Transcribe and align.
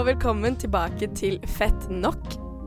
og 0.00 0.06
velkommen 0.06 0.54
tilbake 0.56 1.10
til 1.12 1.34
Fett 1.58 1.82
nok, 1.92 2.22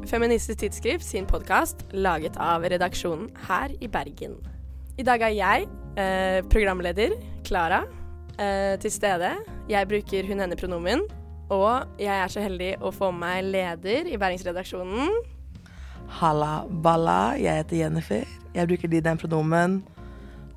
Feministisk 0.05 0.59
Tidsskrift 0.61 1.05
sin 1.07 1.25
podkast 1.25 1.79
laget 1.95 2.35
av 2.37 2.61
redaksjonen 2.69 3.31
her 3.47 3.71
i 3.81 3.87
Bergen. 3.89 4.35
I 5.01 5.05
dag 5.07 5.21
er 5.25 5.33
jeg, 5.33 5.65
eh, 5.97 6.43
programleder 6.45 7.15
Klara, 7.43 7.87
eh, 8.37 8.77
til 8.77 8.91
stede. 8.91 9.31
Jeg 9.67 9.87
bruker 9.87 10.27
hun-henne-pronomen. 10.27 11.01
Og 11.49 11.87
jeg 11.97 12.23
er 12.23 12.27
så 12.27 12.39
heldig 12.39 12.77
å 12.81 12.93
få 12.93 13.11
med 13.11 13.19
meg 13.19 13.43
leder 13.45 14.13
i 14.13 14.17
Bergensredaksjonen. 14.17 15.09
Halla 16.07 16.67
balla, 16.69 17.33
jeg 17.35 17.63
heter 17.63 17.77
Jennifer. 17.77 18.25
Jeg 18.53 18.67
bruker 18.67 18.87
de 18.87 19.01
den 19.01 19.17
pronomen. 19.17 19.83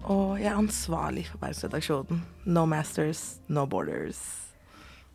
Og 0.04 0.38
jeg 0.38 0.52
er 0.52 0.58
ansvarlig 0.58 1.26
for 1.26 1.38
Bergensredaksjonen. 1.38 2.20
No 2.44 2.66
masters, 2.66 3.38
no 3.48 3.64
borders. 3.64 4.45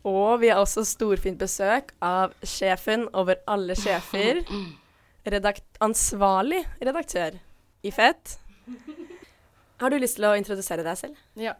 Og 0.08 0.40
vi 0.42 0.50
har 0.50 0.58
også 0.58 0.84
storfint 0.86 1.38
besøk 1.38 1.92
av 2.02 2.34
sjefen 2.42 3.06
over 3.14 3.38
alle 3.50 3.76
sjefer. 3.78 4.42
Redakt 5.22 5.78
ansvarlig 5.84 6.64
redaktør 6.82 7.38
i 7.86 7.92
Fett. 7.94 8.38
Har 9.82 9.90
du 9.90 9.98
lyst 9.98 10.18
til 10.18 10.26
å 10.26 10.34
introdusere 10.38 10.84
deg 10.86 10.98
selv? 10.98 11.22
Ja. 11.38 11.54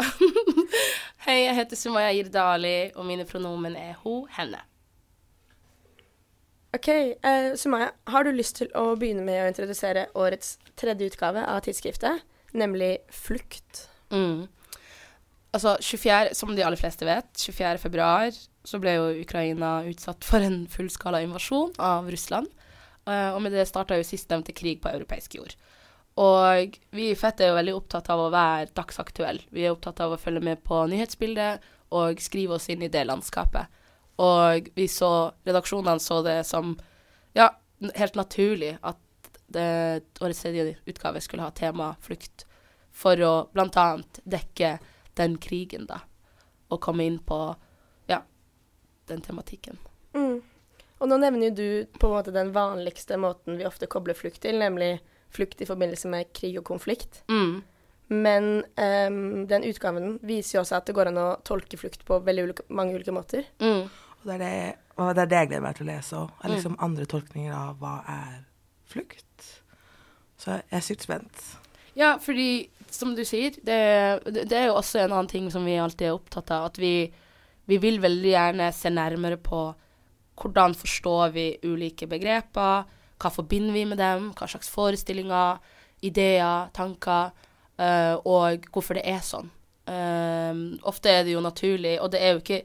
Hei, 1.24 1.44
jeg 1.44 1.56
heter 1.58 1.78
Sumaya 1.78 2.10
Irdali, 2.14 2.92
og 2.94 3.06
mine 3.06 3.26
pronomen 3.26 3.74
er 3.78 3.96
ho, 4.02 4.24
henne. 4.36 4.60
OK, 6.74 6.88
eh, 6.88 7.52
Sumaya. 7.58 7.90
Har 8.10 8.24
du 8.24 8.30
lyst 8.34 8.56
til 8.60 8.70
å 8.78 8.92
begynne 8.98 9.24
med 9.26 9.42
å 9.42 9.48
introdusere 9.50 10.06
årets 10.18 10.56
tredje 10.78 11.10
utgave 11.10 11.42
av 11.46 11.62
tidsskriftet, 11.66 12.22
nemlig 12.54 12.94
Flukt? 13.10 13.88
Mm. 14.14 14.46
Altså, 15.52 15.76
24, 15.80 16.32
som 16.34 16.54
de 16.56 16.64
aller 16.64 16.80
fleste 16.80 17.04
vet, 17.04 17.28
24. 17.36 17.78
februar 17.82 18.32
så 18.64 18.78
ble 18.80 18.94
jo 18.96 19.10
Ukraina 19.20 19.82
utsatt 19.90 20.24
for 20.24 20.44
en 20.44 20.62
fullskala 20.70 21.20
invasjon 21.26 21.74
av 21.82 22.08
Russland. 22.10 22.48
Uh, 23.04 23.34
og 23.34 23.42
med 23.42 23.52
det 23.52 23.66
starta 23.68 23.98
jo 23.98 24.06
sistnevnte 24.06 24.54
krig 24.56 24.80
på 24.82 24.92
europeisk 24.92 25.36
jord. 25.36 25.52
Og 26.22 26.76
vi 26.92 27.08
i 27.10 27.18
Fett 27.18 27.40
er 27.40 27.50
jo 27.50 27.58
veldig 27.58 27.74
opptatt 27.74 28.10
av 28.12 28.20
å 28.20 28.30
være 28.32 28.70
dagsaktuelle. 28.76 29.44
Vi 29.50 29.64
er 29.64 29.74
opptatt 29.74 30.00
av 30.04 30.14
å 30.14 30.20
følge 30.20 30.44
med 30.44 30.62
på 30.64 30.84
nyhetsbildet 30.92 31.64
og 31.96 32.20
skrive 32.22 32.56
oss 32.56 32.68
inn 32.72 32.84
i 32.84 32.90
det 32.92 33.04
landskapet. 33.08 33.80
Og 34.22 34.68
vi 34.76 34.86
så 34.92 35.32
Redaksjonene 35.48 36.00
så 36.04 36.20
det 36.24 36.42
som 36.48 36.76
ja, 37.36 37.48
helt 37.96 38.16
naturlig 38.16 38.76
at 38.80 39.00
det, 39.52 40.04
årets 40.20 40.44
tredje 40.44 40.76
utgave 40.88 41.20
skulle 41.20 41.44
ha 41.44 41.52
tema 41.56 41.92
flukt, 42.00 42.46
for 42.92 43.16
å 43.24 43.32
bl.a. 43.52 43.86
dekke 44.28 44.76
den 45.18 45.36
krigen, 45.42 45.86
da. 45.90 46.00
Og 46.72 46.80
komme 46.80 47.04
inn 47.04 47.18
på 47.24 47.38
ja, 48.10 48.22
den 49.10 49.20
tematikken. 49.24 49.78
Mm. 50.16 50.40
Og 51.02 51.10
nå 51.10 51.18
nevner 51.18 51.50
jo 51.50 51.56
du 51.58 51.98
på 51.98 52.08
en 52.08 52.14
måte 52.14 52.34
den 52.34 52.52
vanligste 52.54 53.18
måten 53.18 53.58
vi 53.58 53.66
ofte 53.66 53.88
kobler 53.90 54.14
flukt 54.14 54.42
til, 54.44 54.60
nemlig 54.62 55.00
flukt 55.32 55.62
i 55.64 55.66
forbindelse 55.66 56.10
med 56.12 56.30
krig 56.36 56.58
og 56.60 56.66
konflikt. 56.68 57.22
Mm. 57.32 57.62
Men 58.12 58.48
um, 58.76 59.46
den 59.48 59.64
utgaven 59.64 60.18
viser 60.22 60.58
jo 60.58 60.62
også 60.62 60.78
at 60.78 60.88
det 60.88 60.94
går 60.96 61.10
an 61.10 61.20
å 61.20 61.28
tolke 61.48 61.78
flukt 61.80 62.04
på 62.06 62.18
veldig 62.22 62.44
ulike, 62.46 62.66
mange 62.68 62.94
ulike 62.94 63.14
måter. 63.14 63.48
Mm. 63.62 63.88
Og 64.20 64.28
det 64.28 64.36
er 64.36 64.42
det, 64.42 64.54
og 65.00 65.14
det 65.16 65.24
er 65.24 65.30
det 65.30 65.40
jeg 65.40 65.50
gleder 65.50 65.64
meg 65.64 65.78
til 65.78 65.86
å 65.86 65.90
lese 65.90 66.20
òg. 66.20 66.34
Liksom 66.52 66.78
andre 66.86 67.08
tolkninger 67.10 67.56
av 67.56 67.80
hva 67.80 67.96
er 68.12 68.36
flukt. 68.92 69.48
Så 70.38 70.58
jeg 70.58 70.78
er 70.78 70.84
sykt 70.84 71.06
spent. 71.06 71.42
Ja, 71.98 72.14
fordi 72.22 72.68
som 72.92 73.14
du 73.16 73.24
sier, 73.26 73.54
det, 73.64 73.78
det, 74.28 74.56
er 74.56 74.68
jo 74.68 74.78
også 74.78 75.02
en 75.02 75.14
annen 75.14 75.30
ting 75.30 75.48
som 75.52 75.64
vi 75.66 75.78
alltid 75.80 76.10
er 76.10 76.16
opptatt 76.16 76.52
av. 76.54 76.70
At 76.70 76.80
vi, 76.80 77.06
vi 77.68 77.78
vil 77.82 78.00
veldig 78.02 78.34
gjerne 78.34 78.68
se 78.76 78.92
nærmere 78.92 79.38
på 79.42 79.64
hvordan 80.42 80.74
forstår 80.76 81.32
vi 81.34 81.46
ulike 81.64 82.08
begreper. 82.10 82.84
Hva 83.22 83.30
forbinder 83.32 83.76
vi 83.76 83.86
med 83.88 84.00
dem? 84.00 84.30
Hva 84.36 84.48
slags 84.50 84.70
forestillinger, 84.72 85.60
ideer, 86.04 86.70
tanker? 86.76 87.32
Uh, 87.80 88.16
og 88.28 88.68
hvorfor 88.72 88.98
det 88.98 89.06
er 89.08 89.22
sånn. 89.24 89.50
Uh, 89.88 90.78
ofte 90.88 91.10
er 91.10 91.26
det 91.26 91.34
jo 91.34 91.42
naturlig, 91.44 91.96
og 92.02 92.12
det 92.14 92.22
er 92.22 92.34
jo 92.34 92.42
ikke 92.42 92.62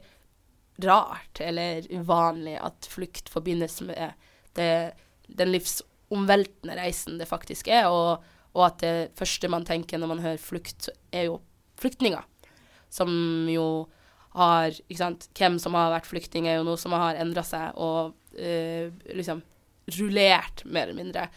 rart 0.84 1.40
eller 1.42 1.86
uvanlig 1.90 2.54
at 2.62 2.86
flukt 2.86 3.30
forbindes 3.32 3.80
med 3.82 4.12
det, 4.54 4.92
den 5.26 5.50
livsomveltende 5.50 6.76
reisen 6.78 7.18
det 7.18 7.26
faktisk 7.30 7.70
er, 7.72 7.88
og, 7.90 8.22
og, 8.58 8.64
at 8.66 8.80
det 8.82 8.94
første 9.18 9.50
man 9.50 9.66
tenker 9.66 10.00
når 10.00 10.10
man 10.10 10.24
hører 10.24 10.42
flukt, 10.42 10.90
er 11.14 11.28
jo 11.28 11.38
flyktninger. 11.78 12.24
Som 12.90 13.12
jo 13.52 13.86
har 14.38 14.74
ikke 14.74 14.98
sant, 14.98 15.28
Hvem 15.36 15.58
som 15.62 15.76
har 15.78 15.92
vært 15.94 16.08
flyktning, 16.08 16.48
er 16.48 16.58
jo 16.58 16.66
noe 16.66 16.80
som 16.80 16.94
har 16.96 17.18
endra 17.20 17.44
seg 17.46 17.78
og 17.80 18.16
eh, 18.34 18.90
liksom 19.14 19.40
rullert, 19.98 20.66
mer 20.66 20.88
eller 20.88 20.98
mindre, 20.98 21.28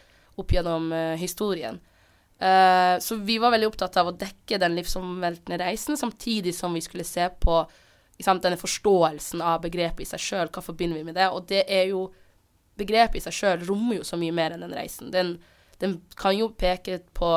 opp 0.41 0.51
gjennom 0.51 0.89
eh, 0.95 1.15
historien. 1.21 1.79
Eh, 2.41 2.95
så 2.99 3.15
vi 3.21 3.37
var 3.41 3.53
veldig 3.53 3.69
opptatt 3.69 4.01
av 4.01 4.09
å 4.09 4.17
dekke 4.17 4.59
den 4.61 4.75
livsomveltende 4.79 5.61
reisen, 5.61 5.99
samtidig 5.99 6.55
som 6.57 6.73
vi 6.73 6.83
skulle 6.83 7.07
se 7.07 7.29
på 7.39 7.61
sant, 8.21 8.43
denne 8.43 8.59
forståelsen 8.59 9.41
av 9.45 9.63
begrepet 9.63 10.03
i 10.05 10.09
seg 10.09 10.21
sjøl. 10.21 10.51
Hva 10.53 10.61
forbinder 10.65 10.99
vi 10.99 11.07
med 11.07 11.17
det? 11.17 11.29
Og 11.33 11.47
det 11.49 11.65
er 11.69 11.89
jo 11.93 12.09
Begrepet 12.79 13.19
i 13.19 13.21
seg 13.21 13.35
sjøl 13.35 13.63
rommer 13.67 13.97
jo 13.97 14.05
så 14.07 14.15
mye 14.17 14.33
mer 14.33 14.53
enn 14.55 14.61
den 14.63 14.71
reisen. 14.73 15.09
Den, 15.13 15.33
den 15.81 15.97
kan 16.17 16.37
jo 16.37 16.51
peke 16.57 16.99
på 17.17 17.31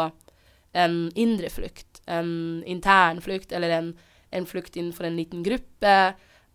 en 0.74 0.96
indre 1.14 1.50
flukt, 1.50 2.02
en 2.06 2.62
intern 2.66 3.20
flukt, 3.24 3.52
eller 3.52 3.70
en, 3.78 3.90
en 4.34 4.46
flukt 4.46 4.76
innenfor 4.76 5.08
en 5.08 5.16
liten 5.16 5.44
gruppe. 5.46 5.96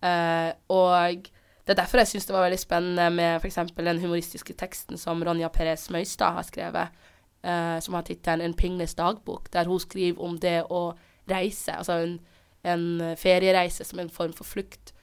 Eh, 0.01 0.50
og 0.72 1.29
det 1.66 1.75
er 1.75 1.79
derfor 1.83 2.01
jeg 2.01 2.11
syns 2.13 2.27
det 2.27 2.35
var 2.35 2.47
veldig 2.47 2.59
spennende 2.59 3.09
med 3.13 3.39
f.eks. 3.39 3.59
den 3.77 4.01
humoristiske 4.01 4.55
teksten 4.59 4.97
som 4.97 5.23
Ronja 5.23 5.51
Perez 5.53 5.88
Møystad 5.94 6.35
har 6.35 6.47
skrevet, 6.47 7.00
eh, 7.44 7.79
som 7.79 7.94
har 7.94 8.07
tittelen 8.07 8.45
'En 8.45 8.53
pingles 8.53 8.95
dagbok', 8.95 9.51
der 9.53 9.66
hun 9.66 9.79
skriver 9.79 10.21
om 10.21 10.38
det 10.39 10.63
å 10.69 10.94
reise, 11.29 11.71
altså 11.71 11.94
en, 11.94 12.19
en 12.63 13.16
feriereise 13.17 13.83
som 13.83 14.00
en 14.00 14.09
form 14.09 14.33
for 14.33 14.44
flukt. 14.44 14.94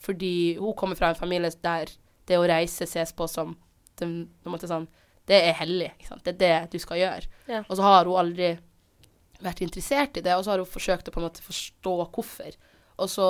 Fordi 0.00 0.56
hun 0.58 0.74
kommer 0.74 0.96
fra 0.96 1.08
en 1.08 1.14
familie 1.14 1.50
der 1.62 1.86
det 2.28 2.38
å 2.38 2.46
reise 2.46 2.86
ses 2.86 3.12
på 3.12 3.26
som 3.26 3.56
den, 3.98 4.28
på 4.44 4.58
sånn, 4.66 4.88
det 5.30 5.38
er 5.46 5.58
hellig. 5.60 5.92
Det 6.24 6.32
er 6.34 6.40
det 6.40 6.54
du 6.72 6.78
skal 6.82 6.98
gjøre. 6.98 7.28
Ja. 7.46 7.62
Og 7.68 7.76
så 7.78 7.86
har 7.86 8.08
hun 8.08 8.18
aldri 8.18 8.54
vært 9.40 9.62
interessert 9.64 10.18
i 10.18 10.24
det, 10.24 10.34
og 10.34 10.44
så 10.44 10.54
har 10.54 10.62
hun 10.62 10.68
forsøkt 10.68 11.08
å 11.08 11.14
på 11.14 11.20
en 11.22 11.28
måte 11.28 11.44
forstå 11.44 11.94
hvorfor. 12.02 12.56
Og 13.00 13.08
så 13.08 13.28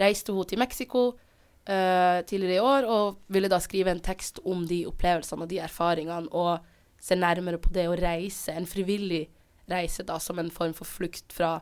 reiste 0.00 0.34
hun 0.34 0.48
til 0.48 0.60
Mexico 0.62 1.10
uh, 1.12 2.20
tidligere 2.26 2.56
i 2.56 2.64
år 2.64 2.88
og 2.88 3.20
ville 3.32 3.50
da 3.52 3.60
skrive 3.62 3.92
en 3.92 4.02
tekst 4.02 4.40
om 4.48 4.64
de 4.66 4.82
opplevelsene 4.88 5.44
og 5.44 5.52
de 5.52 5.60
erfaringene, 5.62 6.30
og 6.32 6.64
se 7.00 7.16
nærmere 7.16 7.60
på 7.60 7.72
det 7.72 7.86
å 7.88 7.96
reise, 7.96 8.52
en 8.52 8.68
frivillig 8.68 9.26
reise 9.70 10.04
da, 10.04 10.18
som 10.20 10.40
en 10.40 10.50
form 10.52 10.74
for 10.76 10.88
flukt 10.88 11.32
fra 11.32 11.58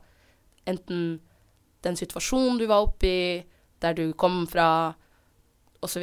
enten 0.68 1.18
den 1.86 1.98
situasjonen 1.98 2.58
du 2.58 2.66
var 2.66 2.86
oppe 2.88 3.06
i, 3.06 3.22
der 3.82 3.94
du 3.94 4.10
kom 4.18 4.42
fra, 4.50 4.94
osv. 5.84 6.02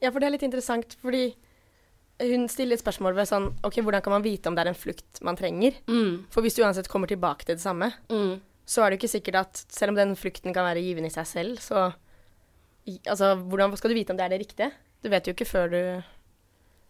Ja, 0.00 0.08
for 0.08 0.20
det 0.20 0.28
er 0.28 0.34
litt 0.36 0.46
interessant, 0.46 0.96
fordi 1.02 1.34
hun 2.22 2.46
stiller 2.48 2.74
et 2.78 2.82
spørsmål 2.84 3.14
ved 3.18 3.28
sånn 3.28 3.50
OK, 3.66 3.80
hvordan 3.82 4.02
kan 4.04 4.12
man 4.14 4.22
vite 4.24 4.46
om 4.48 4.54
det 4.56 4.62
er 4.66 4.70
en 4.72 4.78
flukt 4.78 5.20
man 5.26 5.36
trenger? 5.36 5.74
Mm. 5.90 6.24
For 6.30 6.42
hvis 6.44 6.54
du 6.56 6.62
uansett 6.62 6.88
kommer 6.88 7.10
tilbake 7.10 7.44
til 7.44 7.56
det 7.58 7.62
samme, 7.64 7.92
Mm. 8.08 8.40
så 8.66 8.82
er 8.84 8.90
det 8.90 8.98
jo 9.00 9.02
ikke 9.06 9.16
sikkert 9.18 9.40
at 9.40 9.64
selv 9.68 9.90
om 9.90 9.96
den 9.98 10.14
flukten 10.16 10.54
kan 10.54 10.64
være 10.64 10.82
givende 10.84 11.10
i 11.10 11.14
seg 11.14 11.26
selv, 11.26 11.58
så 11.60 11.92
Altså, 13.06 13.36
hvordan 13.46 13.76
skal 13.78 13.90
du 13.90 13.94
vite 13.94 14.10
om 14.10 14.16
det 14.18 14.24
er 14.24 14.32
det 14.34 14.40
riktige? 14.42 14.72
Du 15.04 15.08
vet 15.08 15.24
jo 15.26 15.32
ikke 15.36 15.46
før 15.46 15.68
du 15.70 16.02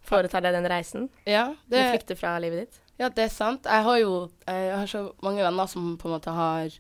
foretar 0.08 0.40
deg 0.40 0.54
den 0.56 0.64
reisen. 0.70 1.08
Ja, 1.28 1.54
Du 1.68 1.76
flykter 1.76 2.16
fra 2.16 2.38
livet 2.40 2.64
ditt. 2.64 2.78
ja, 2.98 3.08
det 3.10 3.24
er 3.26 3.28
sant. 3.28 3.64
Jeg 3.64 3.82
har 3.84 3.98
jo 4.00 4.30
jeg 4.48 4.76
har 4.76 4.86
så 4.86 5.12
mange 5.22 5.42
venner 5.44 5.66
som 5.68 5.98
på 5.98 6.08
en 6.08 6.14
måte 6.18 6.32
har 6.32 6.70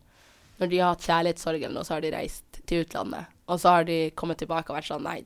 Når 0.60 0.68
de 0.70 0.78
har 0.78 0.94
hatt 0.94 1.02
kjærlighetssorg 1.04 1.56
eller 1.64 1.74
noe, 1.74 1.84
så 1.84 1.94
har 1.94 2.00
de 2.00 2.10
reist 2.12 2.60
til 2.66 2.84
utlandet. 2.84 3.26
Og 3.48 3.58
så 3.60 3.68
har 3.68 3.84
de 3.84 4.10
kommet 4.14 4.38
tilbake 4.38 4.70
og 4.70 4.76
vært 4.76 4.88
sånn 4.88 5.02
Nei, 5.02 5.24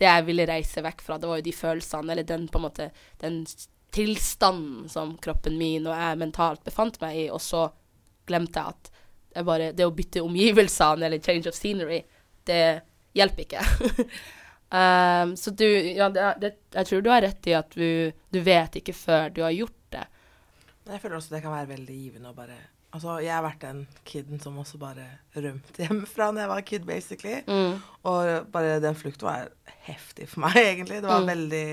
det 0.00 0.08
jeg 0.08 0.24
ville 0.26 0.48
reise 0.48 0.82
vekk 0.84 1.04
fra, 1.04 1.18
det 1.20 1.28
var 1.28 1.40
jo 1.40 1.46
de 1.46 1.52
følelsene, 1.54 2.14
eller 2.14 2.26
den 2.26 2.48
på 2.48 2.60
en 2.60 2.64
måte 2.64 2.88
den 3.20 3.42
tilstanden 3.94 4.88
som 4.88 5.16
kroppen 5.22 5.58
min 5.58 5.88
og 5.90 5.96
jeg 5.96 6.18
mentalt 6.20 6.64
befant 6.64 7.00
meg 7.02 7.18
i, 7.24 7.28
og 7.30 7.42
så 7.42 7.66
glemte 8.28 8.62
jeg 8.62 8.76
at 8.76 8.90
jeg 9.30 9.46
bare, 9.46 9.70
det 9.76 9.86
å 9.86 9.94
bytte 9.94 10.22
omgivelsene 10.26 11.06
eller 11.06 11.22
change 11.22 11.50
of 11.50 11.54
scenery, 11.54 12.00
det 12.48 12.62
hjelper 13.14 13.44
ikke. 13.44 13.62
um, 14.80 15.36
så 15.38 15.52
du 15.54 15.66
Ja, 15.68 16.08
det, 16.10 16.32
det, 16.42 16.52
jeg 16.74 16.88
tror 16.88 17.04
du 17.04 17.10
har 17.12 17.22
rett 17.22 17.50
i 17.50 17.54
at 17.58 17.76
du, 17.76 18.10
du 18.10 18.40
vet 18.46 18.80
ikke 18.80 18.96
før 18.96 19.30
du 19.34 19.44
har 19.44 19.54
gjort 19.54 19.78
det. 19.94 20.04
Men 20.82 20.96
jeg 20.96 21.04
føler 21.04 21.20
også 21.20 21.36
det 21.36 21.42
kan 21.44 21.54
være 21.54 21.72
veldig 21.76 21.98
givende 22.00 22.32
å 22.32 22.38
bare 22.38 22.58
Altså, 22.92 23.18
jeg 23.22 23.30
har 23.34 23.42
vært 23.44 23.60
den 23.62 23.84
kiden 24.04 24.40
som 24.42 24.56
også 24.58 24.78
bare 24.82 25.04
rømte 25.36 25.82
hjemmefra 25.84 26.30
når 26.32 26.40
jeg 26.42 26.50
var 26.50 26.60
kid, 26.66 26.86
basically. 26.88 27.36
Mm. 27.46 27.76
Og 28.10 28.46
bare 28.52 28.80
den 28.82 28.94
flukten 28.98 29.28
var 29.28 29.48
heftig 29.86 30.26
for 30.28 30.40
meg, 30.46 30.56
egentlig. 30.72 31.02
Det 31.02 31.08
var 31.10 31.20
Mm. 31.22 31.28
veldig 31.30 31.66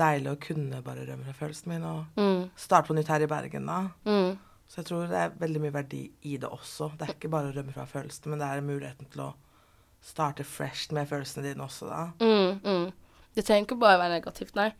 deilig 0.00 0.30
å 0.32 0.38
kunne 0.40 0.78
bare 0.86 1.04
rømme 1.08 1.26
fra 1.26 1.34
følelsen 1.42 1.68
min 1.74 1.84
og 1.84 2.04
Mm. 2.16 2.46
starte 2.56 2.88
på 2.88 2.94
nytt 2.96 3.08
her 3.12 3.20
i 3.26 3.26
Bergen 3.28 3.66
da. 3.68 3.80
Mm. 4.06 4.38
Så 4.70 4.76
jeg 4.80 4.86
tror 4.86 5.08
det 5.10 5.18
er 5.18 5.32
veldig 5.40 5.60
mye 5.60 5.72
verdi 5.74 6.02
i 6.22 6.36
det 6.38 6.48
også. 6.48 6.92
Det 6.96 7.08
er 7.08 7.12
ikke 7.16 7.28
bare 7.30 7.50
å 7.50 7.54
rømme 7.56 7.72
fra 7.74 7.84
følelsene, 7.90 8.30
men 8.30 8.38
det 8.38 8.46
er 8.48 8.60
muligheten 8.62 9.10
til 9.10 9.20
å 9.26 9.32
starte 10.00 10.44
fresh 10.46 10.92
med 10.96 11.08
følelsene 11.10 11.42
dine 11.50 11.64
også, 11.66 11.88
da. 11.90 12.04
Mm, 12.22 12.60
mm. 12.64 12.92
Det 13.34 13.44
trenger 13.44 13.66
ikke 13.66 13.80
bare 13.82 13.98
å 13.98 14.02
være 14.04 14.14
negativt, 14.20 14.54
nei. 14.56 14.70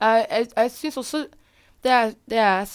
Jeg, 0.00 0.26
jeg, 0.30 0.48
jeg 0.56 0.70
syns 0.76 0.96
også 1.02 1.24
det 1.82 1.90
er, 1.92 2.12
det, 2.28 2.36
jeg, 2.36 2.68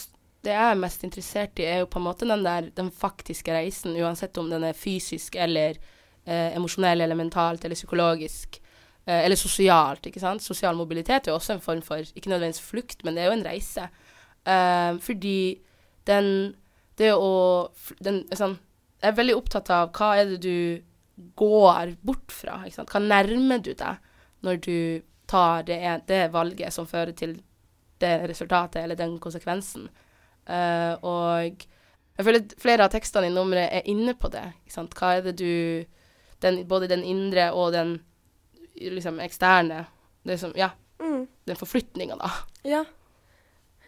det 0.46 0.54
jeg 0.54 0.72
er 0.72 0.80
mest 0.80 1.04
interessert 1.08 1.60
i, 1.60 1.66
er 1.68 1.82
jo 1.82 1.90
på 1.92 2.00
en 2.00 2.08
måte 2.08 2.28
den 2.30 2.44
der 2.46 2.70
den 2.76 2.92
faktiske 2.94 3.54
reisen, 3.54 3.98
uansett 3.98 4.38
om 4.38 4.50
den 4.52 4.64
er 4.68 4.78
fysisk 4.78 5.36
eller 5.42 5.78
eh, 6.26 6.54
emosjonell 6.56 7.02
eller 7.02 7.18
mentalt 7.18 7.66
eller 7.66 7.78
psykologisk. 7.78 8.60
Eh, 9.06 9.26
eller 9.26 9.38
sosialt, 9.38 10.06
ikke 10.10 10.22
sant. 10.22 10.44
Sosial 10.46 10.78
mobilitet 10.78 11.28
er 11.28 11.34
jo 11.34 11.40
også 11.40 11.58
en 11.58 11.64
form 11.66 11.82
for 11.86 12.02
Ikke 12.02 12.30
nødvendigvis 12.30 12.62
flukt, 12.62 13.04
men 13.04 13.16
det 13.16 13.24
er 13.24 13.32
jo 13.32 13.38
en 13.40 13.48
reise. 13.48 13.90
Eh, 14.46 15.00
fordi 15.02 15.62
den 16.06 16.56
Det 16.98 17.12
å 17.12 17.70
den, 18.00 18.24
sånn, 18.32 18.58
Jeg 19.02 19.12
er 19.12 19.18
veldig 19.18 19.36
opptatt 19.36 19.70
av 19.70 19.90
hva 19.92 20.14
er 20.16 20.26
det 20.30 20.38
du 20.42 20.82
går 21.36 21.98
bort 22.02 22.32
fra? 22.32 22.62
Ikke 22.64 22.76
sant? 22.76 22.90
Hva 22.90 23.02
nærmer 23.04 23.60
du 23.60 23.74
deg 23.74 23.98
når 24.42 24.62
du 24.64 25.02
tar 25.28 25.64
det, 25.64 26.08
det 26.08 26.32
valget 26.32 26.74
som 26.74 26.88
fører 26.88 27.12
til 27.12 27.42
det 28.00 28.30
resultatet 28.30 28.84
eller 28.84 28.96
den 28.96 29.20
konsekvensen? 29.20 29.90
Uh, 30.48 30.94
og 31.02 31.66
jeg 32.18 32.26
føler 32.26 32.40
at 32.44 32.54
flere 32.62 32.86
av 32.86 32.92
tekstene 32.94 33.28
i 33.28 33.34
nummeret 33.34 33.72
er 33.74 33.88
inne 33.90 34.14
på 34.14 34.30
det. 34.32 34.44
Hva 34.70 35.16
er 35.18 35.22
det 35.26 35.36
du 35.40 35.86
den, 36.42 36.66
Både 36.68 36.88
den 36.88 37.04
indre 37.04 37.52
og 37.54 37.72
den 37.74 37.96
liksom 38.76 39.20
eksterne 39.24 39.86
det 40.26 40.40
som, 40.40 40.54
Ja, 40.56 40.70
Mm. 41.00 41.28
den 41.46 41.56
forflytninga, 41.56 42.16
da. 42.18 42.30
Ja. 42.64 42.84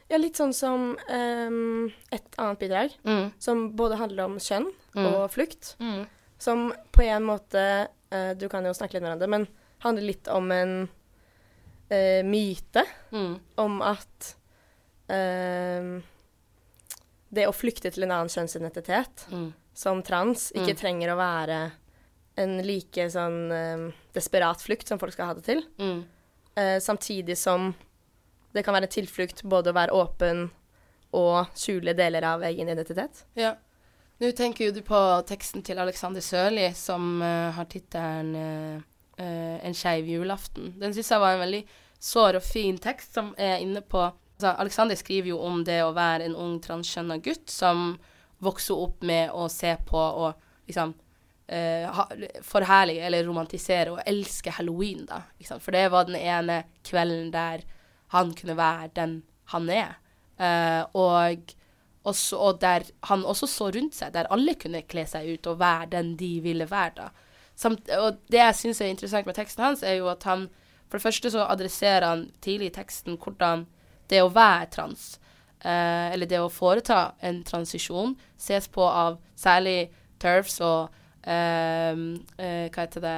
ja, 0.09 0.17
litt 0.17 0.35
sånn 0.35 0.53
som 0.53 0.97
um, 1.09 1.91
et 2.11 2.35
annet 2.37 2.59
bidrag, 2.59 2.91
Mm. 3.05 3.31
som 3.39 3.71
både 3.75 3.97
handler 3.97 4.25
om 4.25 4.37
kjønn 4.39 4.71
Mm. 4.95 5.05
og 5.13 5.31
flukt. 5.31 5.75
Mm. 5.79 6.05
Som 6.39 6.73
på 6.91 7.03
en 7.03 7.23
måte 7.23 7.87
uh, 8.11 8.33
Du 8.33 8.47
kan 8.49 8.63
jo 8.65 8.71
snakke 8.73 8.93
litt 8.93 9.03
med 9.03 9.11
hverandre, 9.19 9.27
men 9.29 9.47
handler 9.79 10.03
litt 10.03 10.27
om 10.27 10.51
en 10.51 10.89
uh, 11.91 12.21
myte 12.23 12.83
Mm. 13.11 13.39
om 13.57 13.81
at 13.81 14.35
ehm, 15.09 16.03
det 17.29 17.47
å 17.47 17.55
flykte 17.55 17.91
til 17.91 18.03
en 18.03 18.11
annen 18.11 18.31
kjønnsidentitet 18.31 19.27
Mm. 19.31 19.53
som 19.73 20.03
trans 20.03 20.51
ikke 20.55 20.73
Mm. 20.73 20.79
trenger 20.79 21.09
å 21.09 21.17
være 21.17 21.71
en 22.37 22.57
like 22.65 23.09
sånn 23.09 23.51
eh, 23.51 23.93
desperat 24.13 24.61
flukt 24.61 24.87
som 24.87 24.99
folk 24.99 25.13
skal 25.13 25.27
ha 25.27 25.33
det 25.33 25.43
til. 25.43 25.63
Mm. 25.79 26.05
Eh, 26.55 26.79
samtidig 26.79 27.37
som 27.37 27.75
det 28.53 28.63
kan 28.63 28.73
være 28.73 28.87
tilflukt 28.87 29.43
både 29.43 29.71
å 29.71 29.73
være 29.73 29.93
åpen 29.93 30.49
og 31.13 31.47
skjule 31.55 31.93
deler 31.95 32.23
av 32.23 32.41
egen 32.41 32.67
identitet. 32.69 33.25
Ja. 33.35 33.55
Nå 34.19 34.31
tenker 34.33 34.65
jo 34.65 34.71
du 34.71 34.81
på 34.81 34.99
teksten 35.29 35.63
til 35.63 35.77
Alexander 35.77 36.21
Sørli, 36.21 36.71
som 36.73 37.21
uh, 37.21 37.51
har 37.53 37.65
tittelen 37.65 38.35
uh, 38.35 38.81
eh, 39.17 39.59
'En 39.63 39.73
skeiv 39.73 40.05
julaften'. 40.09 40.79
Den 40.79 40.93
syns 40.93 41.11
jeg 41.11 41.19
var 41.19 41.33
en 41.35 41.39
veldig 41.45 41.63
sår 41.99 42.35
og 42.35 42.43
fin 42.43 42.77
tekst, 42.77 43.13
som 43.13 43.35
er 43.37 43.59
inne 43.59 43.81
på 43.81 44.11
altså, 44.37 44.53
Alexander 44.61 44.95
skriver 44.95 45.33
jo 45.33 45.41
om 45.43 45.63
det 45.65 45.81
å 45.83 45.95
være 45.97 46.27
en 46.29 46.37
ung 46.37 46.61
transkjønna 46.63 47.19
gutt 47.25 47.49
som 47.51 47.97
vokser 48.43 48.77
opp 48.77 49.03
med 49.05 49.33
å 49.33 49.47
se 49.49 49.73
på 49.87 49.97
og 49.97 50.69
liksom 50.69 50.93
uh, 51.51 52.01
forherlige 52.45 53.05
eller 53.07 53.25
romantisere 53.25 53.95
og 53.95 54.01
elske 54.05 54.53
halloween, 54.53 55.05
da. 55.09 55.23
For 55.57 55.73
det 55.73 55.87
var 55.93 56.09
den 56.09 56.19
ene 56.19 56.63
kvelden 56.85 57.31
der 57.33 57.65
han 58.13 58.33
kunne 58.37 58.57
være 58.57 58.91
den 58.95 59.21
han 59.53 59.69
er. 59.73 59.95
Uh, 60.37 60.83
og, 60.93 61.53
også, 62.07 62.37
og 62.37 62.61
der 62.61 62.85
han 63.09 63.25
også 63.25 63.49
så 63.49 63.71
rundt 63.73 63.95
seg, 63.97 64.13
der 64.13 64.29
alle 64.31 64.53
kunne 64.59 64.85
kle 64.85 65.07
seg 65.09 65.31
ut 65.33 65.49
og 65.49 65.59
være 65.59 65.89
den 65.97 66.13
de 66.19 66.37
ville 66.45 66.69
være, 66.69 66.93
da. 66.99 67.09
Samt, 67.57 67.89
og 67.89 68.19
det 68.29 68.37
jeg 68.37 68.55
syns 68.59 68.83
er 68.85 68.91
interessant 68.93 69.25
med 69.25 69.33
teksten 69.33 69.63
hans, 69.65 69.81
er 69.81 69.97
jo 69.97 70.11
at 70.13 70.23
han 70.29 70.49
For 70.87 71.01
det 71.01 71.03
første 71.03 71.29
så 71.33 71.43
adresserer 71.51 72.05
han 72.05 72.21
tidlig 72.39 72.69
i 72.69 72.75
teksten 72.77 73.17
hvordan 73.19 73.65
det 74.09 74.21
å 74.23 74.31
være 74.33 74.69
trans, 74.73 75.19
eh, 75.61 76.13
eller 76.13 76.29
det 76.29 76.39
å 76.41 76.51
foreta 76.53 77.13
en 77.21 77.43
transisjon, 77.47 78.15
ses 78.37 78.67
på 78.71 78.85
av 78.85 79.19
særlig 79.37 79.89
TERFs 80.21 80.61
og 80.65 80.93
eh, 81.27 81.93
eh, 82.41 82.67
Hva 82.73 82.85
heter 82.85 83.03
det 83.03 83.17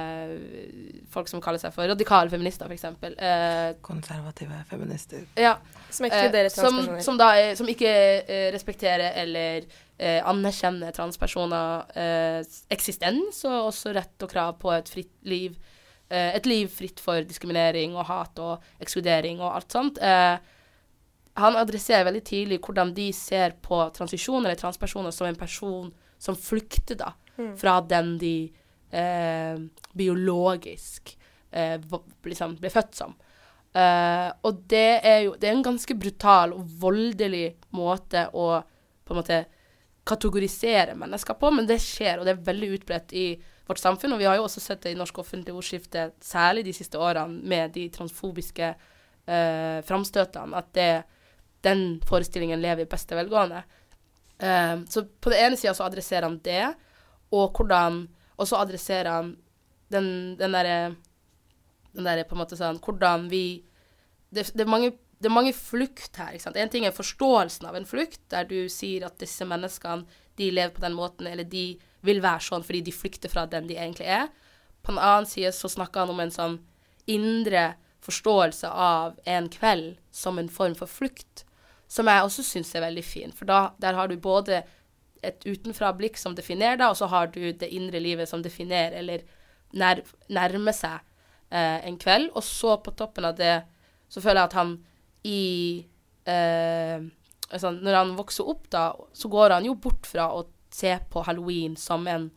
Folk 1.12 1.30
som 1.30 1.40
kaller 1.40 1.62
seg 1.62 1.72
for 1.74 1.88
radikale 1.88 2.30
feminister, 2.32 2.68
f.eks. 2.68 2.84
Uh, 3.00 3.78
Konservative 3.86 4.64
feminister. 4.68 5.24
ja, 5.38 5.56
Som 5.90 6.10
Eh, 6.10 6.48
som, 6.52 6.82
som, 7.00 7.16
da 7.18 7.32
som 7.56 7.68
ikke 7.70 7.90
eh, 7.90 8.48
respekterer 8.54 9.16
eller 9.22 9.64
eh, 9.98 10.20
anerkjenner 10.26 10.94
transpersoner 10.96 11.90
eh, 11.98 12.40
eksistens, 12.72 13.44
og 13.48 13.70
også 13.70 13.94
rett 13.96 14.22
og 14.22 14.30
krav 14.30 14.56
på 14.60 14.72
et 14.74 14.88
fritt 14.90 15.12
liv. 15.28 15.58
Eh, 16.10 16.34
et 16.36 16.46
liv 16.46 16.70
fritt 16.72 17.00
for 17.02 17.22
diskriminering 17.26 17.96
og 17.96 18.08
hat 18.10 18.38
og 18.42 18.82
ekskludering 18.82 19.42
og 19.42 19.54
alt 19.54 19.76
sånt. 19.76 20.00
Eh, 20.02 20.38
han 21.40 21.56
adresserer 21.58 22.06
veldig 22.06 22.22
tidlig 22.24 22.60
hvordan 22.64 22.92
de 22.96 23.08
ser 23.16 23.56
på 23.64 23.80
transisjon 23.96 24.44
eller 24.44 24.58
transpersoner 24.60 25.14
som 25.14 25.26
en 25.28 25.38
person 25.40 25.90
som 26.20 26.36
flykter 26.36 27.00
da, 27.00 27.14
Mm. 27.40 27.54
fra 27.56 27.80
den 27.80 28.18
de 28.20 28.52
eh, 28.92 29.56
biologisk 29.96 31.14
eh, 31.52 31.80
liksom 32.24 32.56
ble 32.60 32.70
født 32.70 32.98
som. 32.98 33.14
Eh, 33.72 34.26
og 34.44 34.64
det 34.68 35.00
er 35.06 35.20
jo 35.24 35.36
Det 35.38 35.48
er 35.48 35.54
en 35.54 35.62
ganske 35.62 35.94
brutal 35.94 36.52
og 36.52 36.66
voldelig 36.82 37.54
måte 37.72 38.26
å 38.34 38.48
på 39.06 39.14
en 39.14 39.20
måte 39.22 39.38
kategorisere 40.06 40.94
mennesker 40.98 41.34
på, 41.38 41.50
men 41.54 41.66
det 41.66 41.78
skjer, 41.82 42.18
og 42.18 42.26
det 42.26 42.34
er 42.34 42.44
veldig 42.46 42.68
utbredt 42.78 43.12
i 43.12 43.24
vårt 43.68 43.78
samfunn. 43.78 44.12
Og 44.14 44.18
vi 44.18 44.26
har 44.28 44.36
jo 44.36 44.44
også 44.44 44.60
sett 44.60 44.82
det 44.82 44.92
i 44.92 44.98
norsk 44.98 45.18
offentlig 45.22 45.54
ordskifte, 45.54 46.10
særlig 46.20 46.64
de 46.66 46.72
siste 46.74 46.98
årene, 46.98 47.40
med 47.42 47.72
de 47.74 47.88
transfobiske 47.94 48.68
eh, 48.70 49.80
framstøtene, 49.86 50.56
at 50.56 50.72
det, 50.74 51.04
den 51.66 52.00
forestillingen 52.08 52.60
lever 52.62 52.84
i 52.84 52.90
beste 52.90 53.16
velgående. 53.18 53.62
Um, 54.38 54.86
så 54.88 55.04
på 55.04 55.32
den 55.32 55.44
ene 55.46 55.58
sida 55.60 55.74
så 55.76 55.84
adresserer 55.84 56.28
han 56.28 56.40
det, 56.44 56.72
og 57.30 57.52
hvordan 57.56 58.06
Og 58.40 58.48
så 58.48 58.56
adresserer 58.56 59.10
han 59.12 59.34
den, 59.92 60.36
den 60.40 60.54
derre 60.56 60.94
Den 61.92 62.06
derre 62.06 62.24
på 62.24 62.34
en 62.34 62.40
måte 62.40 62.56
sånn 62.56 62.80
Hvordan 62.80 63.28
vi 63.28 63.62
det, 64.30 64.46
det, 64.54 64.64
er 64.64 64.70
mange, 64.70 64.92
det 65.18 65.26
er 65.26 65.34
mange 65.34 65.52
flukt 65.52 66.16
her. 66.16 66.32
ikke 66.32 66.44
sant? 66.44 66.56
En 66.56 66.70
ting 66.70 66.86
er 66.86 66.94
forståelsen 66.94 67.66
av 67.66 67.74
en 67.76 67.86
flukt, 67.86 68.20
der 68.30 68.46
du 68.46 68.68
sier 68.70 69.08
at 69.08 69.18
disse 69.18 69.42
menneskene 69.44 70.06
de 70.38 70.52
lever 70.54 70.70
på 70.76 70.84
den 70.84 70.94
måten, 70.94 71.26
eller 71.26 71.44
de 71.44 71.74
vil 72.06 72.22
være 72.22 72.44
sånn 72.46 72.62
fordi 72.62 72.84
de 72.86 72.94
flykter 72.94 73.32
fra 73.32 73.44
den 73.50 73.66
de 73.66 73.74
egentlig 73.74 74.06
er. 74.06 74.30
På 74.86 74.94
den 74.94 75.02
annen 75.02 75.26
side 75.26 75.50
så 75.56 75.68
snakker 75.68 76.04
han 76.04 76.14
om 76.14 76.22
en 76.22 76.30
sånn 76.30 76.56
indre 77.10 77.72
forståelse 78.06 78.70
av 78.70 79.18
en 79.28 79.48
kveld 79.52 79.98
som 80.14 80.38
en 80.38 80.48
form 80.48 80.76
for 80.78 80.90
flukt, 80.90 81.44
som 81.90 82.06
jeg 82.06 82.22
også 82.26 82.44
syns 82.46 82.70
er 82.74 82.84
veldig 82.86 83.04
fin. 83.04 83.32
For 83.34 83.48
da, 83.50 83.72
der 83.82 83.98
har 83.98 84.10
du 84.10 84.16
både 84.20 84.62
et 85.26 85.44
utenfra-blikk 85.44 86.16
som 86.20 86.36
definerer 86.36 86.78
deg, 86.78 86.88
og 86.92 86.98
så 87.00 87.08
har 87.10 87.30
du 87.34 87.42
det 87.52 87.68
indre 87.74 88.00
livet 88.00 88.30
som 88.30 88.44
definerer, 88.44 88.96
eller 89.02 89.24
nær, 89.76 90.02
nærmer 90.32 90.76
seg 90.76 91.00
eh, 91.50 91.80
en 91.88 91.98
kveld. 92.00 92.30
Og 92.38 92.46
så 92.46 92.76
på 92.84 92.94
toppen 92.96 93.26
av 93.28 93.36
det 93.38 93.56
så 94.10 94.22
føler 94.22 94.42
jeg 94.42 94.50
at 94.50 94.58
han 94.58 94.76
i 95.26 95.42
eh, 96.30 97.02
altså 97.50 97.74
Når 97.74 97.96
han 97.98 98.16
vokser 98.16 98.48
opp, 98.48 98.68
da, 98.70 98.84
så 99.12 99.28
går 99.28 99.56
han 99.56 99.66
jo 99.66 99.74
bort 99.74 100.06
fra 100.06 100.30
å 100.32 100.44
se 100.70 100.94
på 101.10 101.24
halloween 101.26 101.74
som 101.76 102.06
en, 102.06 102.28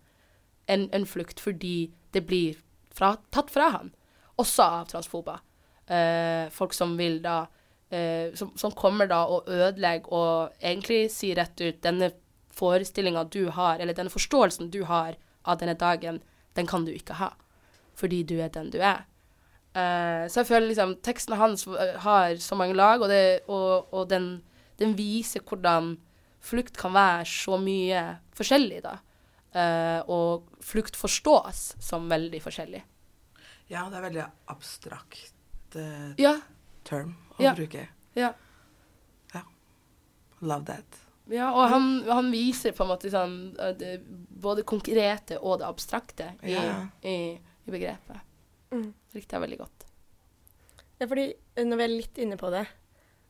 en, 0.65 0.87
en 0.89 1.05
flukt, 1.05 1.39
fordi 1.39 1.91
det 2.13 2.25
blir 2.25 2.57
fra, 2.93 3.13
tatt 3.29 3.53
fra 3.53 3.69
han. 3.77 3.93
Også 4.41 4.65
av 4.65 4.87
transfober. 4.89 5.43
Eh, 5.85 6.49
folk 6.49 6.73
som 6.73 6.97
vil 6.97 7.21
da 7.21 7.43
eh, 7.93 8.33
som, 8.37 8.51
som 8.59 8.73
kommer 8.75 9.09
da 9.09 9.23
og 9.29 9.47
ødelegger 9.51 10.13
og 10.13 10.59
egentlig 10.61 11.07
sier 11.13 11.39
rett 11.39 11.61
ut 11.61 11.81
denne 11.85 12.11
forestillinga 12.53 13.25
du 13.33 13.47
har, 13.53 13.79
eller 13.79 13.97
denne 13.97 14.13
forståelsen 14.13 14.69
du 14.73 14.83
har 14.89 15.17
av 15.43 15.59
denne 15.61 15.75
dagen, 15.77 16.21
den 16.57 16.69
kan 16.69 16.85
du 16.85 16.93
ikke 16.93 17.17
ha. 17.19 17.31
Fordi 17.97 18.21
du 18.27 18.37
er 18.41 18.51
den 18.53 18.71
du 18.73 18.79
er. 18.81 19.05
Eh, 19.73 20.25
så 20.29 20.41
jeg 20.41 20.49
føler 20.51 20.69
liksom 20.69 20.97
teksten 21.05 21.37
hans 21.39 21.65
eh, 21.67 21.95
har 22.03 22.35
så 22.41 22.57
mange 22.57 22.77
lag, 22.77 23.01
og, 23.01 23.09
det, 23.09 23.41
og, 23.47 23.93
og 23.93 24.09
den, 24.11 24.35
den 24.81 24.93
viser 24.97 25.41
hvordan 25.45 25.95
flukt 26.43 26.77
kan 26.77 26.93
være 26.93 27.25
så 27.29 27.57
mye 27.61 28.03
forskjellig, 28.37 28.83
da. 28.85 28.97
Uh, 29.53 29.99
og 30.09 30.63
flukt 30.65 30.95
forstås 30.97 31.75
som 31.77 32.07
veldig 32.09 32.39
forskjellig. 32.41 32.79
Ja, 33.69 33.83
det 33.85 33.99
er 33.99 34.05
veldig 34.07 34.23
abstrakt 34.49 35.29
Uh, 35.73 36.13
Ja, 36.21 36.35
term 36.83 37.15
å 37.37 37.43
Ja. 37.43 37.53
bruke. 37.57 37.87
ja. 38.15 38.33
Love 40.43 40.65
that. 40.67 40.97
Ja, 41.31 41.53
og 41.55 41.69
han, 41.71 41.85
han 42.09 42.27
viser 42.33 42.73
på 42.75 42.83
en 42.83 42.89
måte 42.91 43.07
sånn 43.13 43.35
eh, 43.63 43.69
det, 43.79 43.91
både 44.43 44.65
konkrete 44.67 45.37
og 45.39 45.61
det 45.61 45.67
abstrakte 45.69 46.25
i, 46.43 46.51
Ja. 46.57 46.81
i, 47.07 47.13
i 47.39 47.71
begrepet. 47.71 48.19
Mm. 48.75 48.89
Det 48.91 49.21
likte 49.21 49.37
jeg 49.37 49.43
veldig 49.45 49.59
godt. 49.61 49.85
Ja, 50.99 51.07
fordi 51.07 51.29
eh, 51.31 51.63
når 51.63 51.79
vi 51.79 51.85
er 51.85 51.93
litt 51.93 52.19
inne 52.25 52.35
på 52.41 52.51
det, 52.51 52.65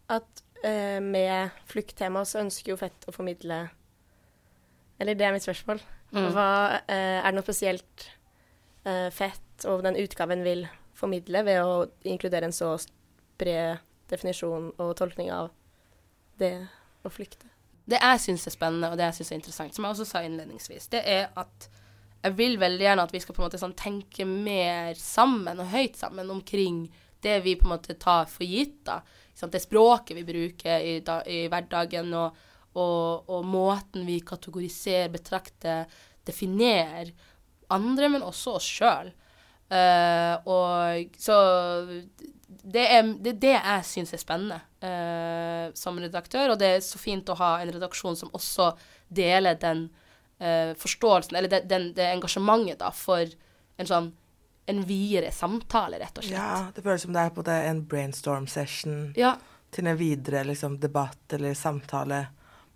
at 0.10 0.42
eh, 0.66 0.98
med 1.06 1.54
flukttema 1.70 2.26
så 2.26 2.42
ønsker 2.42 2.74
jo 2.74 2.80
Fett 2.82 3.06
å 3.08 3.14
formidle 3.14 3.62
Eller 5.00 5.16
det 5.18 5.26
er 5.28 5.34
mitt 5.38 5.46
spørsmål. 5.46 5.80
Mm. 6.14 6.28
Hva, 6.34 6.48
eh, 6.88 7.20
er 7.22 7.30
det 7.30 7.36
noe 7.38 7.46
spesielt 7.46 8.08
eh, 8.90 9.10
Fett 9.14 9.68
og 9.70 9.86
den 9.86 10.02
utgaven 10.02 10.42
vil 10.46 10.66
formidle 10.98 11.46
ved 11.46 11.62
å 11.62 11.78
inkludere 12.10 12.50
en 12.50 12.56
så 12.58 12.74
bred 13.40 13.82
definisjon 14.12 14.72
og 14.78 14.94
tolkning 15.00 15.32
av 15.34 15.52
det 16.40 16.56
å 17.04 17.12
flykte. 17.12 17.50
Det 17.86 18.00
jeg 18.00 18.22
syns 18.24 18.48
er 18.48 18.56
spennende, 18.56 18.92
og 18.92 19.00
det 19.00 19.10
jeg 19.10 19.20
syns 19.20 19.32
er 19.32 19.40
interessant, 19.42 19.76
som 19.76 19.86
jeg 19.86 19.96
også 19.96 20.08
sa 20.08 20.22
innledningsvis, 20.24 20.88
det 20.94 21.02
er 21.10 21.26
at 21.40 21.68
jeg 22.24 22.38
vil 22.38 22.56
veldig 22.60 22.86
gjerne 22.86 23.04
at 23.04 23.12
vi 23.12 23.20
skal 23.20 23.36
på 23.36 23.42
en 23.42 23.50
måte 23.50 23.60
sånn 23.60 23.76
tenke 23.76 24.26
mer 24.28 24.96
sammen 25.00 25.60
og 25.60 25.74
høyt 25.74 25.98
sammen 26.00 26.32
omkring 26.32 26.86
det 27.24 27.42
vi 27.44 27.58
på 27.60 27.68
en 27.68 27.74
måte 27.76 27.98
tar 28.00 28.30
for 28.32 28.48
gitt. 28.48 28.80
da. 28.88 29.02
Det 29.44 29.60
språket 29.60 30.16
vi 30.18 30.24
bruker 30.28 30.80
i, 30.80 30.94
da, 31.04 31.20
i 31.28 31.46
hverdagen, 31.52 32.14
og, 32.16 32.40
og, 32.80 33.28
og, 33.28 33.44
måten 33.48 34.08
vi 34.08 34.22
kategoriserer, 34.24 35.12
betrakter, 35.12 35.92
definerer 36.24 37.12
andre, 37.74 38.10
men 38.16 38.24
også 38.24 38.56
oss 38.60 38.70
sjøl. 38.80 39.12
Uh, 39.72 39.78
eh, 39.80 40.50
og 40.52 41.16
så 41.20 41.38
det 42.62 42.84
er 42.96 43.08
det, 43.26 43.36
det 43.42 43.54
jeg 43.56 43.86
syns 43.88 44.14
er 44.14 44.22
spennende 44.22 44.60
uh, 44.84 45.74
som 45.78 46.00
redaktør, 46.00 46.54
og 46.54 46.60
det 46.62 46.70
er 46.76 46.84
så 46.86 47.02
fint 47.02 47.30
å 47.30 47.38
ha 47.40 47.56
en 47.62 47.72
redaksjon 47.74 48.18
som 48.20 48.34
også 48.36 48.72
deler 49.14 49.58
den 49.62 49.88
uh, 50.42 50.74
forståelsen, 50.80 51.38
eller 51.40 51.52
det, 51.52 51.64
den, 51.72 51.92
det 51.98 52.10
engasjementet 52.12 52.82
da, 52.84 52.92
for 52.96 53.26
en 53.78 53.90
sånn 53.90 54.12
en 54.66 54.84
videre 54.88 55.32
samtale, 55.36 56.00
rett 56.00 56.18
og 56.18 56.24
slett. 56.24 56.38
Ja, 56.40 56.70
det 56.72 56.84
føles 56.86 57.04
som 57.04 57.16
det 57.16 57.26
er 57.26 57.34
på 57.36 57.44
det 57.44 57.58
en 57.68 57.82
brainstorm 57.90 58.46
session 58.48 59.10
ja. 59.20 59.34
til 59.76 59.90
en 59.92 60.00
videre 60.00 60.46
liksom, 60.48 60.78
debatt 60.80 61.36
eller 61.36 61.58
samtale 61.58 62.28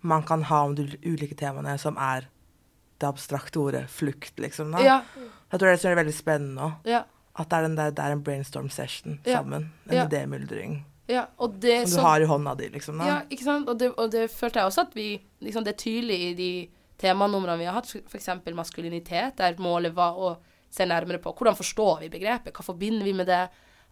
man 0.04 0.22
kan 0.28 0.44
ha 0.50 0.62
om 0.66 0.74
de 0.78 0.84
ulike 1.02 1.34
temaene, 1.38 1.78
som 1.80 1.96
er 1.96 2.28
det 2.98 3.06
abstrakte 3.06 3.60
ordet 3.62 3.86
flukt, 3.90 4.36
liksom. 4.42 4.74
Da. 4.74 4.82
Ja. 4.84 4.98
Jeg 5.48 5.60
tror 5.60 5.70
det 5.70 5.90
er 5.90 5.98
veldig 6.02 6.14
spennende 6.14 6.66
òg. 6.66 6.90
Ja. 6.90 7.02
At 7.38 7.50
det 7.50 7.58
er, 7.58 7.68
der, 7.78 7.90
det 7.94 8.04
er, 8.04 8.14
en 8.16 8.22
brainstorm 8.26 8.70
session 8.74 9.20
sammen. 9.24 9.68
En 9.86 9.96
ja. 9.96 10.06
idémyldring. 10.08 10.80
Ja, 11.08 11.28
som 11.38 11.60
du 11.60 11.86
så, 11.86 12.00
har 12.00 12.20
i 12.20 12.26
hånda 12.28 12.54
di, 12.58 12.68
liksom. 12.68 12.98
Da. 12.98 13.06
Ja, 13.06 13.20
ikke 13.30 13.46
sant. 13.46 13.68
Og 13.70 13.78
det, 13.80 13.92
og 13.96 14.10
det, 14.12 14.26
følte 14.32 14.60
jeg 14.60 14.68
også 14.68 14.84
at 14.84 14.96
vi 14.96 15.06
liksom, 15.40 15.64
Det 15.64 15.72
er 15.72 15.80
tydelig 15.80 16.18
i 16.20 16.34
de 16.36 16.50
temanumrene 16.98 17.60
vi 17.60 17.68
har 17.68 17.78
hatt, 17.78 17.88
f.eks. 18.10 18.28
maskulinitet, 18.52 19.38
der 19.38 19.60
målet 19.62 19.94
var 19.96 20.18
å 20.18 20.34
se 20.74 20.84
nærmere 20.84 21.20
på 21.22 21.32
hvordan 21.32 21.56
forstår 21.56 22.02
vi 22.02 22.10
begrepet, 22.12 22.52
hva 22.52 22.66
forbinder 22.66 23.06
vi 23.06 23.14
med 23.16 23.30
det. 23.30 23.46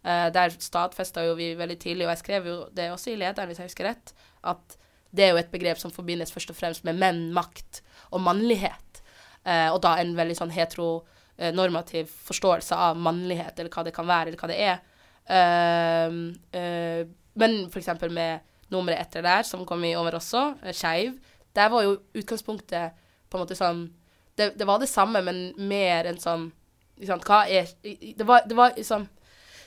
Uh, 0.07 0.29
der 0.35 0.53
stadfesta 0.63 1.25
jo 1.25 1.35
vi 1.39 1.55
veldig 1.59 1.79
tidlig, 1.83 2.05
og 2.07 2.13
jeg 2.13 2.23
skrev 2.25 2.51
jo 2.51 2.57
det 2.77 2.91
også 2.93 3.15
i 3.15 3.17
lederen, 3.19 3.49
hvis 3.51 3.63
jeg 3.63 3.71
husker 3.71 3.89
rett, 3.89 4.13
at 4.47 4.77
det 5.17 5.25
er 5.25 5.33
jo 5.33 5.41
et 5.41 5.51
begrep 5.51 5.81
som 5.81 5.95
forbindes 5.95 6.35
først 6.35 6.53
og 6.53 6.59
fremst 6.59 6.85
med 6.87 6.99
menn, 7.01 7.31
makt 7.35 7.81
og 8.11 8.21
mannlighet. 8.27 9.01
Uh, 9.47 9.73
og 9.73 9.81
da 9.87 9.97
en 10.03 10.13
veldig 10.19 10.37
sånn 10.37 10.53
hetero 10.53 11.07
Eh, 11.39 11.55
normativ 11.55 12.09
forståelse 12.25 12.75
av 12.75 12.97
mannlighet, 12.97 13.59
eller 13.59 13.69
hva 13.69 13.83
det 13.85 13.93
kan 13.93 14.07
være, 14.09 14.31
eller 14.31 14.41
hva 14.41 14.49
det 14.49 14.57
er. 14.57 14.79
Uh, 15.27 16.13
uh, 16.55 17.03
men 17.37 17.57
f.eks. 17.67 17.91
med 18.15 18.45
nummeret 18.73 19.03
etter 19.03 19.25
der, 19.27 19.43
som 19.45 19.67
kom 19.69 19.83
i 19.85 19.91
over 19.99 20.17
også, 20.17 20.45
uh, 20.63 20.71
Skeiv, 20.73 21.19
der 21.53 21.69
var 21.73 21.85
jo 21.85 21.99
utgangspunktet 22.17 22.97
på 23.29 23.37
en 23.37 23.43
måte 23.43 23.59
sånn 23.59 23.89
Det, 24.37 24.53
det 24.55 24.69
var 24.69 24.79
det 24.79 24.89
samme, 24.89 25.21
men 25.25 25.51
mer 25.59 26.07
enn 26.07 26.21
sånn 26.21 26.47
liksom, 27.01 27.21
Hva 27.25 27.43
er 27.49 27.69
Det 27.83 28.25
var, 28.29 28.45
det 28.47 28.57
var 28.57 28.75
liksom 28.77 29.09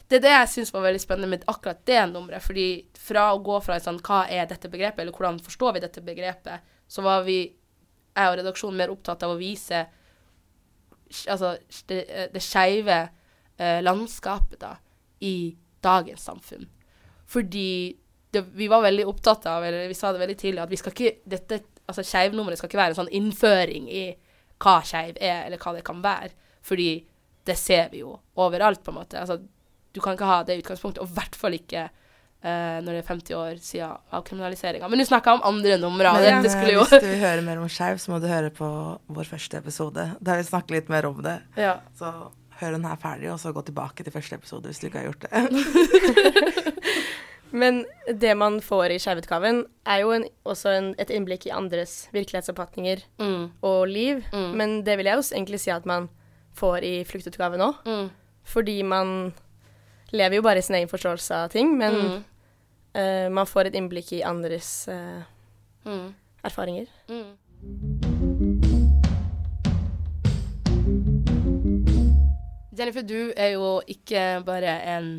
det 0.10 0.20
er 0.20 0.24
det 0.24 0.34
jeg 0.34 0.50
syns 0.54 0.72
var 0.74 0.88
veldig 0.88 1.02
spennende 1.02 1.30
med 1.30 1.44
akkurat 1.52 1.84
det 1.86 2.00
nummeret. 2.10 2.42
fordi 2.42 2.88
fra 2.98 3.28
å 3.34 3.42
gå 3.46 3.60
fra 3.62 3.76
en 3.78 3.84
sånn 3.84 4.00
Hva 4.02 4.24
er 4.26 4.48
dette 4.50 4.70
begrepet, 4.72 5.04
eller 5.04 5.14
hvordan 5.14 5.38
forstår 5.44 5.76
vi 5.76 5.84
dette 5.84 6.02
begrepet, 6.02 6.66
så 6.88 7.06
var 7.06 7.28
vi, 7.28 7.44
jeg 8.16 8.32
og 8.32 8.40
redaksjonen, 8.40 8.78
mer 8.78 8.94
opptatt 8.94 9.22
av 9.28 9.36
å 9.36 9.38
vise 9.38 9.84
altså, 11.28 11.56
det, 11.90 12.04
eh, 12.10 12.28
det 12.34 12.44
skeive 12.44 13.00
eh, 13.58 13.80
landskapet 13.84 14.60
da, 14.62 14.76
i 15.20 15.56
dagens 15.84 16.26
samfunn. 16.30 16.68
Fordi 17.30 17.98
det, 18.32 18.42
vi 18.58 18.68
var 18.68 18.82
veldig 18.86 19.06
opptatt 19.10 19.46
av, 19.50 19.66
eller 19.66 19.88
vi 19.90 19.98
sa 19.98 20.14
det 20.14 20.22
veldig 20.22 20.38
tidlig, 20.38 20.64
at 20.64 20.72
vi 20.72 20.80
skal 20.80 20.96
ikke 20.96 21.30
dette, 21.30 21.62
altså 21.90 22.06
Skeivnummeret 22.06 22.60
skal 22.60 22.70
ikke 22.70 22.82
være 22.82 22.96
en 22.96 23.00
sånn 23.02 23.16
innføring 23.20 23.90
i 23.90 24.04
hva 24.60 24.80
skeiv 24.86 25.18
er, 25.18 25.46
eller 25.48 25.62
hva 25.62 25.74
det 25.78 25.86
kan 25.88 26.02
være. 26.04 26.34
Fordi 26.66 26.90
det 27.48 27.56
ser 27.58 27.90
vi 27.94 28.04
jo 28.04 28.14
overalt, 28.40 28.84
på 28.84 28.92
en 28.92 29.00
måte. 29.00 29.22
Altså, 29.22 29.40
du 29.96 30.02
kan 30.04 30.18
ikke 30.18 30.30
ha 30.30 30.44
det 30.46 30.60
utgangspunktet, 30.62 31.02
og 31.02 31.10
i 31.10 31.18
hvert 31.18 31.38
fall 31.40 31.56
ikke 31.58 31.88
Uh, 32.40 32.80
når 32.80 32.94
det 32.94 33.00
er 33.02 33.08
50 33.10 33.36
år 33.36 33.58
siden 33.60 33.98
av 34.16 34.22
kriminaliseringa. 34.24 34.88
Men 34.88 35.02
du 35.02 35.04
snakka 35.04 35.34
om 35.36 35.42
andre 35.44 35.76
nummer 35.82 36.08
av 36.08 36.22
det, 36.24 36.30
jo... 36.72 36.86
Hvis 36.88 37.04
du 37.04 37.10
vil 37.10 37.20
høre 37.20 37.44
mer 37.44 37.60
om 37.60 37.68
skeiv, 37.68 38.00
så 38.00 38.14
må 38.14 38.20
du 38.24 38.30
høre 38.32 38.48
på 38.56 38.70
vår 39.12 39.28
første 39.28 39.60
episode. 39.60 40.06
Der 40.24 40.40
vi 40.40 40.46
snakker 40.48 40.78
litt 40.78 40.88
mer 40.92 41.04
om 41.10 41.20
det. 41.26 41.36
Ja. 41.60 41.74
Så 42.00 42.08
hør 42.62 42.78
den 42.78 42.88
her 42.88 42.96
ferdig, 43.02 43.28
og 43.34 43.42
så 43.44 43.52
gå 43.52 43.62
tilbake 43.68 44.06
til 44.06 44.16
første 44.16 44.40
episode 44.40 44.72
hvis 44.72 44.80
du 44.80 44.88
ikke 44.88 45.02
har 45.02 45.10
gjort 45.10 45.28
det. 45.28 45.34
Men 47.52 47.86
det 48.08 48.36
man 48.38 48.60
får 48.62 48.94
i 48.94 49.00
Skeivutgaven, 49.02 49.64
er 49.90 50.04
jo 50.04 50.14
en, 50.14 50.26
også 50.48 50.74
en, 50.78 50.90
et 51.02 51.12
innblikk 51.14 51.48
i 51.50 51.54
andres 51.56 52.04
virkelighetsoppfatninger 52.14 53.02
mm. 53.20 53.44
og 53.66 53.82
liv. 53.90 54.22
Mm. 54.34 54.50
Men 54.60 54.80
det 54.86 55.00
vil 55.00 55.10
jeg 55.10 55.20
jo 55.20 55.28
egentlig 55.34 55.62
si 55.64 55.74
at 55.74 55.88
man 55.90 56.10
får 56.60 56.86
i 56.86 56.96
Fluktutgaven 57.10 57.64
òg. 57.66 57.82
Mm. 57.90 58.10
Fordi 58.50 58.78
man 58.86 59.34
lever 60.12 60.40
jo 60.40 60.46
bare 60.46 60.62
i 60.62 60.66
sin 60.66 60.78
egen 60.80 60.90
forståelse 60.92 61.44
av 61.46 61.54
ting, 61.54 61.76
men 61.78 61.96
mm. 61.96 62.20
uh, 62.98 63.28
man 63.34 63.50
får 63.50 63.70
et 63.70 63.80
innblikk 63.80 64.14
i 64.18 64.24
andres 64.26 64.88
uh, 64.92 65.22
mm. 65.86 66.08
erfaringer. 66.50 66.88
Mm. 67.10 67.32
Jennifer, 72.80 73.04
du 73.04 73.34
er 73.36 73.54
jo 73.58 73.80
ikke 73.92 74.40
bare 74.48 74.78
en, 74.94 75.12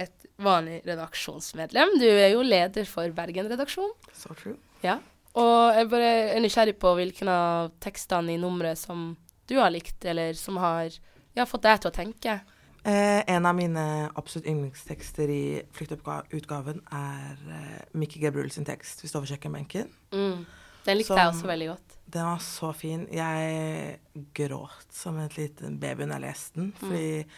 et 0.00 0.26
vanlig 0.40 0.80
redaksjonsmedlem. 0.88 1.98
Du 2.00 2.08
er 2.08 2.32
jo 2.32 2.42
leder 2.46 2.88
for 2.88 3.12
Bergen-redaksjon. 3.12 3.92
So 4.16 4.32
true. 4.32 4.56
Ja. 4.80 4.96
Og 5.38 5.76
jeg 5.76 5.90
bare 5.92 6.12
er 6.32 6.40
nysgjerrig 6.42 6.78
på 6.80 6.94
hvilken 6.96 7.28
av 7.30 7.74
tekstene 7.84 8.34
i 8.34 8.40
nummeret 8.40 8.80
som 8.80 9.10
du 9.48 9.58
har 9.60 9.72
likt, 9.72 10.00
eller 10.08 10.32
som 10.36 10.56
har 10.60 10.88
ja, 11.36 11.44
fått 11.46 11.66
deg 11.66 11.82
til 11.82 11.92
å 11.92 11.94
tenke. 11.94 12.38
Eh, 12.88 13.34
en 13.34 13.46
av 13.46 13.52
mine 13.54 13.82
absolutt 14.16 14.46
yndlingstekster 14.48 15.28
i 15.28 15.42
Flyktutgaven 15.76 16.78
er 16.94 17.42
eh, 17.52 17.82
Mikki 17.92 18.22
Gabriel 18.22 18.48
sin 18.54 18.64
tekst 18.64 19.02
'Vi 19.02 19.10
står 19.10 19.26
ved 19.26 19.32
kjøkkenbenken'. 19.34 19.90
Mm. 20.14 20.46
Den 20.86 20.96
likte 20.96 21.12
som, 21.12 21.18
jeg 21.20 21.28
også 21.34 21.50
veldig 21.50 21.68
godt. 21.68 21.96
Den 22.06 22.24
var 22.24 22.38
så 22.40 22.72
fin. 22.72 23.04
Jeg 23.12 23.98
gråt 24.34 24.88
som 24.94 25.18
en 25.20 25.28
liten 25.36 25.76
baby 25.80 26.06
når 26.06 26.16
jeg 26.16 26.24
leste 26.24 26.60
den. 26.60 26.70
Mm. 26.70 26.78
Fordi 26.80 27.10
mm. 27.22 27.36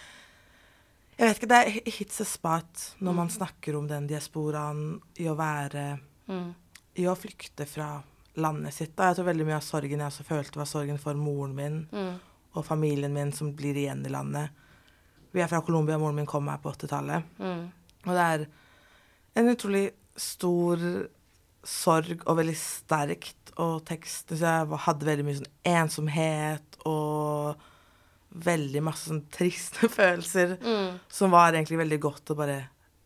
Jeg 1.19 1.28
vet 1.28 1.37
ikke, 1.37 1.50
det 1.50 1.59
er 1.59 1.90
hits 1.99 2.21
a 2.21 2.25
spot 2.25 2.85
når 3.04 3.12
man 3.12 3.28
snakker 3.28 3.76
om 3.76 3.88
den 3.88 4.07
diasporaen 4.09 5.00
i 5.21 5.26
å 5.28 5.35
være 5.37 5.99
mm. 6.30 6.47
I 6.95 7.04
å 7.11 7.16
flykte 7.19 7.66
fra 7.69 7.90
landet 8.40 8.73
sitt. 8.73 8.95
Da. 8.95 9.11
Jeg 9.11 9.19
tror 9.19 9.28
veldig 9.28 9.50
mye 9.50 9.59
av 9.59 9.66
sorgen 9.66 10.00
jeg 10.00 10.07
også 10.07 10.25
følte, 10.25 10.62
var 10.62 10.71
sorgen 10.71 11.02
for 11.02 11.19
moren 11.19 11.52
min 11.59 11.83
mm. 11.90 12.14
og 12.54 12.64
familien 12.64 13.12
min 13.12 13.35
som 13.37 13.50
blir 13.57 13.76
igjen 13.76 14.07
i 14.07 14.14
landet. 14.14 14.54
Vi 15.31 15.43
er 15.43 15.51
fra 15.51 15.63
Colombia, 15.65 15.99
moren 15.99 16.19
min 16.19 16.29
kom 16.29 16.49
her 16.51 16.61
på 16.63 16.73
80-tallet. 16.73 17.35
Mm. 17.39 17.65
Og 18.07 18.13
det 18.17 18.27
er 18.27 18.47
en 19.41 19.51
utrolig 19.53 19.85
stor 20.19 20.81
sorg 21.67 22.25
og 22.27 22.39
veldig 22.41 22.57
sterkt. 22.59 23.53
Og 23.61 23.83
teksten 23.89 24.39
så 24.39 24.55
jeg 24.55 24.81
hadde 24.87 25.09
veldig 25.09 25.27
mye 25.27 25.41
sånn 25.41 25.53
ensomhet 25.69 26.81
og 26.89 27.67
veldig 28.31 28.83
masse 28.87 29.11
sånn 29.11 29.25
triste 29.33 29.91
følelser. 29.99 30.57
Mm. 30.63 31.01
Som 31.13 31.35
var 31.35 31.55
egentlig 31.55 31.81
veldig 31.83 32.01
godt 32.03 32.35
å 32.35 32.39
bare 32.39 32.61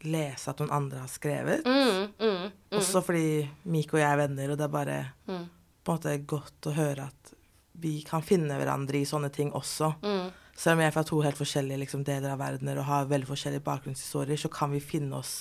lese 0.04 0.52
at 0.52 0.60
noen 0.60 0.74
andre 0.74 1.00
har 1.00 1.10
skrevet. 1.10 1.64
Mm, 1.64 2.10
mm, 2.18 2.40
mm. 2.44 2.78
Også 2.78 3.00
fordi 3.04 3.44
Mik 3.72 3.94
og 3.94 4.02
jeg 4.02 4.10
er 4.10 4.20
venner, 4.20 4.52
og 4.52 4.60
det 4.60 4.66
er 4.66 4.72
bare 4.72 4.98
mm. 5.24 5.46
på 5.80 5.94
en 5.94 5.98
måte 5.98 6.16
godt 6.28 6.68
å 6.68 6.74
høre 6.76 7.06
at 7.08 7.32
vi 7.80 7.96
kan 8.06 8.22
finne 8.22 8.58
hverandre 8.60 9.00
i 9.00 9.08
sånne 9.08 9.32
ting 9.34 9.50
også. 9.56 9.94
Mm. 10.04 10.26
Selv 10.54 10.78
om 10.78 10.84
jeg 10.84 10.90
er 10.90 10.94
fra 10.94 11.02
to 11.06 11.18
helt 11.24 11.38
forskjellige 11.38 11.80
liksom, 11.82 12.04
deler 12.06 12.34
av 12.34 12.38
verdener 12.38 12.78
og 12.78 12.86
har 12.88 13.10
veldig 13.10 13.26
forskjellige 13.26 13.64
bakgrunnshistorier, 13.66 14.38
så 14.38 14.50
kan 14.52 14.70
vi 14.70 14.82
finne 14.82 15.18
oss 15.18 15.34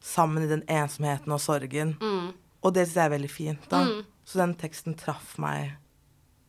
sammen 0.00 0.44
i 0.44 0.50
den 0.50 0.62
ensomheten 0.70 1.34
og 1.34 1.42
sorgen. 1.42 1.96
Mm. 2.00 2.30
Og 2.62 2.74
det 2.74 2.86
syns 2.86 2.98
jeg 3.00 3.08
er 3.08 3.14
veldig 3.16 3.30
fint. 3.32 3.70
da. 3.70 3.82
Mm. 3.88 4.04
Så 4.24 4.38
den 4.38 4.54
teksten 4.60 4.94
traff 4.98 5.34
meg 5.42 5.74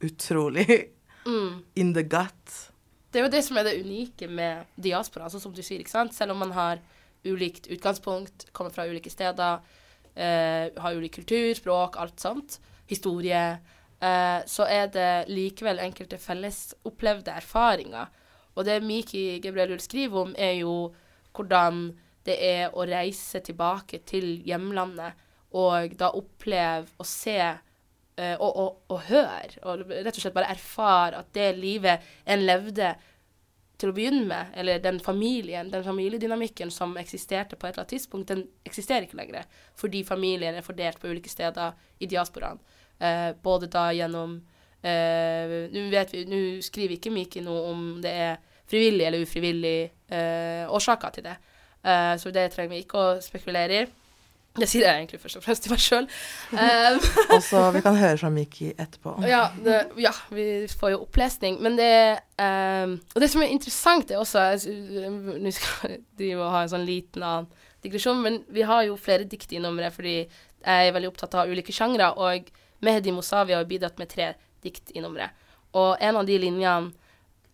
utrolig 0.06 0.68
mm. 1.26 1.64
in 1.76 1.94
the 1.98 2.04
gut. 2.04 2.58
Det 3.12 3.20
er 3.20 3.26
jo 3.26 3.34
det 3.34 3.44
som 3.44 3.58
er 3.60 3.68
det 3.68 3.80
unike 3.82 4.30
med 4.32 4.70
diaspora, 4.80 5.26
altså 5.28 5.42
som 5.42 5.54
du 5.54 5.62
sier. 5.64 5.82
ikke 5.82 5.92
sant? 5.92 6.16
Selv 6.16 6.36
om 6.36 6.42
man 6.46 6.54
har 6.56 6.82
ulikt 7.28 7.68
utgangspunkt, 7.68 8.48
kommer 8.54 8.72
fra 8.74 8.86
ulike 8.88 9.10
steder, 9.12 9.60
eh, 10.16 10.70
har 10.78 10.96
ulik 10.96 11.20
kultur, 11.20 11.54
språk, 11.58 11.98
alt 12.00 12.22
sånt, 12.22 12.60
historie 12.90 13.60
eh, 14.02 14.42
så 14.50 14.68
er 14.68 14.92
det 14.94 15.12
likevel 15.32 15.82
enkelte 15.84 16.20
fellesopplevde 16.22 17.34
erfaringer. 17.42 18.12
Og 18.56 18.66
det 18.68 18.82
Miki 18.84 19.40
Gebrelul 19.44 19.80
skriver 19.80 20.26
om, 20.26 20.36
er 20.38 20.60
jo 20.60 20.94
hvordan 21.36 21.92
det 22.28 22.38
er 22.46 22.74
å 22.76 22.86
reise 22.86 23.42
tilbake 23.42 24.02
til 24.06 24.42
hjemlandet 24.46 25.18
og 25.58 25.96
da 26.00 26.12
oppleve 26.16 26.92
og 27.02 27.08
se 27.08 27.38
uh, 27.42 28.36
og, 28.40 28.50
og, 28.50 28.82
og, 28.92 29.00
høre, 29.10 29.56
og 29.64 29.88
rett 29.90 30.16
og 30.16 30.22
slett 30.24 30.36
bare 30.36 30.52
erfare 30.54 31.24
at 31.24 31.32
det 31.36 31.50
livet 31.58 32.12
en 32.30 32.46
levde 32.46 32.94
til 33.82 33.90
å 33.90 33.96
begynne 33.98 34.28
med, 34.30 34.52
eller 34.62 34.82
den 34.84 35.00
familien, 35.02 35.72
den 35.74 35.84
familiedynamikken 35.84 36.70
som 36.72 36.94
eksisterte 37.02 37.58
på 37.58 37.66
et 37.66 37.74
eller 37.74 37.82
annet 37.82 37.96
tidspunkt, 37.96 38.30
den 38.30 38.44
eksisterer 38.68 39.08
ikke 39.08 39.18
lenger. 39.18 39.48
Fordi 39.80 40.04
familier 40.06 40.54
er 40.54 40.66
fordelt 40.66 41.02
på 41.02 41.10
ulike 41.10 41.32
steder 41.32 41.74
i 41.98 42.10
diasporaen. 42.12 42.62
Eh, 43.02 43.32
både 43.42 43.70
da 43.72 43.88
gjennom 43.98 44.36
eh, 44.86 45.54
Nå 45.74 45.88
vet 45.90 46.14
vi, 46.14 46.26
nå 46.30 46.42
skriver 46.62 47.00
ikke 47.00 47.14
Miki 47.14 47.42
noe 47.42 47.64
om 47.72 47.88
det 48.04 48.12
er 48.28 48.36
frivillig 48.70 49.08
eller 49.08 49.26
ufrivillig 49.26 49.80
eh, 50.14 50.70
årsaker 50.70 51.16
til 51.16 51.26
det. 51.26 51.34
Eh, 51.82 52.14
så 52.22 52.32
det 52.34 52.52
trenger 52.54 52.76
vi 52.76 52.84
ikke 52.86 53.02
å 53.02 53.18
spekulere 53.24 53.82
i. 53.82 53.90
Det 54.52 54.68
sier 54.68 54.84
jeg 54.84 55.00
egentlig 55.00 55.22
først 55.24 55.40
og 55.40 55.44
fremst 55.46 55.64
til 55.64 55.72
meg 55.72 55.80
sjøl. 55.80 56.08
Og 57.38 57.44
så 57.46 57.62
vi 57.72 57.82
kan 57.86 57.96
høre 57.96 58.18
fra 58.20 58.32
Miki 58.34 58.74
etterpå. 58.74 59.14
ja, 59.24 59.46
det, 59.64 59.78
ja, 60.04 60.12
vi 60.36 60.46
får 60.68 60.92
jo 60.92 61.04
opplesning. 61.06 61.62
Men 61.64 61.78
det 61.80 61.94
um, 62.36 62.98
Og 63.16 63.24
det 63.24 63.30
som 63.32 63.46
er 63.46 63.54
interessant, 63.54 64.12
er 64.12 64.20
også 64.20 64.44
Nå 64.68 65.54
skal 65.56 65.94
jeg 65.94 66.02
drive 66.20 66.44
og 66.44 66.52
ha 66.52 66.66
en 66.66 66.74
sånn 66.74 66.88
liten 66.88 67.24
annen 67.24 67.48
digresjon, 67.82 68.20
men 68.22 68.42
vi 68.52 68.68
har 68.68 68.84
jo 68.86 69.00
flere 69.00 69.26
dikt 69.26 69.56
i 69.56 69.62
nummeret 69.64 69.96
fordi 69.96 70.18
jeg 70.20 70.90
er 70.90 70.92
veldig 70.94 71.10
opptatt 71.10 71.40
av 71.40 71.50
ulike 71.50 71.74
sjangre, 71.74 72.12
og 72.14 72.52
Mehdi 72.82 73.14
Mosavi 73.14 73.54
har 73.54 73.68
bidratt 73.70 74.00
med 74.02 74.10
tre 74.10 74.34
dikt 74.64 74.92
i 74.96 75.02
nummeret. 75.04 75.32
Og 75.78 75.96
en 76.04 76.18
av 76.20 76.28
de 76.28 76.38
linjene 76.42 76.92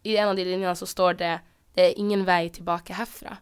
i 0.07 0.15
en 0.17 0.31
av 0.31 0.38
de 0.38 0.46
linjene 0.48 0.75
så 0.75 0.88
står 0.88 1.17
det 1.17 1.39
'Det 1.75 1.84
er 1.84 2.00
ingen 2.00 2.25
vei 2.25 2.50
tilbake 2.50 2.93
herfra'. 2.93 3.38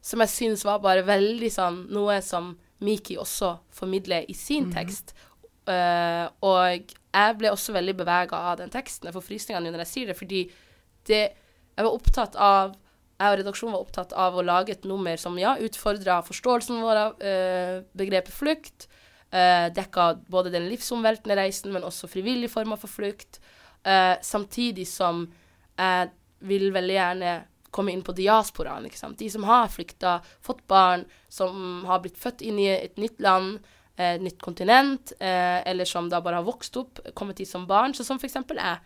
Som 0.00 0.20
jeg 0.20 0.28
syns 0.28 0.64
var 0.64 0.78
bare 0.78 1.02
veldig 1.02 1.50
sånn 1.52 1.86
noe 1.90 2.20
som 2.22 2.58
Miki 2.80 3.16
også 3.16 3.58
formidler 3.70 4.24
i 4.28 4.34
sin 4.34 4.72
tekst. 4.72 5.14
Uh, 5.68 6.28
og 6.40 6.80
jeg 7.14 7.38
ble 7.38 7.50
også 7.50 7.72
veldig 7.72 7.96
bevega 7.96 8.32
av 8.32 8.58
den 8.58 8.70
teksten. 8.70 9.06
Jeg 9.06 9.14
får 9.14 9.26
frysninger 9.26 9.60
når 9.60 9.78
jeg 9.78 9.86
sier 9.86 10.06
det, 10.06 10.16
fordi 10.16 10.50
det 11.06 11.32
Jeg 11.78 11.84
var 11.84 11.94
opptatt 11.94 12.34
av 12.34 12.74
jeg 13.18 13.32
og 13.32 13.38
redaksjonen 13.38 13.74
var 13.74 13.82
opptatt 13.82 14.12
av 14.12 14.34
å 14.34 14.42
lage 14.42 14.72
et 14.72 14.84
nummer 14.84 15.16
som 15.16 15.38
ja, 15.38 15.56
utfordra 15.58 16.22
forståelsen 16.22 16.80
vår 16.82 16.96
av 16.96 17.12
uh, 17.22 17.84
begrepet 17.94 18.34
flukt. 18.34 18.88
Uh, 19.28 19.68
dekka 19.76 20.14
både 20.32 20.52
den 20.54 20.70
livsomveltende 20.70 21.36
reisen, 21.36 21.72
men 21.74 21.84
også 21.84 22.08
frivillige 22.08 22.52
former 22.52 22.80
for 22.80 22.88
flukt. 22.88 23.40
Uh, 23.84 24.16
samtidig 24.24 24.86
som 24.88 25.26
jeg 25.78 26.08
vil 26.48 26.70
veldig 26.74 26.94
gjerne 26.94 27.32
komme 27.70 27.92
inn 27.92 28.02
på 28.02 28.14
diasporaen. 28.16 28.86
ikke 28.86 28.98
sant? 28.98 29.18
De 29.18 29.28
som 29.30 29.44
har 29.44 29.68
flykta, 29.72 30.18
fått 30.44 30.64
barn, 30.70 31.04
som 31.28 31.84
har 31.88 32.00
blitt 32.04 32.18
født 32.18 32.42
inn 32.46 32.58
i 32.58 32.68
et 32.72 32.96
nytt 32.96 33.20
land, 33.20 33.58
eh, 33.96 34.14
et 34.14 34.24
nytt 34.24 34.40
kontinent, 34.42 35.12
uh, 35.20 35.60
eller 35.68 35.84
som 35.84 36.08
da 36.08 36.20
bare 36.20 36.40
har 36.40 36.46
vokst 36.46 36.76
opp, 36.76 37.00
kommet 37.14 37.38
hit 37.38 37.48
som 37.48 37.66
barn, 37.66 37.94
sånn 37.94 38.06
som 38.06 38.20
eksempel 38.22 38.56
jeg. 38.56 38.78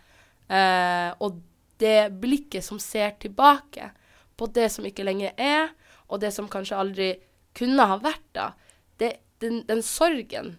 Eh, 0.49 1.13
og 1.23 1.39
det 1.79 2.11
blikket 2.19 2.63
som 2.63 2.79
ser 2.79 3.15
tilbake 3.19 3.91
på 4.37 4.47
det 4.53 4.69
som 4.71 4.85
ikke 4.85 5.05
lenger 5.05 5.33
er, 5.37 5.69
og 6.09 6.19
det 6.19 6.33
som 6.33 6.49
kanskje 6.49 6.77
aldri 6.77 7.09
kunne 7.55 7.85
ha 7.87 7.97
vært 8.01 8.27
da, 8.33 8.51
det, 8.99 9.15
den, 9.43 9.61
den 9.67 9.81
sorgen 9.85 10.55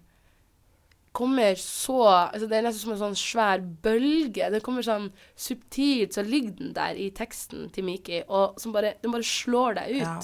kommer 1.14 1.54
så 1.60 2.00
altså 2.10 2.48
Det 2.50 2.56
er 2.58 2.64
nesten 2.66 2.82
som 2.82 2.92
en 2.96 2.98
sånn 3.04 3.18
svær 3.18 3.60
bølge. 3.84 4.48
Den 4.50 4.62
kommer 4.66 4.82
sånn 4.82 5.12
subtilt, 5.38 6.16
så 6.16 6.24
ligger 6.26 6.56
den 6.58 6.72
der 6.74 6.98
i 6.98 7.06
teksten 7.14 7.68
til 7.74 7.86
Miki, 7.86 8.22
og 8.26 8.56
som 8.58 8.72
bare, 8.74 8.96
den 9.02 9.12
bare 9.14 9.26
slår 9.28 9.76
deg 9.78 9.92
ut. 10.00 10.02
Ja. 10.02 10.16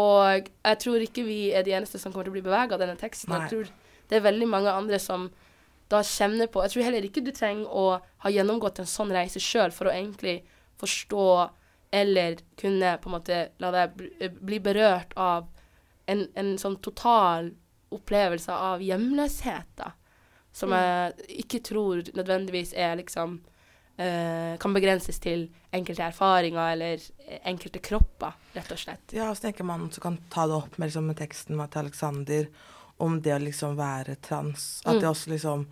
Og 0.00 0.48
jeg 0.64 0.78
tror 0.82 1.04
ikke 1.04 1.26
vi 1.26 1.36
er 1.54 1.62
de 1.66 1.74
eneste 1.76 2.00
som 2.00 2.10
kommer 2.14 2.24
til 2.26 2.32
å 2.32 2.38
bli 2.38 2.44
bevega 2.46 2.74
av 2.74 2.80
denne 2.80 2.96
teksten. 2.98 3.34
Nei. 3.34 3.42
Jeg 3.44 3.52
tror 3.52 3.68
det 4.08 4.16
er 4.16 4.24
veldig 4.24 4.48
mange 4.50 4.72
andre 4.72 4.98
som 5.00 5.28
da 5.92 6.00
kjenner 6.04 6.48
på 6.48 6.62
Jeg 6.64 6.72
tror 6.72 6.86
heller 6.88 7.04
ikke 7.04 7.22
du 7.24 7.28
trenger 7.36 7.68
å 7.68 7.84
ha 8.24 8.30
gjennomgått 8.32 8.80
en 8.80 8.88
sånn 8.88 9.12
reise 9.12 9.40
sjøl 9.44 9.70
for 9.76 9.90
å 9.90 9.92
egentlig 9.92 10.38
forstå 10.80 11.26
eller 11.94 12.40
kunne 12.58 12.94
på 13.04 13.10
en 13.10 13.14
måte 13.18 13.42
la 13.62 13.70
deg 13.76 13.92
bli- 14.00 14.30
bli 14.40 14.58
berørt 14.64 15.12
av 15.20 15.44
en, 16.08 16.24
en 16.34 16.54
sånn 16.58 16.80
total 16.82 17.52
opplevelse 17.94 18.52
av 18.52 18.82
hjemløshet, 18.82 19.70
da. 19.76 19.92
Som 20.54 20.70
jeg 20.70 21.14
ikke 21.42 21.58
tror 21.66 22.02
nødvendigvis 22.14 22.72
er 22.78 22.94
liksom 23.00 23.40
uh, 23.98 24.54
Kan 24.62 24.74
begrenses 24.76 25.18
til 25.18 25.48
enkelte 25.74 26.02
erfaringer 26.06 26.72
eller 26.76 27.02
eh, 27.26 27.40
enkelte 27.50 27.80
kropper, 27.82 28.36
rett 28.54 28.70
og 28.70 28.78
slett. 28.78 29.12
Ja, 29.16 29.32
så 29.34 29.48
tenker 29.48 29.64
man 29.66 29.88
så 29.90 30.00
kan 30.00 30.18
ta 30.30 30.46
det 30.46 30.54
opp 30.54 30.78
med, 30.78 30.86
liksom, 30.92 31.06
med 31.10 31.18
teksten 31.18 31.56
med 31.58 31.72
til 31.74 31.78
Alexander 31.88 32.46
om 33.02 33.16
det 33.22 33.34
å 33.34 33.40
liksom 33.42 33.74
være 33.76 34.14
trans. 34.22 34.82
At 34.86 34.94
Mm. 34.94 35.00
det 35.00 35.08
også 35.08 35.30
liksom 35.30 35.66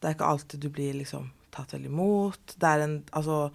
Det 0.00 0.08
er 0.08 0.14
ikke 0.14 0.24
alltid 0.30 0.60
du 0.60 0.68
blir 0.70 0.94
liksom 0.94 1.30
tatt 1.50 1.72
vel 1.74 1.84
imot. 1.86 2.54
Det 2.56 2.66
er 2.68 2.80
en 2.84 3.04
Altså, 3.12 3.50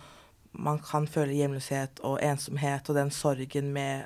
man 0.52 0.78
kan 0.80 1.08
føle 1.08 1.34
hjemløshet 1.34 2.00
og 2.04 2.20
ensomhet 2.22 2.90
og 2.90 2.96
den 2.96 3.10
sorgen 3.12 3.72
med 3.74 4.06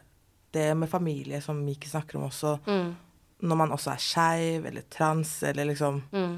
det 0.54 0.78
med 0.78 0.88
familie, 0.89 1.41
som 1.41 1.58
Miki 1.65 1.89
snakker 1.89 2.15
om 2.17 2.30
også. 2.30 2.60
Mm, 2.67 2.95
Når 3.41 3.58
man 3.60 3.71
også 3.76 3.91
er 3.93 4.02
skeiv 4.02 4.65
eller 4.65 4.82
trans 4.89 5.43
eller 5.45 5.65
liksom 5.69 6.00
mm, 6.12 6.38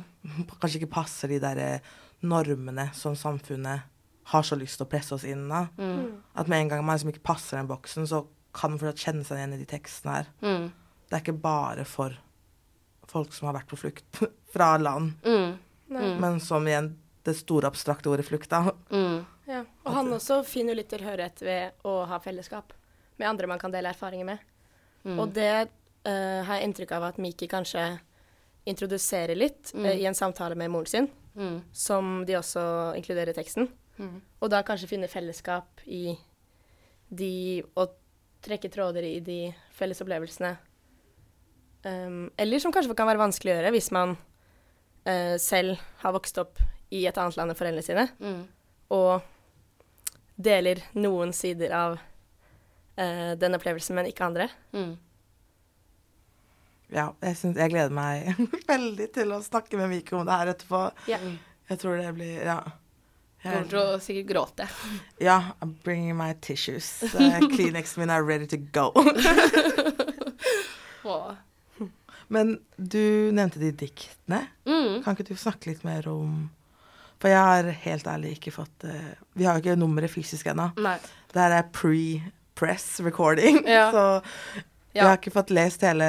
kanskje 0.59 0.81
ikke 0.81 0.91
passer 0.97 1.31
de 1.31 1.38
der 1.39 1.57
eh, 1.63 1.79
normene 2.27 2.89
som 2.93 3.15
samfunnet 3.15 3.85
har 4.33 4.43
så 4.43 4.57
lyst 4.59 4.77
til 4.77 4.85
å 4.85 4.89
presse 4.91 5.15
oss 5.15 5.23
inn 5.23 5.45
av. 5.51 5.69
mm, 5.77 6.09
At 6.35 6.47
med 6.51 6.59
en 6.65 6.67
gang 6.73 6.83
man 6.85 6.97
liksom 6.97 7.13
ikke 7.13 7.23
passer 7.31 7.57
den 7.57 7.69
boksen, 7.71 8.05
så 8.07 8.25
kan 8.53 8.71
man 8.73 8.79
fortsatt 8.81 8.99
kjenne 9.05 9.23
seg 9.25 9.38
igjen 9.39 9.53
i 9.55 9.62
de 9.62 9.65
tekstene 9.71 10.17
her. 10.19 10.27
mm, 10.43 10.67
Det 11.09 11.15
er 11.17 11.23
ikke 11.23 11.41
bare 11.41 11.85
for 11.85 12.13
folk 13.09 13.31
som 13.33 13.47
har 13.49 13.55
vært 13.62 13.71
på 13.71 13.77
flukt 13.79 14.19
fra 14.53 14.75
land, 14.77 15.13
mm, 15.25 15.57
Mm. 15.89 16.19
men 16.21 16.35
som 16.39 16.67
igjen 16.69 16.91
det 17.25 17.33
store 17.33 17.65
abstrakte 17.65 18.12
ordet 18.12 18.27
flukt, 18.27 18.49
da. 18.51 18.59
mm, 18.91 19.25
Ja. 19.47 19.63
Og 19.83 19.93
han 19.95 20.12
også 20.13 20.43
finner 20.45 20.75
jo 20.75 20.77
litt 20.83 20.89
tilhørighet 20.91 21.41
ved 21.41 21.71
å 21.83 22.05
ha 22.05 22.19
fellesskap 22.21 22.73
med 23.17 23.25
andre 23.27 23.47
man 23.49 23.57
kan 23.57 23.71
dele 23.73 23.89
erfaringer 23.89 24.25
med. 24.25 24.39
mm. 25.05 25.17
Og 25.19 25.33
det 25.33 25.69
eh, 26.09 26.41
har 26.47 26.59
jeg 26.59 26.69
inntrykk 26.69 26.95
av 26.97 27.03
at 27.11 27.19
Miki 27.21 27.47
kanskje 27.51 27.83
introduserer 28.69 29.37
litt 29.37 29.71
Mm. 29.73 29.85
uh, 29.85 29.95
i 29.95 30.05
en 30.09 30.17
samtale 30.17 30.55
med 30.57 30.69
moren 30.73 30.89
sin, 30.89 31.07
mm, 31.35 31.61
som 31.73 32.25
de 32.25 32.33
også 32.37 32.95
inkluderer 32.97 33.29
i 33.33 33.37
teksten. 33.37 33.69
mm, 33.97 34.21
Og 34.41 34.49
da 34.49 34.61
kanskje 34.63 34.87
finne 34.89 35.07
fellesskap 35.11 35.81
i 35.87 36.17
de 37.11 37.63
Og 37.75 37.95
trekke 38.41 38.69
tråder 38.71 39.03
i 39.03 39.19
de 39.19 39.53
felles 39.75 39.99
opplevelsene. 40.01 40.57
Um, 41.83 42.29
eller 42.37 42.59
som 42.59 42.71
kanskje 42.71 42.95
kan 42.95 43.07
være 43.07 43.19
vanskelig 43.19 43.51
å 43.53 43.55
gjøre 43.57 43.71
hvis 43.71 43.91
man 43.91 44.17
uh, 45.07 45.35
selv 45.39 45.79
har 46.03 46.13
vokst 46.13 46.37
opp 46.37 46.59
i 46.91 47.05
et 47.07 47.17
annet 47.17 47.37
land 47.37 47.51
enn 47.51 47.57
foreldrene 47.59 47.83
sine, 47.85 48.07
mm, 48.19 48.41
og 48.91 49.21
deler 50.39 50.81
noen 50.95 51.33
sider 51.35 51.71
av 51.75 51.97
uh, 52.99 53.35
den 53.39 53.55
opplevelsen, 53.55 53.95
men 53.95 54.05
ikke 54.11 54.25
andre. 54.27 54.49
mm. 54.73 54.97
Ja, 56.89 57.12
jeg, 57.21 57.38
synes, 57.38 57.58
jeg 57.58 57.69
gleder 57.69 57.93
meg 57.93 58.34
veldig 58.71 59.10
til 59.13 59.34
å 59.36 59.41
snakke 59.45 59.78
med 59.78 59.91
Miki 59.91 60.15
om 60.17 60.25
det 60.28 60.38
her 60.41 60.54
etterpå. 60.56 60.84
Ja. 61.12 61.19
Jeg 61.69 61.82
tror 61.82 61.99
det 62.02 62.13
blir 62.17 62.45
Ja. 62.45 62.62
Kommer 63.39 63.69
til 63.71 63.80
å 63.80 63.99
sikkert 64.04 64.28
gråte. 64.34 64.65
ja, 65.30 65.54
I'm 65.63 65.78
bringing 65.86 66.17
my 66.19 66.34
tissues. 66.43 66.89
Uh, 67.13 67.39
min 67.47 68.12
er 68.12 68.25
ready 68.25 68.47
to 68.52 68.58
go. 68.75 68.91
Men 72.28 72.60
du 72.75 73.32
nevnte 73.32 73.62
de 73.62 73.71
diktene. 73.71 74.43
Mm. 74.67 74.99
Kan 75.06 75.15
ikke 75.15 75.30
du 75.32 75.39
snakke 75.39 75.71
litt 75.71 75.86
mer 75.88 76.06
om 76.12 76.49
For 77.19 77.32
jeg 77.32 77.39
har 77.41 77.71
helt 77.86 78.08
ærlig 78.12 78.36
ikke 78.38 78.54
fått 78.54 78.86
uh, 78.86 79.15
Vi 79.34 79.47
har 79.47 79.56
jo 79.56 79.63
ikke 79.63 79.80
nummeret 79.80 80.12
fysisk 80.13 80.52
ennå. 80.52 80.67
Det 80.75 81.39
her 81.39 81.56
er 81.62 81.71
pre-press 81.73 82.99
recording. 83.08 83.63
Ja. 83.63 83.88
Så 83.95 84.04
jeg 84.95 85.06
har 85.06 85.19
ikke 85.19 85.34
fått 85.34 85.52
lest 85.54 85.84
hele 85.86 86.08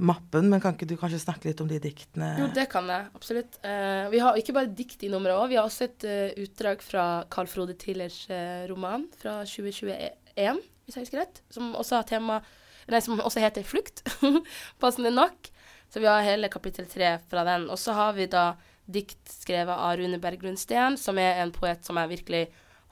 mappen, 0.00 0.48
men 0.48 0.60
kan 0.62 0.72
ikke 0.76 0.88
du 0.88 0.94
kanskje 1.00 1.20
snakke 1.20 1.50
litt 1.50 1.60
om 1.60 1.68
de 1.68 1.80
diktene? 1.82 2.30
Jo, 2.40 2.48
det 2.54 2.64
kan 2.72 2.88
jeg. 2.88 3.10
Absolutt. 3.18 3.58
Uh, 3.60 4.08
vi 4.12 4.22
har 4.24 4.38
ikke 4.40 4.54
bare 4.56 4.72
dikt 4.72 5.04
i 5.04 5.10
nummeret 5.12 5.36
òg, 5.36 5.50
vi 5.52 5.58
har 5.60 5.68
også 5.68 5.88
et 5.88 6.06
uh, 6.08 6.42
utdrag 6.46 6.84
fra 6.84 7.06
Carl 7.32 7.50
Frode 7.50 7.76
Tillers 7.80 8.22
uh, 8.32 8.64
roman 8.70 9.04
fra 9.20 9.42
2021, 9.48 10.62
hvis 10.86 10.96
jeg 10.96 11.06
husker 11.06 11.22
rett, 11.22 11.42
som 11.52 11.74
også 11.76 12.00
har 12.00 12.08
tema 12.08 12.42
Nei, 12.90 12.98
som 12.98 13.20
også 13.22 13.38
heter 13.38 13.62
'Flukt', 13.62 14.02
passende 14.82 15.12
nok. 15.14 15.52
Så 15.92 16.00
vi 16.00 16.08
har 16.10 16.24
hele 16.26 16.48
kapittel 16.50 16.86
tre 16.90 17.18
fra 17.30 17.44
den. 17.46 17.68
Og 17.70 17.78
så 17.78 17.94
har 17.94 18.16
vi 18.16 18.26
da 18.26 18.56
dikt 18.90 19.28
skrevet 19.30 19.70
av 19.76 19.94
Rune 20.00 20.18
Berglund 20.18 20.58
Steen, 20.58 20.96
som 20.98 21.18
er 21.20 21.42
en 21.42 21.52
poet 21.54 21.84
som 21.86 22.00
jeg 22.00 22.10
virkelig 22.10 22.42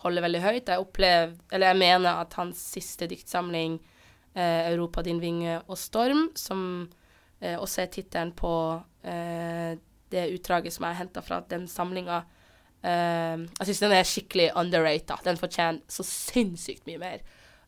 holder 0.04 0.24
veldig 0.24 0.42
høyt. 0.44 0.68
Jeg 0.68 0.84
opplever, 0.84 1.32
eller 1.50 1.72
jeg 1.72 1.80
mener 1.80 2.20
at 2.22 2.36
hans 2.38 2.60
siste 2.76 3.08
diktsamling, 3.10 3.80
'Europa, 4.34 5.02
din 5.02 5.20
vinge 5.20 5.60
og 5.66 5.76
storm', 5.76 6.30
som 6.36 6.88
eh, 7.40 7.58
også 7.58 7.82
er 7.82 7.86
tittelen 7.86 8.32
på 8.32 8.82
eh, 9.04 9.76
det 10.10 10.28
utdraget 10.34 10.72
som 10.72 10.84
jeg 10.84 10.94
har 10.94 11.04
henta 11.04 11.22
fra 11.22 11.40
den 11.50 11.66
samlinga. 11.68 12.22
Eh, 12.82 13.36
jeg 13.58 13.66
syns 13.66 13.82
den 13.84 13.92
er 13.92 14.08
skikkelig 14.08 14.50
underrated. 14.56 15.24
Den 15.24 15.40
fortjener 15.40 15.80
så 15.88 16.06
sinnssykt 16.06 16.86
mye 16.86 16.98
mer 16.98 17.20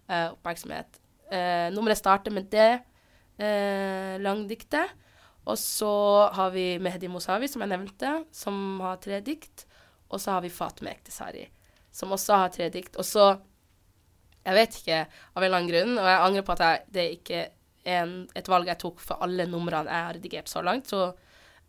eh, 0.09 0.33
oppmerksomhet. 0.33 1.01
Eh, 1.33 1.69
nummeret 1.73 1.99
starter 1.99 2.35
med 2.35 2.51
det 2.53 2.83
eh, 3.39 4.19
langdiktet. 4.21 4.99
Og 5.45 5.59
så 5.59 5.93
har 6.31 6.53
vi 6.55 6.79
Mehdi 6.79 7.09
Mosavi, 7.11 7.49
som 7.51 7.65
jeg 7.65 7.73
nevnte, 7.73 8.11
som 8.31 8.79
har 8.85 9.01
tre 9.03 9.19
dikt. 9.25 9.67
Og 10.13 10.21
så 10.21 10.37
har 10.37 10.45
vi 10.45 10.53
Fatme 10.53 10.93
Ektesari, 10.93 11.49
som 11.91 12.13
også 12.15 12.37
har 12.45 12.53
tre 12.55 12.69
dikt. 12.71 12.99
Og 13.01 13.07
så 13.07 13.33
Jeg 14.43 14.59
vet 14.59 14.79
ikke, 14.81 15.03
av 15.07 15.43
en 15.43 15.47
eller 15.47 15.61
annen 15.61 15.71
grunn, 15.71 15.99
og 16.01 16.09
jeg 16.09 16.23
angrer 16.27 16.47
på 16.47 16.55
at 16.57 16.65
jeg, 16.65 16.87
det 16.95 17.03
er 17.03 17.13
ikke 17.17 17.43
en, 17.93 18.15
et 18.39 18.49
valg 18.51 18.71
jeg 18.71 18.81
tok 18.83 19.03
for 19.03 19.23
alle 19.25 19.47
numrene 19.51 19.91
jeg 19.91 20.07
har 20.09 20.17
redigert 20.17 20.51
så 20.51 20.63
langt. 20.67 20.91
Så, 20.91 21.13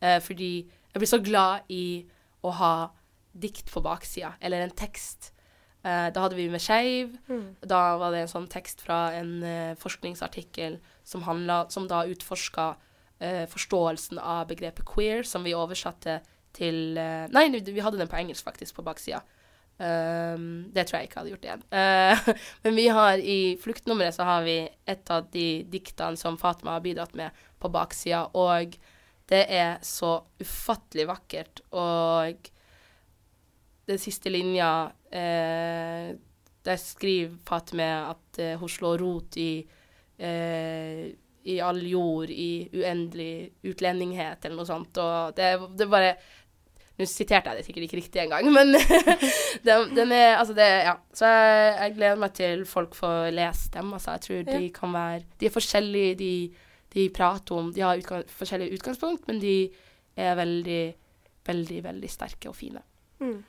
eh, 0.01 0.19
fordi 0.23 0.53
jeg 0.65 1.01
blir 1.01 1.09
så 1.09 1.21
glad 1.23 1.69
i 1.73 2.05
å 2.43 2.53
ha 2.59 2.73
dikt 3.33 3.71
på 3.73 3.81
baksida, 3.81 4.35
eller 4.41 4.65
en 4.65 4.75
tekst. 4.77 5.31
Eh, 5.83 6.09
da 6.13 6.25
hadde 6.25 6.37
vi 6.37 6.47
med 6.49 6.61
Skeiv. 6.63 7.13
Da 7.61 7.97
var 8.01 8.13
det 8.13 8.23
en 8.23 8.33
sånn 8.33 8.49
tekst 8.49 8.81
fra 8.85 9.11
en 9.17 9.35
eh, 9.43 9.75
forskningsartikkel 9.81 10.79
som, 11.03 11.25
handla, 11.27 11.65
som 11.73 11.87
da 11.87 12.05
utforska 12.09 12.73
forståelsen 13.23 14.17
av 14.19 14.49
begrepet 14.49 14.83
queer, 14.83 15.21
som 15.23 15.45
vi 15.45 15.53
oversatte 15.55 16.17
til 16.51 16.97
Nei, 17.31 17.43
vi 17.63 17.79
hadde 17.79 17.95
den 18.01 18.09
på 18.11 18.17
engelsk, 18.19 18.43
faktisk, 18.43 18.75
på 18.75 18.83
baksida. 18.83 19.21
Um, 19.83 20.69
det 20.71 20.85
tror 20.87 20.99
jeg 21.01 21.09
ikke 21.09 21.19
hadde 21.19 21.31
gjort 21.33 21.45
igjen. 21.47 21.63
Uh, 21.73 22.35
men 22.63 22.75
vi 22.77 22.87
har 22.93 23.19
i 23.19 23.39
Fluktnummeret 23.59 24.15
så 24.15 24.27
har 24.27 24.45
vi 24.45 24.57
et 24.63 25.11
av 25.11 25.27
de 25.33 25.47
diktene 25.67 26.19
som 26.19 26.37
Fatima 26.39 26.77
har 26.77 26.83
bidratt 26.85 27.15
med 27.19 27.43
på 27.59 27.71
baksida, 27.73 28.27
og 28.37 28.77
det 29.31 29.41
er 29.51 29.81
så 29.83 30.15
ufattelig 30.39 31.07
vakkert. 31.09 31.63
Og 31.75 32.51
den 33.89 33.99
siste 33.99 34.31
linja 34.31 34.69
uh, 34.87 36.13
Der 36.63 36.79
skriver 36.79 37.35
Fatima 37.43 38.13
at 38.13 38.39
uh, 38.39 38.53
hun 38.61 38.71
slår 38.71 39.03
rot 39.03 39.37
i 39.41 39.51
i 41.43 41.57
all 41.59 41.81
jord, 41.83 42.29
i 42.29 42.69
uendelig 42.71 43.49
utlendinghet, 43.67 44.45
eller 44.45 44.61
noe 44.61 44.69
sånt. 44.69 44.95
Og 45.01 45.33
det, 45.35 45.49
det 45.75 45.87
bare 45.91 46.13
nå 46.93 47.07
siterte 47.09 47.49
jeg 47.49 47.57
det 47.57 47.65
sikkert 47.65 47.85
ikke 47.87 47.97
riktig 47.97 48.21
engang, 48.21 48.49
men 48.53 48.75
den, 49.67 49.95
den, 49.97 50.11
er 50.13 50.35
Altså, 50.37 50.53
det 50.53 50.67
Ja. 50.85 50.93
Så 51.13 51.25
jeg, 51.25 51.71
jeg, 51.79 51.95
gleder 51.95 52.19
meg 52.21 52.35
til 52.37 52.65
folk 52.69 52.93
får 52.95 53.31
lese 53.33 53.71
dem. 53.73 53.93
Altså, 53.97 54.13
jeg 54.13 54.21
tror 54.27 54.43
de 54.51 54.69
kan 54.75 54.93
være 54.93 55.23
De 55.39 55.49
er 55.49 55.55
forskjellige, 55.55 56.15
de, 56.19 56.33
de 56.93 57.07
prater 57.09 57.57
om 57.57 57.73
De 57.73 57.81
har 57.81 57.97
utgang, 57.97 58.27
forskjellige 58.29 58.77
utgangspunkt, 58.77 59.25
men 59.27 59.41
de 59.41 59.55
er 60.15 60.37
veldig, 60.37 60.83
veldig, 61.49 61.83
veldig 61.83 62.09
sterke 62.13 62.51
og 62.51 62.55
fine. 62.55 62.83
Mm. 63.19 63.41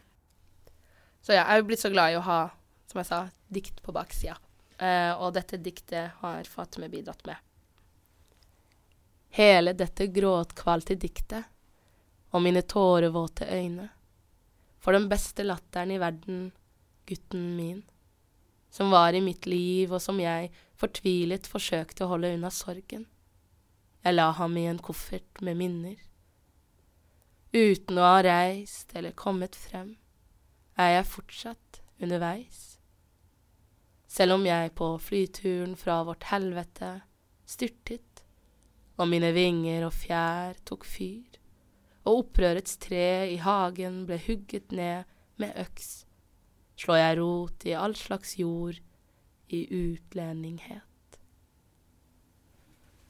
Så 1.21 1.37
ja, 1.37 1.45
jeg 1.45 1.61
er 1.61 1.69
blitt 1.69 1.85
så 1.85 1.93
glad 1.93 2.15
i 2.15 2.17
å 2.17 2.25
ha, 2.25 2.41
som 2.89 3.01
jeg 3.01 3.11
sa, 3.11 3.23
dikt 3.53 3.83
på 3.85 3.93
baksida. 3.93 4.39
Uh, 4.81 5.13
og 5.21 5.35
dette 5.37 5.61
diktet 5.61 6.17
har 6.23 6.49
Fatime 6.49 6.89
bidratt 6.93 7.21
med. 7.29 7.37
Hele 9.37 9.75
dette 9.77 10.09
gråtkvalte 10.15 10.97
diktet 10.97 11.54
og 12.35 12.43
mine 12.43 12.65
tårevåte 12.67 13.47
øyne. 13.47 13.89
For 14.83 14.93
den 14.93 15.07
beste 15.09 15.47
latteren 15.47 15.95
i 15.95 16.01
verden, 16.03 16.53
gutten 17.07 17.45
min, 17.57 17.83
som 18.71 18.91
var 18.91 19.15
i 19.15 19.23
mitt 19.23 19.47
liv, 19.47 19.93
og 19.93 20.03
som 20.03 20.19
jeg 20.21 20.51
fortvilet 20.81 21.47
forsøkte 21.47 22.05
å 22.05 22.11
holde 22.11 22.33
unna 22.35 22.51
sorgen. 22.51 23.07
Jeg 24.05 24.17
la 24.19 24.33
ham 24.37 24.57
i 24.59 24.67
en 24.69 24.83
koffert 24.83 25.41
med 25.47 25.57
minner. 25.61 26.01
Uten 27.55 28.01
å 28.03 28.09
ha 28.09 28.19
reist 28.27 28.91
eller 28.99 29.15
kommet 29.15 29.55
frem, 29.57 29.95
er 30.75 30.97
jeg 30.97 31.11
fortsatt 31.13 31.81
underveis. 32.03 32.65
Selv 34.11 34.37
om 34.37 34.45
jeg 34.47 34.75
på 34.75 34.91
flyturen 34.99 35.79
fra 35.79 36.03
vårt 36.07 36.27
helvete 36.33 36.97
styrtet, 37.47 38.25
og 38.99 39.09
mine 39.11 39.31
vinger 39.35 39.87
og 39.87 39.95
fjær 39.95 40.59
tok 40.67 40.85
fyr 40.87 41.34
og 42.05 42.25
opprørets 42.25 42.77
tre 42.83 43.31
i 43.33 43.37
hagen 43.41 44.05
ble 44.09 44.19
hugget 44.27 44.73
ned 44.73 45.09
med 45.41 45.55
øks, 45.65 46.05
slår 46.81 47.01
jeg 47.01 47.21
rot 47.21 47.69
i 47.69 47.77
all 47.79 47.97
slags 47.97 48.37
jord 48.39 48.81
i 49.49 49.65
utlendinghet. 49.69 50.83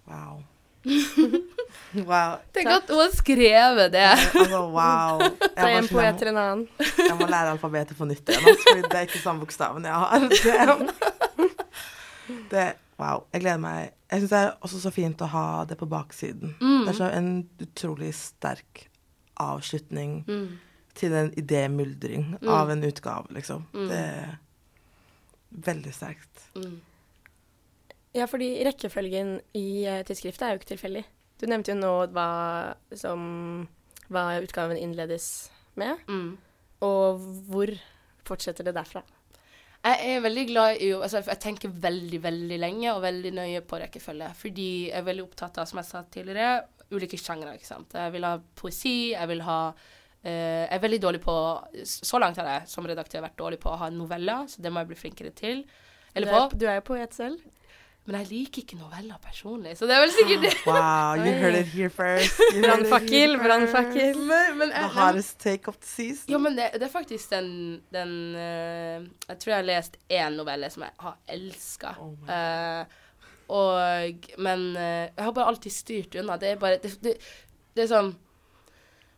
Wow. 0.07 0.45
wow. 2.11 2.37
Tenk 2.53 2.69
at 2.69 2.91
hun 2.93 3.01
har 3.01 3.13
skrevet 3.17 3.93
det. 3.93 4.05
altså, 4.05 4.61
wow. 4.69 5.23
Fra 5.59 5.71
en 5.73 5.89
poet 5.89 6.19
til 6.21 6.29
en 6.29 6.41
annen. 6.41 6.67
jeg 6.99 7.17
må 7.19 7.27
lære 7.27 7.55
alfabetet 7.57 7.97
på 7.97 8.09
nytt 8.09 8.29
igjen, 8.29 8.49
altså, 8.53 8.69
for 8.69 8.89
det 8.89 8.99
er 9.01 9.09
ikke 9.09 9.23
samme 9.23 9.45
bokstaven 9.45 9.89
jeg 9.89 9.93
har. 9.93 10.29
Det, 10.29 11.51
det, 12.53 12.67
wow. 13.01 13.25
Jeg 13.33 13.47
gleder 13.47 13.63
meg 13.65 13.95
jeg 14.15 14.23
syns 14.23 14.33
det 14.33 14.41
er 14.41 14.53
også 14.67 14.81
så 14.85 14.93
fint 14.95 15.23
å 15.25 15.31
ha 15.33 15.47
det 15.69 15.77
på 15.81 15.89
baksiden. 15.91 16.55
Mm. 16.61 16.85
Det 16.85 16.93
er 16.93 16.99
så 17.01 17.11
en 17.11 17.31
utrolig 17.65 18.13
sterk 18.17 18.87
avslutning 19.43 20.21
mm. 20.29 20.49
til 20.95 21.17
en 21.19 21.31
idémyldring 21.41 22.27
mm. 22.37 22.51
av 22.55 22.71
en 22.71 22.87
utgave, 22.87 23.35
liksom. 23.35 23.67
Mm. 23.75 23.87
Det 23.91 24.01
er 24.01 24.35
veldig 25.69 25.95
sterkt. 25.95 26.45
Mm. 26.55 26.77
Ja, 28.15 28.29
fordi 28.31 28.53
rekkefølgen 28.67 29.37
i 29.59 29.67
uh, 29.91 30.03
tidsskriftet 30.07 30.47
er 30.47 30.55
jo 30.55 30.63
ikke 30.63 30.73
tilfeldig. 30.77 31.03
Du 31.43 31.49
nevnte 31.51 31.75
jo 31.75 31.81
nå 31.81 31.95
hva 32.15 32.29
som 32.95 33.25
hva 34.13 34.39
utgaven 34.43 34.79
innledes 34.79 35.51
med. 35.79 35.99
Mm. 36.09 36.37
Og 36.85 37.27
hvor 37.49 37.73
fortsetter 38.27 38.67
det 38.67 38.77
derfra? 38.77 39.03
Jeg 39.85 40.15
er 40.15 40.23
veldig 40.25 40.45
glad 40.49 40.79
i 40.81 40.93
altså 40.97 41.21
Jeg 41.27 41.41
tenker 41.43 41.73
veldig, 41.83 42.21
veldig 42.25 42.59
lenge 42.61 42.93
og 42.95 43.03
veldig 43.05 43.33
nøye 43.37 43.65
på 43.69 43.81
rekkefølge. 43.83 44.31
Fordi 44.39 44.69
jeg 44.87 44.97
er 44.97 45.09
veldig 45.09 45.27
opptatt 45.27 45.61
av, 45.61 45.69
som 45.69 45.81
jeg 45.81 45.91
sa 45.91 46.05
tidligere, 46.09 46.63
ulike 46.95 47.21
sjangre. 47.21 47.57
ikke 47.59 47.69
sant? 47.69 47.93
Jeg 47.93 48.15
vil 48.15 48.25
ha 48.25 48.39
poesi, 48.57 48.97
jeg 49.13 49.29
vil 49.29 49.43
ha 49.45 49.59
uh, 49.75 50.29
Jeg 50.31 50.73
er 50.77 50.85
veldig 50.87 51.01
dårlig 51.03 51.21
på 51.25 51.35
Så 51.85 52.21
langt 52.23 52.41
har 52.41 52.49
jeg 52.49 52.71
som 52.73 52.89
redaktør 52.89 53.27
vært 53.27 53.39
dårlig 53.41 53.61
på 53.61 53.75
å 53.75 53.81
ha 53.83 53.91
noveller, 53.93 54.49
så 54.49 54.65
det 54.65 54.73
må 54.73 54.81
jeg 54.81 54.93
bli 54.95 55.03
flinkere 55.03 55.35
til. 55.37 55.67
Eller 56.15 56.31
du 56.31 56.33
er, 56.33 56.41
på. 56.41 56.61
Du 56.63 56.67
er 56.71 56.81
jo 56.81 56.89
poet 56.89 57.17
selv. 57.17 57.45
Men 58.05 58.19
jeg 58.21 58.27
liker 58.29 58.61
ikke 58.61 58.77
noveller 58.77 59.17
personlig, 59.25 59.79
så 59.79 59.87
det 59.89 59.95
er 59.97 60.03
vel 60.03 60.11
sikkert 60.13 60.43
det. 60.45 60.51
wow, 60.69 61.15
you 61.17 61.31
heard 61.41 61.57
it 61.57 61.71
here 61.73 61.89
first. 61.89 62.41
Brannfakkel, 62.53 63.39
brannfakkel. 63.41 64.19
The 64.75 64.91
hardest 64.93 65.39
take 65.41 65.71
of 65.73 65.79
the 65.79 65.89
season. 65.89 66.29
Jo, 66.29 66.41
men 66.45 66.59
det, 66.59 66.69
det 66.75 66.85
er 66.85 66.93
faktisk 66.93 67.33
den, 67.33 67.49
den 67.95 68.13
uh, 68.37 69.09
Jeg 69.29 69.39
tror 69.41 69.55
jeg 69.55 69.57
har 69.57 69.71
lest 69.71 69.97
én 70.13 70.37
novelle 70.37 70.69
som 70.75 70.85
jeg 70.85 70.93
har 71.07 71.17
elska. 71.39 71.95
Oh 72.05 72.29
uh, 72.29 73.01
og 73.55 74.29
Men 74.39 74.69
uh, 74.77 75.09
jeg 75.09 75.25
har 75.25 75.33
bare 75.33 75.49
alltid 75.55 75.73
styrt 75.73 76.21
unna. 76.21 76.37
Det 76.41 76.53
er 76.53 76.61
bare 76.61 76.79
Det, 76.83 76.93
det, 77.05 77.17
det 77.77 77.87
er 77.87 77.91
sånn 77.91 78.15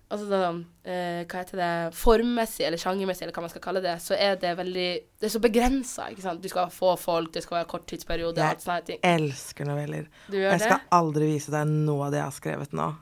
altså 0.06 0.26
sånn, 0.30 0.60
eh, 0.86 1.24
hva 1.26 1.40
heter 1.40 1.60
det, 1.60 1.70
formmessig 1.98 2.66
eller 2.68 2.80
sjangermessig, 2.80 3.26
eller 3.26 3.34
hva 3.34 3.44
man 3.46 3.52
skal 3.52 3.64
kalle 3.64 3.82
det, 3.84 3.96
så 4.02 4.14
er 4.14 4.36
det 4.42 4.52
veldig 4.58 4.88
Det 5.18 5.28
er 5.28 5.32
så 5.32 5.42
begrensa, 5.42 6.06
ikke 6.12 6.24
sant. 6.24 6.42
Du 6.42 6.50
skal 6.52 6.70
få 6.70 6.94
folk, 7.00 7.32
det 7.34 7.42
skal 7.42 7.60
være 7.60 7.70
korttidsperiode, 7.72 8.38
jeg 8.38 8.56
alt 8.56 8.64
sånne 8.64 8.86
ting. 8.86 9.00
Jeg 9.02 9.20
elsker 9.22 9.68
noveller. 9.68 10.06
Du 10.28 10.38
gjør 10.38 10.54
jeg 10.54 10.62
skal 10.62 10.86
aldri 11.00 11.30
vise 11.32 11.54
deg 11.54 11.72
noe 11.72 12.06
av 12.06 12.14
det 12.14 12.22
jeg 12.22 12.28
har 12.28 12.38
skrevet 12.38 12.76
nå. 12.76 12.92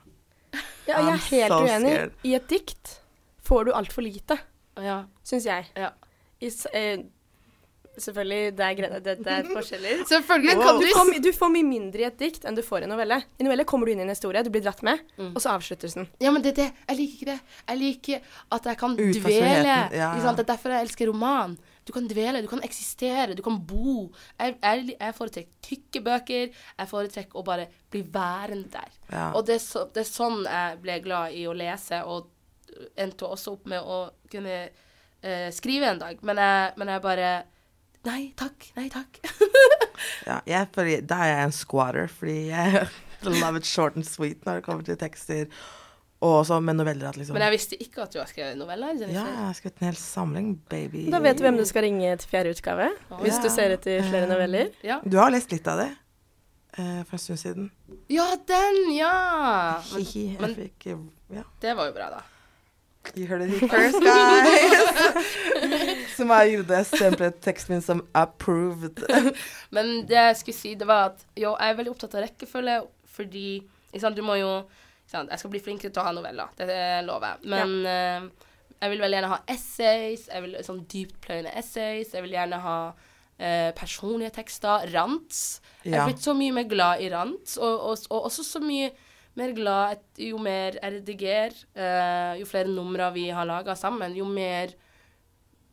Ja, 0.84 1.00
jeg 1.00 1.12
er 1.14 1.22
helt 1.30 1.54
uenig. 1.64 1.92
I 2.28 2.34
et 2.36 2.48
dikt 2.48 2.98
får 3.44 3.68
du 3.68 3.74
altfor 3.76 4.04
lite, 4.04 4.36
ja. 4.80 5.02
syns 5.24 5.46
jeg. 5.48 5.68
Ja. 5.80 5.92
I, 6.44 6.50
eh, 6.76 7.04
Selvfølgelig, 7.96 8.54
det 8.58 8.64
er, 8.66 8.76
greit, 8.78 8.94
det, 9.04 9.14
det 9.22 9.34
er 9.36 9.50
forskjeller. 9.50 10.00
Selvfølgelig 10.12 10.56
wow. 10.58 10.80
du, 10.80 10.86
får, 10.96 11.12
du, 11.26 11.30
får, 11.36 11.52
mye 11.54 11.66
mindre 11.68 12.02
i 12.02 12.08
et 12.08 12.16
dikt 12.18 12.46
enn 12.48 12.58
du 12.58 12.62
får 12.66 12.82
i 12.82 12.88
en 12.88 12.94
novelle. 12.94 13.20
I 13.38 13.46
novelle 13.46 13.66
kommer 13.68 13.86
du 13.86 13.94
inn 13.94 14.02
i 14.02 14.06
en 14.06 14.14
historie, 14.14 14.42
du 14.42 14.50
blir 14.54 14.64
dratt 14.64 14.82
med, 14.86 15.02
mm. 15.18 15.30
og 15.34 15.44
så 15.44 15.54
avsluttes 15.54 15.94
den. 15.98 16.08
Ja, 16.22 16.32
men 16.34 16.42
det 16.44 16.54
er 16.54 16.58
det. 16.62 16.70
Jeg 16.88 17.00
liker 17.00 17.14
ikke 17.14 17.30
det. 17.30 17.60
Jeg 17.68 17.80
liker 17.82 18.34
at 18.58 18.66
jeg 18.70 18.80
kan 18.80 18.98
dvele. 18.98 19.78
Ja. 19.94 20.10
Det 20.18 20.34
er 20.34 20.50
derfor 20.50 20.74
jeg 20.74 20.88
elsker 20.88 21.10
roman. 21.12 21.56
Du 21.84 21.92
kan 21.92 22.06
dvele, 22.08 22.40
du 22.42 22.48
kan 22.48 22.62
eksistere, 22.64 23.34
du 23.36 23.42
kan 23.44 23.58
bo. 23.60 24.10
Jeg, 24.38 24.56
jeg, 24.62 24.94
jeg 24.96 25.16
foretrekker 25.16 25.58
tykke 25.64 26.04
bøker. 26.04 26.54
Jeg 26.78 26.90
foretrekker 26.90 27.40
å 27.40 27.44
bare 27.44 27.66
bli 27.92 28.00
værende 28.14 28.70
der. 28.72 28.94
Ja. 29.10 29.26
Og 29.36 29.44
det 29.46 29.58
er, 29.58 29.64
så, 29.64 29.84
det 29.92 30.04
er, 30.06 30.08
sånn 30.08 30.46
jeg 30.48 30.80
ble 30.82 31.00
glad 31.04 31.36
i 31.36 31.44
å 31.46 31.56
lese, 31.56 32.00
og 32.08 32.30
endte 32.98 33.28
også 33.28 33.58
opp 33.58 33.68
med 33.70 33.84
å 33.84 33.98
kunne 34.32 34.62
uh, 34.64 35.50
skrive 35.54 35.92
en 35.92 36.00
dag. 36.00 36.24
Men 36.24 36.40
jeg, 36.40 36.72
men 36.80 36.94
jeg 36.94 37.04
bare 37.04 37.34
Nei 38.04 38.34
takk, 38.36 38.68
nei 38.76 38.90
takk. 38.92 39.20
ja, 40.28 40.40
jeg, 40.48 40.68
fordi, 40.74 40.98
da 41.08 41.22
er 41.24 41.32
jeg 41.32 41.48
en 41.48 41.56
squatter, 41.56 42.10
fordi 42.12 42.36
jeg 42.50 42.84
love 43.24 43.56
it 43.56 43.64
short 43.64 43.96
and 43.96 44.04
sweet 44.04 44.44
når 44.44 44.60
det 44.60 44.66
kommer 44.66 44.84
til 44.84 44.98
tekster. 45.00 45.48
Og 46.24 46.38
også 46.40 46.60
med 46.64 46.78
noveller. 46.78 47.08
At 47.08 47.16
liksom 47.16 47.36
Men 47.36 47.44
jeg 47.46 47.54
visste 47.56 47.76
ikke 47.82 48.04
at 48.04 48.14
du 48.14 48.20
har 48.20 48.28
skrevet 48.30 48.56
noveller? 48.56 48.94
Jennifer. 48.94 49.18
Ja, 49.18 49.24
jeg 49.28 49.46
har 49.46 49.56
skrevet 49.58 49.80
en 49.80 49.88
hel 49.90 49.98
samling, 50.00 50.52
baby. 50.70 51.06
Da 51.12 51.20
vet 51.24 51.40
du 51.40 51.44
hvem 51.44 51.58
du 51.60 51.64
skal 51.68 51.84
ringe 51.84 52.14
til 52.20 52.30
fjerde 52.30 52.54
utgave, 52.54 52.88
oh. 53.10 53.20
hvis 53.24 53.36
ja. 53.36 53.42
du 53.44 53.48
ser 53.52 53.76
etter 53.76 54.04
flere 54.08 54.30
noveller. 54.30 54.72
Ja. 54.86 55.00
Du 55.04 55.18
har 55.20 55.32
lest 55.34 55.52
litt 55.52 55.68
av 55.68 55.82
det 55.82 55.90
uh, 56.78 57.02
for 57.08 57.18
en 57.18 57.24
stund 57.26 57.42
siden. 57.42 57.72
Ja, 58.12 58.30
den, 58.48 58.80
ja! 58.96 59.16
Men, 59.92 60.06
men 60.46 60.56
fikk, 60.62 60.88
ja. 61.32 61.44
det 61.60 61.76
var 61.76 61.92
jo 61.92 61.98
bra, 61.98 62.12
da. 62.18 62.24
You 63.14 63.26
heard 63.26 63.42
it 63.42 63.70
first, 63.70 64.00
guys. 64.00 65.90
som 66.16 66.30
jeg 66.34 66.54
gjorde 66.56 66.80
stemplet 66.88 67.40
teksten 67.44 67.74
min 67.74 67.82
som 67.84 68.00
'approved'. 68.14 69.04
Men 69.74 70.06
det 70.06 70.16
jeg 70.16 70.36
skulle 70.40 70.56
si, 70.58 70.74
det 70.74 70.86
var 70.88 71.12
at 71.12 71.24
jo, 71.36 71.52
jeg 71.58 71.70
er 71.70 71.78
veldig 71.78 71.92
opptatt 71.94 72.14
av 72.18 72.24
rekkefølge, 72.26 72.80
fordi 73.14 73.46
sant, 74.00 74.16
du 74.16 74.22
må 74.26 74.34
jo 74.40 74.64
sant, 75.06 75.30
Jeg 75.30 75.38
skal 75.38 75.50
bli 75.52 75.60
flinkere 75.62 75.92
til 75.92 76.02
å 76.02 76.06
ha 76.08 76.12
noveller, 76.16 76.52
det 76.58 77.04
lover 77.06 77.34
jeg. 77.34 77.48
Men 77.52 77.74
ja. 77.84 78.20
uh, 78.20 78.28
jeg 78.80 78.90
vil 78.90 79.00
veldig 79.04 79.18
gjerne 79.18 79.32
ha 79.34 79.40
essays, 79.48 80.28
jeg 80.32 80.42
vil 80.44 80.56
sånn 80.66 80.84
dyptpløyende 80.90 81.52
essays. 81.56 82.14
Jeg 82.14 82.24
vil 82.24 82.34
gjerne 82.34 82.58
ha 82.64 82.78
uh, 82.90 83.70
personlige 83.78 84.34
tekster, 84.40 84.88
rants. 84.94 85.60
Jeg 85.84 85.92
Ja. 85.94 86.02
er 86.02 86.08
blitt 86.10 86.24
så 86.24 86.34
mye 86.34 86.52
mer 86.52 86.66
glad 86.68 87.00
i 87.04 87.10
rants, 87.12 87.56
og, 87.56 87.80
og, 87.90 87.98
og 88.10 88.24
også 88.30 88.44
så 88.44 88.60
mye 88.64 88.90
mer 89.36 89.52
glad 89.56 90.02
jo 90.18 90.38
mer 90.38 90.76
jeg 90.80 90.92
redigerer, 90.98 91.54
uh, 91.76 92.34
jo 92.40 92.46
flere 92.46 92.68
numre 92.70 93.12
vi 93.14 93.28
har 93.34 93.46
laga 93.46 93.74
sammen, 93.74 94.14
jo 94.16 94.24
mer 94.24 94.74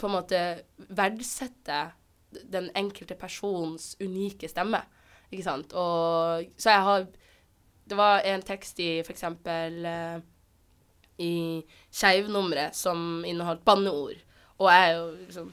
på 0.02 0.10
en 0.10 0.18
måte 0.18 0.42
verdsette 0.90 1.82
den 2.52 2.70
enkelte 2.78 3.18
persons 3.20 3.96
unike 4.02 4.50
stemme. 4.50 4.82
Ikke 5.32 5.46
sant? 5.46 5.74
Og 5.74 6.48
så 6.58 6.76
jeg 6.76 6.88
har 6.88 7.08
Det 7.92 7.98
var 7.98 8.22
en 8.24 8.42
tekst 8.42 8.80
i 8.80 9.02
for 9.04 9.12
eksempel 9.12 9.86
eh, 9.86 10.20
i 11.20 11.34
Skeivnummeret 11.92 12.76
som 12.76 13.24
inneholdt 13.28 13.66
banneord. 13.66 14.20
Og 14.62 14.70
jeg 14.70 14.86
er 14.86 14.94
jo 14.96 15.08
liksom 15.26 15.50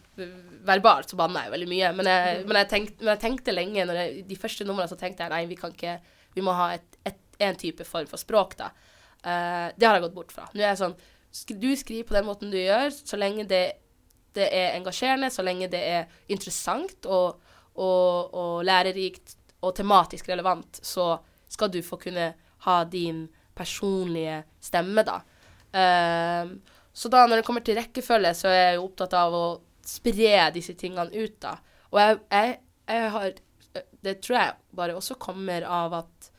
Verbalt 0.69 1.11
så 1.11 1.19
banner 1.19 1.47
jeg 1.47 1.51
jo 1.51 1.57
veldig 1.57 1.71
mye. 1.73 1.91
Men 1.97 2.11
jeg, 2.13 2.45
men 2.45 2.61
jeg, 2.61 2.69
tenkte, 2.73 3.05
men 3.05 3.13
jeg 3.15 3.23
tenkte 3.25 3.57
lenge 3.57 3.89
når 3.89 4.01
jeg, 4.03 4.25
De 4.29 4.39
første 4.39 4.67
numrene 4.69 4.91
så 4.91 4.99
tenkte 5.01 5.25
jeg 5.25 5.35
nei, 5.35 5.43
vi 5.51 5.59
kan 5.59 5.75
ikke 5.75 5.99
Vi 6.37 6.45
må 6.45 6.55
ha 6.57 6.73
et, 6.77 7.01
et, 7.09 7.21
en 7.49 7.59
type 7.59 7.85
form 7.87 8.07
for 8.11 8.21
språk, 8.21 8.57
da. 8.59 8.73
Uh, 9.19 9.75
det 9.75 9.87
har 9.87 9.97
jeg 9.97 10.05
gått 10.07 10.15
bort 10.15 10.33
fra. 10.35 10.47
Nå 10.55 10.63
er 10.63 10.73
jeg 10.73 10.81
sånn 10.83 10.97
Du 11.59 11.71
skriver 11.77 12.07
på 12.07 12.17
den 12.19 12.29
måten 12.29 12.53
du 12.53 12.59
gjør, 12.59 12.93
så 12.95 13.19
lenge 13.19 13.49
det, 13.51 13.65
det 14.37 14.49
er 14.55 14.77
engasjerende, 14.77 15.31
så 15.33 15.45
lenge 15.47 15.71
det 15.73 15.81
er 15.81 16.21
interessant 16.33 17.07
og, 17.09 17.41
og, 17.79 18.35
og 18.35 18.67
lærerikt 18.67 19.37
og 19.65 19.75
tematisk 19.75 20.29
relevant, 20.31 20.81
så 20.85 21.17
skal 21.49 21.73
du 21.73 21.81
få 21.83 21.99
kunne 22.01 22.31
ha 22.67 22.77
din 22.91 23.27
personlige 23.59 24.43
stemme, 24.63 25.03
da. 25.07 25.19
Um, 25.69 26.59
så 26.93 27.11
da 27.13 27.25
når 27.27 27.41
det 27.41 27.47
kommer 27.47 27.65
til 27.67 27.79
rekkefølge, 27.79 28.35
så 28.35 28.51
er 28.51 28.63
jeg 28.73 28.83
opptatt 28.83 29.17
av 29.19 29.35
å 29.35 29.47
spre 29.87 30.49
disse 30.55 30.75
tingene 30.79 31.11
ut, 31.15 31.37
da. 31.43 31.57
Og 31.93 32.01
jeg, 32.03 32.19
jeg, 32.33 32.57
jeg 32.89 33.13
har 33.15 33.37
Det 34.03 34.15
tror 34.25 34.37
jeg 34.37 34.55
bare 34.75 34.97
også 34.97 35.15
kommer 35.21 35.63
av 35.63 35.93
at 36.01 36.31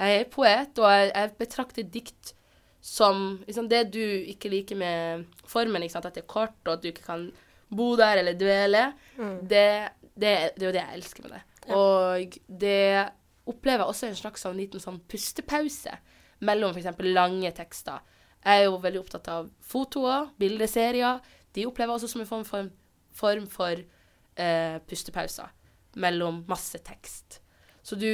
jeg 0.00 0.20
er 0.20 0.28
poet, 0.32 0.78
og 0.78 0.86
jeg, 0.92 1.08
jeg 1.12 1.32
betrakter 1.40 1.88
dikt 1.96 2.32
som 2.80 3.40
liksom, 3.46 3.68
det 3.68 3.84
du 3.92 4.02
ikke 4.02 4.50
liker 4.52 4.78
med 4.80 5.24
formen, 5.48 5.84
sant? 5.92 6.08
at 6.08 6.16
det 6.16 6.24
er 6.24 6.32
kort, 6.32 6.56
og 6.66 6.74
at 6.78 6.82
du 6.82 6.90
ikke 6.90 7.06
kan 7.06 7.28
bo 7.70 7.92
der 7.98 8.22
eller 8.22 8.38
dvele, 8.38 8.84
det, 9.46 9.66
det, 10.14 10.32
det 10.56 10.62
er 10.62 10.68
jo 10.68 10.74
det 10.74 10.82
jeg 10.82 11.00
elsker 11.00 11.26
med 11.26 11.36
det. 11.36 11.42
Og 11.76 12.38
det 12.60 13.10
opplever 13.50 13.84
jeg 13.84 13.92
også 13.92 14.08
en 14.08 14.18
slags 14.18 14.46
sånn 14.46 14.58
liten 14.58 14.82
sånn 14.82 15.00
pustepause 15.10 15.92
mellom 16.46 16.72
f.eks. 16.74 16.88
lange 17.12 17.52
tekster. 17.56 18.00
Jeg 18.40 18.62
er 18.62 18.68
jo 18.70 18.80
veldig 18.80 19.02
opptatt 19.02 19.28
av 19.28 19.50
fotoer, 19.60 20.30
bildeserier. 20.40 21.20
De 21.52 21.66
opplever 21.68 21.92
jeg 21.92 22.00
også 22.00 22.12
som 22.14 22.24
en 22.24 22.30
form 22.30 22.46
for, 22.48 22.70
form 23.12 23.46
for 23.50 23.76
eh, 23.76 24.76
pustepauser 24.88 25.52
mellom 26.00 26.44
masse 26.48 26.80
tekst. 26.86 27.40
Så 27.82 27.96
du, 27.98 28.10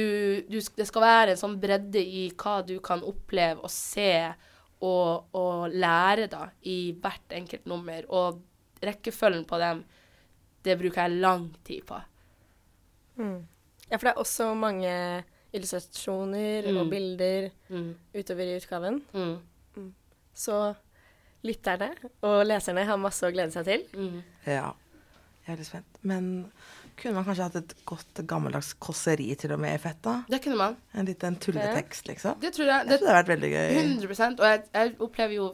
du, 0.49 0.59
det 0.59 0.87
skal 0.89 1.03
være 1.03 1.33
en 1.33 1.39
sånn 1.39 1.57
bredde 1.61 2.01
i 2.01 2.27
hva 2.35 2.59
du 2.65 2.77
kan 2.83 3.03
oppleve 3.05 3.63
og 3.63 3.71
se 3.71 4.11
og, 4.81 5.25
å, 5.33 5.43
lære 5.71 6.27
da, 6.29 6.49
i 6.69 6.91
hvert 7.01 7.33
enkelt 7.33 7.65
nummer. 7.65 8.05
Og 8.09 8.41
rekkefølgen 8.83 9.45
på 9.49 9.57
dem, 9.59 9.83
det 10.63 10.77
bruker 10.79 11.07
jeg 11.07 11.21
lang 11.21 11.47
tid 11.65 11.85
på. 11.89 11.97
Mm. 13.17 13.39
Ja, 13.89 13.97
for 13.97 14.05
det 14.05 14.11
er 14.13 14.21
også 14.21 14.49
mange 14.59 15.23
illustrasjoner 15.55 16.67
og 16.69 16.83
Mm. 16.85 16.89
bilder 16.91 17.49
Mm. 17.69 17.95
utover 18.13 18.43
i 18.43 18.57
utgaven. 18.59 19.01
Mm. 19.13 19.93
Så 20.35 20.75
lytterne 21.43 21.95
og 22.21 22.45
leserne 22.45 22.85
har 22.85 22.97
masse 22.97 23.23
å 23.25 23.31
glede 23.31 23.51
seg 23.51 23.65
til. 23.65 23.85
Mm. 23.93 24.21
Ja. 24.45 24.73
Jeg 25.47 25.53
er 25.53 25.57
litt 25.57 25.67
spent. 25.67 25.97
Men 26.03 26.51
kunne 26.97 27.13
man 27.19 27.25
kanskje 27.27 27.43
hatt 27.47 27.55
et 27.59 27.73
godt 27.85 28.21
gammeldags 28.27 28.73
kåseri 28.81 29.27
til 29.37 29.51
og 29.53 29.59
med 29.61 29.75
i 29.75 29.81
fett, 29.83 29.99
da? 30.03 30.15
Det 30.29 30.39
kunne 30.43 30.57
man. 30.57 30.77
En 30.93 31.05
liten 31.05 31.35
tulletekst, 31.43 32.07
liksom? 32.09 32.39
Det 32.41 32.53
tror 32.55 32.65
jeg. 32.65 32.79
Jeg 32.79 32.89
Det, 32.89 32.97
tror 32.99 33.07
det 33.07 33.13
hadde 33.15 33.21
vært 33.23 33.33
veldig 33.35 33.51
gøy. 33.53 33.77
100 33.83 34.39
Og 34.41 34.45
jeg, 34.49 34.63
jeg 34.73 34.95
opplever 34.99 35.33
jo 35.37 35.47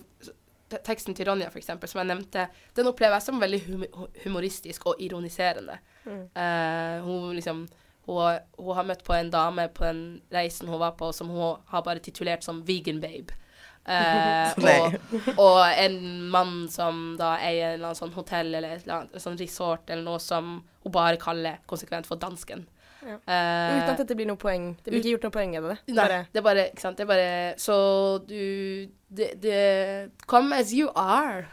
teksten 0.84 1.14
til 1.14 1.28
Ronja, 1.30 1.52
eksempel, 1.54 1.90
som 1.92 2.00
jeg 2.02 2.08
nevnte, 2.10 2.48
den 2.76 2.88
opplever 2.90 3.20
jeg 3.20 3.26
som 3.28 3.40
veldig 3.42 3.60
hum 3.68 3.84
humoristisk 4.24 4.88
og 4.90 4.96
ironiserende. 5.06 5.76
Eh, 6.08 6.98
hun 7.06 7.36
liksom 7.38 7.68
hun, 8.08 8.18
har- 8.18 8.42
hun 8.58 8.76
har 8.76 8.84
møtt 8.84 9.04
på 9.06 9.14
en 9.16 9.30
dame 9.32 9.68
på 9.70 9.86
den 9.86 10.22
reisen 10.34 10.68
hun 10.68 10.80
var 10.80 10.92
på, 11.00 11.12
som 11.14 11.30
hun 11.30 11.58
har 11.68 11.82
bare 11.86 12.00
titulert 12.04 12.44
som 12.44 12.64
vegan 12.68 13.00
babe. 13.00 13.32
Eh, 13.84 14.54
og, 14.64 14.94
og 15.36 15.58
en 15.68 15.98
mann 16.32 16.54
som 16.72 17.18
da 17.20 17.34
eier 17.44 17.74
en 17.74 17.80
eller 17.80 17.90
annen 17.90 18.00
sånn 18.00 18.14
hotell 18.16 18.54
eller 18.54 18.78
et 18.78 18.86
eller 18.86 19.02
annet 19.02 19.26
sånn 19.26 19.40
resort 19.40 19.90
eller 19.92 20.06
noe 20.08 20.22
som 20.24 20.56
hun 20.86 20.94
bare 20.94 21.20
kaller 21.20 21.60
konsekvent 21.70 22.08
for 22.08 22.22
dansken. 22.22 22.66
Ja. 23.04 23.18
Eh, 23.20 23.74
Uten 23.76 23.92
at 23.92 24.00
dette 24.00 24.16
blir 24.16 24.30
noe 24.30 24.40
poeng. 24.40 24.70
Det 24.80 24.92
blir 24.92 25.02
ikke 25.02 25.18
gjort 25.18 25.28
noe 25.28 25.36
poeng 25.36 25.58
av 25.60 25.70
det. 25.74 25.78
Nei, 25.90 25.98
Bare, 25.98 26.20
det 26.32 26.40
er 26.40 26.46
bare 26.46 26.66
Ikke 26.70 26.84
sant. 26.86 26.96
Det 26.96 27.04
er 27.04 27.10
bare 27.10 27.32
Så 27.60 27.76
du 28.24 28.88
Det, 29.12 29.34
det 29.44 29.58
Come 30.32 30.56
as 30.56 30.72
you 30.72 30.88
are, 30.96 31.44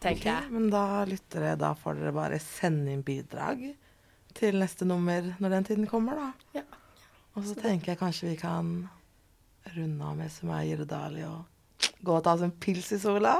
tenker 0.00 0.24
okay, 0.24 0.32
jeg. 0.32 0.52
Men 0.54 0.70
da, 0.72 1.04
lyttere, 1.08 1.54
da 1.60 1.74
får 1.76 2.00
dere 2.00 2.14
bare 2.16 2.40
sende 2.42 2.94
inn 2.94 3.04
bidrag 3.04 3.66
til 4.34 4.56
neste 4.58 4.88
nummer 4.88 5.28
når 5.38 5.52
den 5.52 5.66
tiden 5.68 5.86
kommer, 5.86 6.18
da. 6.18 6.58
Ja. 6.58 6.64
Og 7.36 7.44
så 7.46 7.54
tenker 7.58 7.92
jeg 7.92 8.00
kanskje 8.00 8.32
vi 8.32 8.38
kan 8.40 8.72
runde 9.76 10.08
av 10.08 10.16
med 10.18 10.32
Sumaya 10.32 10.66
Jirdali 10.66 11.22
og 11.28 11.44
gå 12.04 12.16
og 12.18 12.24
ta 12.24 12.34
oss 12.36 12.44
en 12.44 12.52
pils 12.60 12.92
i 12.92 12.98
sola. 13.00 13.38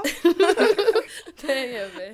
Det 1.41 1.57
gjør 1.71 1.91
vi. 1.95 2.07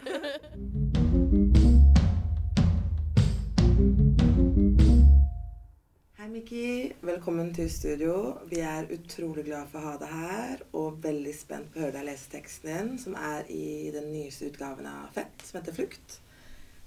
Hei, 6.19 6.27
Mikki. 6.29 6.65
Velkommen 7.01 7.53
til 7.55 7.71
studio. 7.71 8.15
Vi 8.51 8.59
er 8.59 8.91
utrolig 8.91 9.45
glad 9.47 9.71
for 9.71 9.79
å 9.79 9.85
ha 9.85 9.93
deg 10.01 10.15
her, 10.15 10.65
og 10.77 10.99
veldig 11.03 11.35
spent 11.37 11.71
på 11.71 11.79
å 11.79 11.85
høre 11.85 11.95
deg 11.99 12.09
lese 12.09 12.33
teksten 12.33 12.71
din, 12.71 12.91
som 13.01 13.15
er 13.15 13.47
i 13.49 13.89
den 13.95 14.11
nyeste 14.11 14.51
utgaven 14.51 14.89
av 14.91 15.11
Fett, 15.15 15.45
som 15.47 15.61
heter 15.61 15.77
Flukt. 15.79 16.19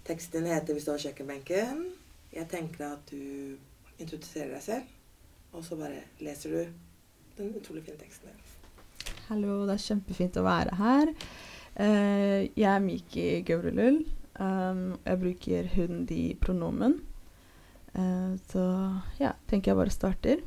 Teksten 0.04 0.44
din 0.44 0.52
heter 0.52 0.74
'Vi 0.74 0.84
står 0.84 1.00
i 1.00 1.06
kjøkkenbenken'. 1.06 1.86
Jeg 2.34 2.48
tenker 2.50 2.92
at 2.92 3.10
du 3.10 3.56
introduserer 3.98 4.52
deg 4.54 4.62
selv, 4.62 4.84
og 5.52 5.64
så 5.64 5.76
bare 5.76 6.04
leser 6.20 6.50
du 6.50 6.66
den 7.38 7.54
utrolig 7.56 7.84
fine 7.84 7.98
teksten 7.98 8.28
din. 8.28 8.53
Hallo, 9.24 9.62
det 9.64 9.78
er 9.78 9.80
kjempefint 9.86 10.34
å 10.36 10.42
være 10.44 10.74
her. 10.76 11.10
Uh, 11.78 12.44
jeg 12.44 12.66
er 12.68 12.82
Miki 12.84 13.22
Gaurulull. 13.48 14.02
Um, 14.36 14.98
jeg 15.00 15.20
bruker 15.22 15.70
hun, 15.78 16.02
de 16.04 16.34
pronomen. 16.42 16.98
Uh, 17.96 18.36
så 18.50 18.66
ja, 19.16 19.32
tenker 19.48 19.72
jeg 19.72 19.80
bare 19.80 19.96
starter. 19.96 20.44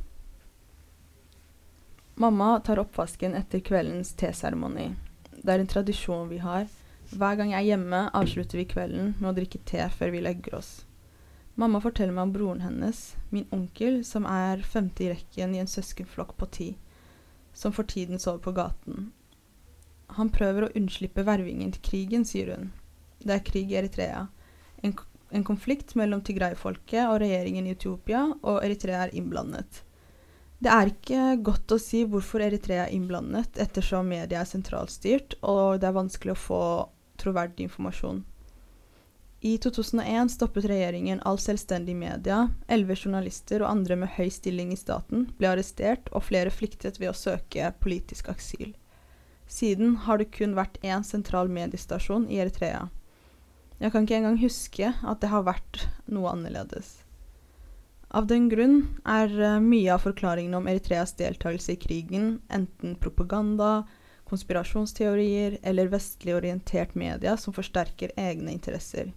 Mamma 2.21 2.51
tar 2.61 2.83
oppvasken 2.83 3.33
etter 3.39 3.65
kveldens 3.65 4.13
teseremoni. 4.19 4.91
Det 5.33 5.55
er 5.55 5.65
en 5.65 5.73
tradisjon 5.73 6.29
vi 6.29 6.43
har. 6.45 6.69
Hver 7.17 7.41
gang 7.41 7.55
jeg 7.55 7.63
er 7.63 7.69
hjemme, 7.71 8.07
avslutter 8.13 8.61
vi 8.61 8.69
kvelden 8.69 9.15
med 9.17 9.31
å 9.31 9.37
drikke 9.39 9.65
te 9.65 9.89
før 9.89 10.13
vi 10.13 10.21
legger 10.21 10.61
oss. 10.61 10.73
Mamma 11.57 11.81
forteller 11.81 12.13
meg 12.13 12.29
om 12.29 12.37
broren 12.37 12.61
hennes, 12.61 13.07
min 13.33 13.49
onkel, 13.49 14.03
som 14.05 14.29
er 14.29 14.61
femte 14.61 15.07
i 15.07 15.15
rekken 15.15 15.57
i 15.57 15.65
en 15.65 15.77
søskenflokk 15.79 16.37
på 16.37 16.53
ti 16.53 16.75
som 17.57 17.73
for 17.73 17.89
tiden 17.89 18.21
sover 18.21 18.43
på 18.45 18.53
gaten. 18.57 19.11
Han 20.19 20.29
prøver 20.33 20.67
å 20.67 20.73
unnslippe 20.77 21.25
vervingen 21.25 21.73
til 21.73 21.83
krigen, 21.89 22.25
sier 22.25 22.53
hun. 22.53 22.69
Det 23.19 23.33
er 23.33 23.45
krig 23.45 23.73
i 23.73 23.79
Eritrea. 23.79 24.27
En, 24.85 24.93
en 25.33 25.45
konflikt 25.47 25.95
mellom 25.97 26.21
Tigray-folket 26.23 27.09
og 27.09 27.19
regjeringen 27.23 27.67
i 27.67 27.73
Etiopia, 27.73 28.27
og 28.45 28.61
Eritrea 28.61 29.07
er 29.07 29.15
innblandet. 29.17 29.81
Det 30.63 30.71
er 30.73 30.89
ikke 30.89 31.25
godt 31.45 31.73
å 31.75 31.81
si 31.81 32.03
hvorfor 32.09 32.41
Eritrea 32.45 32.87
er 32.87 32.93
innblandet, 32.95 33.59
ettersom 33.61 34.07
media 34.09 34.41
er 34.41 34.49
sentralstyrt, 34.49 35.37
og 35.45 35.81
det 35.81 35.89
er 35.89 35.97
vanskelig 35.97 36.33
å 36.33 36.43
få 36.45 36.63
troverdig 37.21 37.67
informasjon. 37.67 38.23
I 39.39 39.57
2001 39.61 40.31
stoppet 40.33 40.65
regjeringen 40.65 41.19
all 41.21 41.37
selvstendig 41.37 41.93
media. 41.95 42.47
Elleve 42.67 42.95
journalister 42.97 43.61
og 43.61 43.69
andre 43.69 43.95
med 44.01 44.09
høy 44.15 44.31
stilling 44.33 44.71
i 44.73 44.79
staten 44.79 45.27
ble 45.37 45.51
arrestert, 45.51 46.09
og 46.09 46.25
flere 46.25 46.49
flyktet 46.49 46.97
ved 46.97 47.11
å 47.11 47.17
søke 47.17 47.69
politisk 47.83 48.31
aksil. 48.33 48.71
Siden 49.47 49.93
har 50.07 50.17
det 50.17 50.31
kun 50.33 50.57
vært 50.57 50.79
én 50.81 51.05
sentral 51.05 51.51
mediestasjon 51.53 52.25
i 52.33 52.39
Eritrea. 52.41 52.87
Jeg 53.77 53.93
kan 53.93 54.07
ikke 54.07 54.17
engang 54.17 54.39
huske 54.41 54.89
at 54.89 55.21
det 55.21 55.29
har 55.29 55.45
vært 55.45 55.83
noe 56.09 56.33
annerledes. 56.33 57.03
Av 58.09 58.25
den 58.25 58.47
grunn 58.49 58.97
er 59.05 59.29
eh, 59.29 59.59
mye 59.61 59.93
av 59.93 60.01
forklaringene 60.07 60.57
om 60.57 60.67
Eritreas 60.71 61.13
deltakelse 61.19 61.75
i 61.75 61.79
krigen 61.79 62.39
enten 62.49 62.95
propaganda, 62.97 63.85
konspirasjonsteorier 64.27 65.59
eller 65.61 65.91
vestlig 65.93 66.33
orientert 66.35 66.95
media 66.95 67.37
som 67.37 67.53
forsterker 67.53 68.15
egne 68.17 68.55
interesser. 68.55 69.13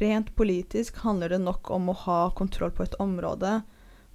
Rent 0.00 0.32
politisk 0.34 0.96
handler 1.04 1.34
det 1.34 1.42
nok 1.44 1.70
om 1.70 1.90
å 1.90 1.98
ha 2.04 2.20
kontroll 2.34 2.72
på 2.74 2.82
et 2.86 2.96
område, 3.02 3.60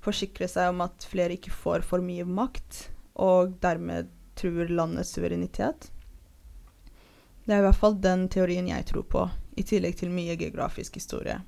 forsikre 0.03 0.47
seg 0.47 0.73
om 0.73 0.83
at 0.83 1.05
flere 1.07 1.37
ikke 1.37 1.55
får 1.55 1.85
for 1.87 2.03
mye 2.03 2.25
makt, 2.27 2.89
og 3.19 3.55
dermed 3.63 4.11
truer 4.39 4.71
landets 4.71 5.13
suverenitet. 5.15 5.89
Det 7.45 7.55
er 7.55 7.63
i 7.63 7.67
hvert 7.67 7.79
fall 7.79 7.95
den 7.99 8.27
teorien 8.31 8.67
jeg 8.69 8.87
tror 8.91 9.07
på, 9.07 9.23
i 9.59 9.65
tillegg 9.67 9.97
til 9.99 10.11
mye 10.13 10.35
geografisk 10.39 10.99
historie. 10.99 11.39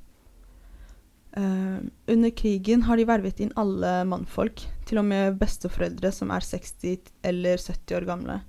Uh, 1.31 1.79
under 2.11 2.31
krigen 2.35 2.81
har 2.83 2.99
de 2.99 3.07
vervet 3.07 3.39
inn 3.39 3.53
alle 3.59 4.01
mannfolk, 4.07 4.65
til 4.87 4.99
og 4.99 5.07
med 5.07 5.37
besteforeldre 5.39 6.11
som 6.15 6.31
er 6.35 6.43
60 6.43 7.11
eller 7.27 7.61
70 7.61 7.99
år 7.99 8.07
gamle. 8.09 8.41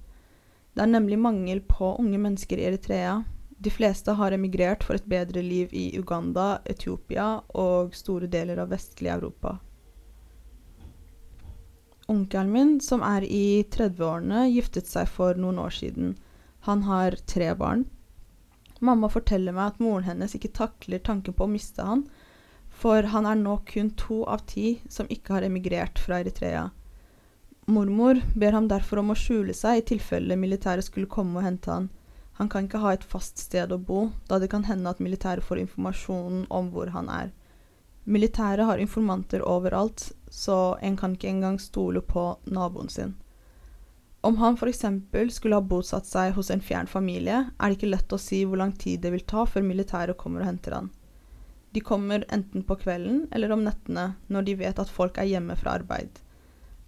Det 0.73 0.83
er 0.83 0.91
nemlig 0.91 1.21
mangel 1.21 1.61
på 1.69 1.93
unge 2.01 2.19
mennesker 2.19 2.59
i 2.59 2.67
Eritrea. 2.71 3.21
De 3.63 3.71
fleste 3.71 4.17
har 4.19 4.35
emigrert 4.35 4.83
for 4.83 4.99
et 4.99 5.05
bedre 5.07 5.43
liv 5.45 5.71
i 5.71 5.85
Uganda, 5.99 6.57
Etiopia 6.67 7.45
og 7.55 7.93
store 7.95 8.27
deler 8.27 8.59
av 8.59 8.73
vestlig 8.73 9.13
Europa. 9.13 9.61
Onkelen 12.11 12.51
min, 12.51 12.73
som 12.83 13.05
er 13.07 13.23
i 13.23 13.63
30-årene, 13.71 14.49
giftet 14.51 14.91
seg 14.91 15.07
for 15.07 15.39
noen 15.39 15.61
år 15.63 15.77
siden. 15.79 16.17
Han 16.67 16.83
har 16.89 17.15
tre 17.31 17.53
barn. 17.55 17.87
Mamma 18.83 19.07
forteller 19.13 19.55
meg 19.55 19.71
at 19.71 19.81
moren 19.85 20.09
hennes 20.11 20.35
ikke 20.35 20.51
takler 20.59 20.99
tanken 20.99 21.39
på 21.39 21.47
å 21.47 21.53
miste 21.55 21.87
han, 21.87 22.03
for 22.83 23.07
han 23.15 23.29
er 23.31 23.39
nå 23.39 23.61
kun 23.69 23.95
to 24.01 24.25
av 24.27 24.43
ti 24.51 24.81
som 24.91 25.07
ikke 25.07 25.37
har 25.37 25.47
emigrert 25.47 26.03
fra 26.03 26.19
Eritrea. 26.19 26.67
Mormor 27.71 28.19
ber 28.35 28.59
ham 28.59 28.67
derfor 28.67 29.05
om 29.05 29.15
å 29.15 29.21
skjule 29.23 29.55
seg 29.55 29.79
i 29.79 29.91
tilfelle 29.95 30.35
militæret 30.35 30.89
skulle 30.89 31.07
komme 31.07 31.39
og 31.39 31.47
hente 31.47 31.71
han. 31.71 31.93
Han 32.41 32.49
kan 32.49 32.67
ikke 32.67 32.81
ha 32.83 32.95
et 32.95 33.05
fast 33.05 33.39
sted 33.39 33.73
å 33.73 33.79
bo, 33.79 34.11
da 34.29 34.39
det 34.41 34.49
kan 34.53 34.65
hende 34.65 34.91
at 34.91 35.03
militæret 35.05 35.45
får 35.45 35.61
informasjonen 35.67 36.47
om 36.51 36.71
hvor 36.73 36.93
han 36.95 37.11
er. 37.13 37.33
Militæret 38.05 38.67
har 38.67 38.81
informanter 38.83 39.45
overalt, 39.47 40.09
så 40.31 40.77
en 40.83 40.97
kan 40.97 41.13
ikke 41.15 41.29
engang 41.31 41.59
stole 41.61 42.01
på 42.01 42.25
naboen 42.51 42.89
sin. 42.91 43.13
Om 44.23 44.37
han 44.39 44.55
f.eks. 44.55 44.85
skulle 45.35 45.59
ha 45.59 45.63
bosatt 45.67 46.07
seg 46.07 46.35
hos 46.35 46.51
en 46.51 46.63
fjern 46.63 46.87
familie, 46.87 47.45
er 47.59 47.69
det 47.69 47.79
ikke 47.79 47.91
lett 47.91 48.13
å 48.15 48.19
si 48.23 48.45
hvor 48.47 48.61
lang 48.61 48.73
tid 48.73 49.03
det 49.03 49.11
vil 49.15 49.25
ta 49.27 49.45
før 49.47 49.67
militæret 49.67 50.19
kommer 50.19 50.43
og 50.43 50.51
henter 50.51 50.77
han. 50.79 50.91
De 51.73 51.81
kommer 51.81 52.25
enten 52.29 52.63
på 52.63 52.77
kvelden 52.83 53.27
eller 53.33 53.53
om 53.53 53.65
nettene, 53.65 54.13
når 54.29 54.47
de 54.47 54.55
vet 54.61 54.79
at 54.79 54.93
folk 54.93 55.19
er 55.19 55.31
hjemme 55.31 55.57
fra 55.59 55.79
arbeid. 55.79 56.21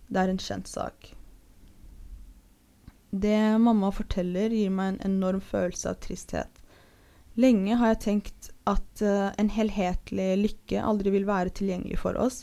Det 0.06 0.20
er 0.20 0.30
en 0.30 0.40
kjent 0.40 0.70
sak. 0.70 1.14
Det 3.14 3.58
mamma 3.62 3.92
forteller, 3.94 4.50
gir 4.50 4.72
meg 4.74 4.88
en 4.94 5.02
enorm 5.06 5.38
følelse 5.38 5.92
av 5.92 6.00
tristhet. 6.02 6.56
Lenge 7.38 7.76
har 7.78 7.92
jeg 7.92 8.00
tenkt 8.02 8.48
at 8.66 9.02
uh, 9.06 9.30
en 9.38 9.50
helhetlig 9.54 10.26
lykke 10.40 10.82
aldri 10.82 11.12
vil 11.14 11.28
være 11.28 11.52
tilgjengelig 11.54 12.00
for 12.02 12.18
oss. 12.18 12.40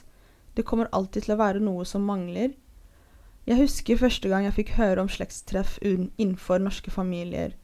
Det 0.56 0.64
kommer 0.68 0.88
alltid 0.96 1.26
til 1.26 1.36
å 1.36 1.42
være 1.42 1.64
noe 1.64 1.84
som 1.88 2.08
mangler. 2.08 2.56
Jeg 3.48 3.60
husker 3.60 4.00
første 4.00 4.32
gang 4.32 4.48
jeg 4.48 4.58
fikk 4.62 4.74
høre 4.78 5.04
om 5.04 5.12
slektstreff 5.12 5.76
innenfor 5.84 6.64
norske 6.64 6.92
familier. 6.94 7.58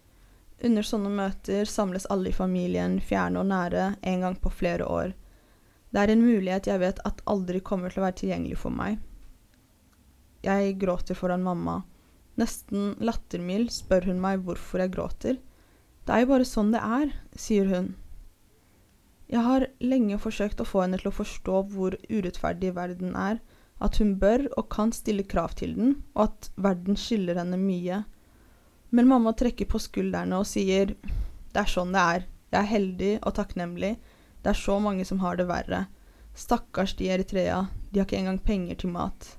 Under 0.68 0.84
sånne 0.84 1.12
møter 1.14 1.70
samles 1.70 2.08
alle 2.12 2.34
i 2.34 2.36
familien, 2.36 3.00
fjerne 3.00 3.40
og 3.40 3.52
nære, 3.54 3.92
en 4.02 4.24
gang 4.26 4.40
på 4.42 4.52
flere 4.52 4.88
år. 4.90 5.14
Det 5.96 6.04
er 6.04 6.12
en 6.12 6.28
mulighet 6.28 6.68
jeg 6.68 6.84
vet 6.84 7.04
at 7.08 7.24
aldri 7.30 7.64
kommer 7.64 7.94
til 7.94 8.02
å 8.02 8.10
være 8.10 8.20
tilgjengelig 8.24 8.58
for 8.60 8.74
meg. 8.74 8.98
Jeg 10.44 10.76
gråter 10.82 11.16
foran 11.16 11.46
mamma. 11.46 11.84
Nesten 12.38 12.94
lattermild 13.02 13.72
spør 13.74 14.12
hun 14.12 14.20
meg 14.22 14.44
hvorfor 14.46 14.84
jeg 14.84 14.94
gråter. 14.94 15.40
Det 16.06 16.14
er 16.14 16.24
jo 16.24 16.30
bare 16.32 16.48
sånn 16.48 16.70
det 16.74 16.82
er, 16.84 17.14
sier 17.36 17.70
hun. 17.72 17.96
Jeg 19.28 19.44
har 19.44 19.66
lenge 19.84 20.20
forsøkt 20.24 20.62
å 20.64 20.68
få 20.68 20.86
henne 20.86 21.00
til 21.02 21.10
å 21.10 21.18
forstå 21.18 21.64
hvor 21.74 21.98
urettferdig 22.08 22.72
verden 22.78 23.18
er, 23.20 23.42
at 23.84 23.98
hun 24.02 24.14
bør 24.22 24.46
og 24.58 24.70
kan 24.74 24.94
stille 24.96 25.26
krav 25.28 25.58
til 25.60 25.74
den, 25.76 25.98
og 26.16 26.30
at 26.30 26.50
verden 26.56 26.98
skylder 26.98 27.42
henne 27.42 27.60
mye. 27.60 28.04
Men 28.96 29.10
mamma 29.10 29.34
trekker 29.36 29.68
på 29.70 29.82
skuldrene 29.84 30.40
og 30.40 30.48
sier 30.48 30.94
det 30.96 31.60
er 31.60 31.74
sånn 31.74 31.92
det 31.94 32.06
er, 32.16 32.30
jeg 32.54 32.60
er 32.62 32.72
heldig 32.72 33.12
og 33.18 33.36
takknemlig, 33.36 33.98
det 34.44 34.54
er 34.54 34.62
så 34.62 34.78
mange 34.80 35.04
som 35.10 35.20
har 35.26 35.36
det 35.36 35.50
verre. 35.50 35.84
Stakkars 36.38 36.96
de 36.96 37.10
i 37.10 37.12
Eritrea, 37.18 37.66
de 37.92 38.00
har 38.00 38.08
ikke 38.08 38.22
engang 38.22 38.40
penger 38.40 38.80
til 38.80 38.94
mat. 38.94 39.34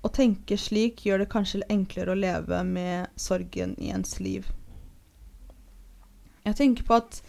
Å 0.00 0.08
tenke 0.08 0.56
slik 0.56 1.04
gjør 1.04 1.22
det 1.22 1.32
kanskje 1.32 1.66
enklere 1.68 2.14
å 2.14 2.18
leve 2.18 2.62
med 2.64 3.10
sorgen 3.20 3.74
i 3.78 3.90
ens 3.92 4.16
liv. 4.20 4.48
Jeg 6.46 6.56
tenker 6.56 6.86
på 6.88 6.96
at 6.96 7.20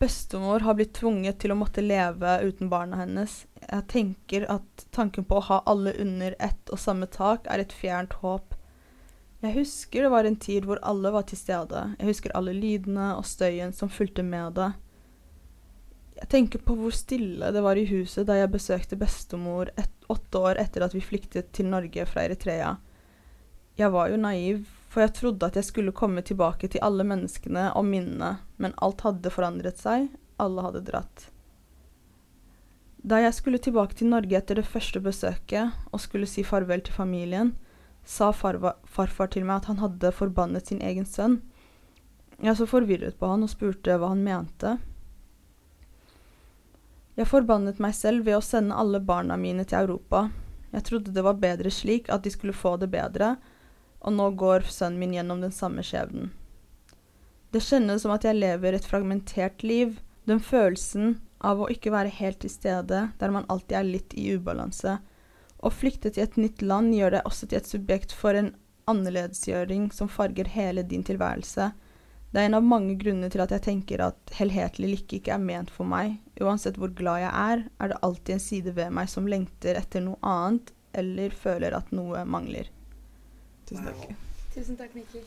bestemor 0.00 0.64
har 0.64 0.76
blitt 0.78 0.94
tvunget 0.96 1.38
til 1.42 1.52
å 1.52 1.58
måtte 1.58 1.84
leve 1.84 2.38
uten 2.42 2.70
barna 2.72 3.02
hennes. 3.02 3.42
Jeg 3.60 3.88
tenker 3.92 4.46
at 4.52 4.86
tanken 4.96 5.26
på 5.28 5.38
å 5.38 5.46
ha 5.50 5.60
alle 5.70 5.92
under 6.00 6.36
ett 6.42 6.72
og 6.72 6.80
samme 6.80 7.08
tak 7.12 7.46
er 7.52 7.62
et 7.62 7.76
fjernt 7.76 8.16
håp. 8.24 8.56
Jeg 9.44 9.58
husker 9.58 10.06
det 10.06 10.12
var 10.14 10.24
en 10.24 10.40
tid 10.40 10.64
hvor 10.64 10.80
alle 10.80 11.12
var 11.12 11.26
til 11.28 11.38
stede. 11.38 11.82
Jeg 11.98 12.08
husker 12.08 12.32
alle 12.36 12.56
lydene 12.56 13.12
og 13.18 13.28
støyen 13.28 13.76
som 13.76 13.92
fulgte 13.92 14.24
med 14.24 14.56
det. 14.56 14.70
Jeg 16.22 16.30
tenker 16.32 16.62
på 16.64 16.76
hvor 16.78 16.94
stille 16.94 17.50
det 17.52 17.62
var 17.64 17.76
i 17.76 17.88
huset 17.90 18.24
da 18.28 18.38
jeg 18.38 18.52
besøkte 18.54 18.96
bestemor 18.96 19.68
et, 19.76 19.93
åtte 20.12 20.38
år 20.38 20.60
etter 20.62 20.84
at 20.86 20.94
vi 20.94 21.02
flyktet 21.04 21.52
til 21.56 21.70
Norge 21.72 22.06
fra 22.08 22.24
Eritrea. 22.26 22.76
Jeg 23.78 23.90
var 23.90 24.10
jo 24.12 24.18
naiv, 24.20 24.64
for 24.92 25.02
jeg 25.02 25.14
trodde 25.16 25.46
at 25.48 25.56
jeg 25.58 25.66
skulle 25.66 25.94
komme 25.96 26.22
tilbake 26.22 26.70
til 26.70 26.82
alle 26.86 27.06
menneskene 27.06 27.70
og 27.74 27.86
minnene, 27.88 28.36
men 28.62 28.76
alt 28.84 29.02
hadde 29.06 29.32
forandret 29.34 29.80
seg, 29.80 30.06
alle 30.38 30.66
hadde 30.66 30.84
dratt. 30.86 31.28
Da 33.04 33.18
jeg 33.20 33.34
skulle 33.36 33.60
tilbake 33.60 33.98
til 33.98 34.08
Norge 34.12 34.38
etter 34.38 34.56
det 34.56 34.68
første 34.68 35.02
besøket 35.04 35.74
og 35.90 36.00
skulle 36.00 36.28
si 36.30 36.44
farvel 36.46 36.80
til 36.86 36.96
familien, 36.96 37.52
sa 38.04 38.30
farva, 38.32 38.76
farfar 38.84 39.32
til 39.32 39.44
meg 39.44 39.62
at 39.62 39.68
han 39.72 39.82
hadde 39.82 40.12
forbannet 40.14 40.70
sin 40.70 40.80
egen 40.84 41.04
sønn. 41.08 41.40
Jeg 42.40 42.56
så 42.56 42.66
forvirret 42.68 43.18
på 43.18 43.28
han 43.28 43.44
og 43.44 43.52
spurte 43.52 43.98
hva 43.98 44.12
han 44.12 44.24
mente. 44.24 44.78
Jeg 47.14 47.30
forbannet 47.30 47.78
meg 47.82 47.94
selv 47.94 48.24
ved 48.26 48.40
å 48.40 48.42
sende 48.42 48.74
alle 48.74 48.98
barna 48.98 49.36
mine 49.38 49.62
til 49.64 49.84
Europa. 49.84 50.28
Jeg 50.74 50.86
trodde 50.88 51.12
det 51.14 51.22
var 51.22 51.38
bedre 51.38 51.70
slik, 51.70 52.08
at 52.10 52.24
de 52.24 52.32
skulle 52.34 52.56
få 52.56 52.74
det 52.82 52.88
bedre, 52.90 53.36
og 54.02 54.16
nå 54.16 54.32
går 54.38 54.66
sønnen 54.66 54.98
min 54.98 55.14
gjennom 55.14 55.44
den 55.44 55.54
samme 55.54 55.84
skjebnen. 55.86 56.32
Det 57.54 57.62
kjennes 57.62 58.02
som 58.02 58.10
at 58.10 58.26
jeg 58.26 58.34
lever 58.34 58.74
et 58.74 58.88
fragmentert 58.88 59.62
liv, 59.62 60.00
den 60.26 60.42
følelsen 60.42 61.20
av 61.38 61.62
å 61.62 61.68
ikke 61.70 61.92
være 61.94 62.10
helt 62.18 62.40
til 62.42 62.50
stede, 62.50 63.04
der 63.20 63.30
man 63.30 63.46
alltid 63.52 63.78
er 63.78 63.86
litt 63.86 64.16
i 64.18 64.32
ubalanse. 64.34 64.96
Å 65.62 65.70
flykte 65.70 66.10
til 66.10 66.26
et 66.26 66.36
nytt 66.40 66.66
land 66.66 66.96
gjør 66.96 67.14
deg 67.14 67.30
også 67.30 67.46
til 67.46 67.60
et 67.60 67.70
subjekt 67.70 68.16
for 68.16 68.34
en 68.34 68.50
annerledesgjøring 68.90 69.86
som 69.94 70.10
farger 70.10 70.50
hele 70.50 70.82
din 70.82 71.06
tilværelse. 71.06 71.70
Det 72.34 72.42
er 72.42 72.50
en 72.50 72.58
av 72.58 72.66
mange 72.66 72.98
grunner 72.98 73.30
til 73.30 73.44
at 73.44 73.54
jeg 73.54 73.62
tenker 73.68 74.02
at 74.02 74.34
helhetlig 74.40 74.96
lykke 74.96 75.20
ikke 75.20 75.36
er 75.36 75.46
ment 75.46 75.70
for 75.70 75.86
meg. 75.86 76.18
Uansett 76.42 76.78
hvor 76.80 76.90
glad 76.98 77.20
jeg 77.22 77.30
er, 77.30 77.66
er 77.78 77.92
det 77.92 78.00
alltid 78.02 78.34
en 78.34 78.42
side 78.42 78.74
ved 78.74 78.90
meg 78.94 79.10
som 79.10 79.28
lengter 79.30 79.78
etter 79.78 80.02
noe 80.02 80.18
annet, 80.26 80.72
eller 80.94 81.34
føler 81.34 81.76
at 81.78 81.92
noe 81.94 82.24
mangler. 82.26 82.70
Tusen 83.68 83.86
takk. 83.86 84.00
Wow. 84.02 84.16
Tusen 84.54 84.78
takk, 84.78 84.96
Mikkel. 84.98 85.22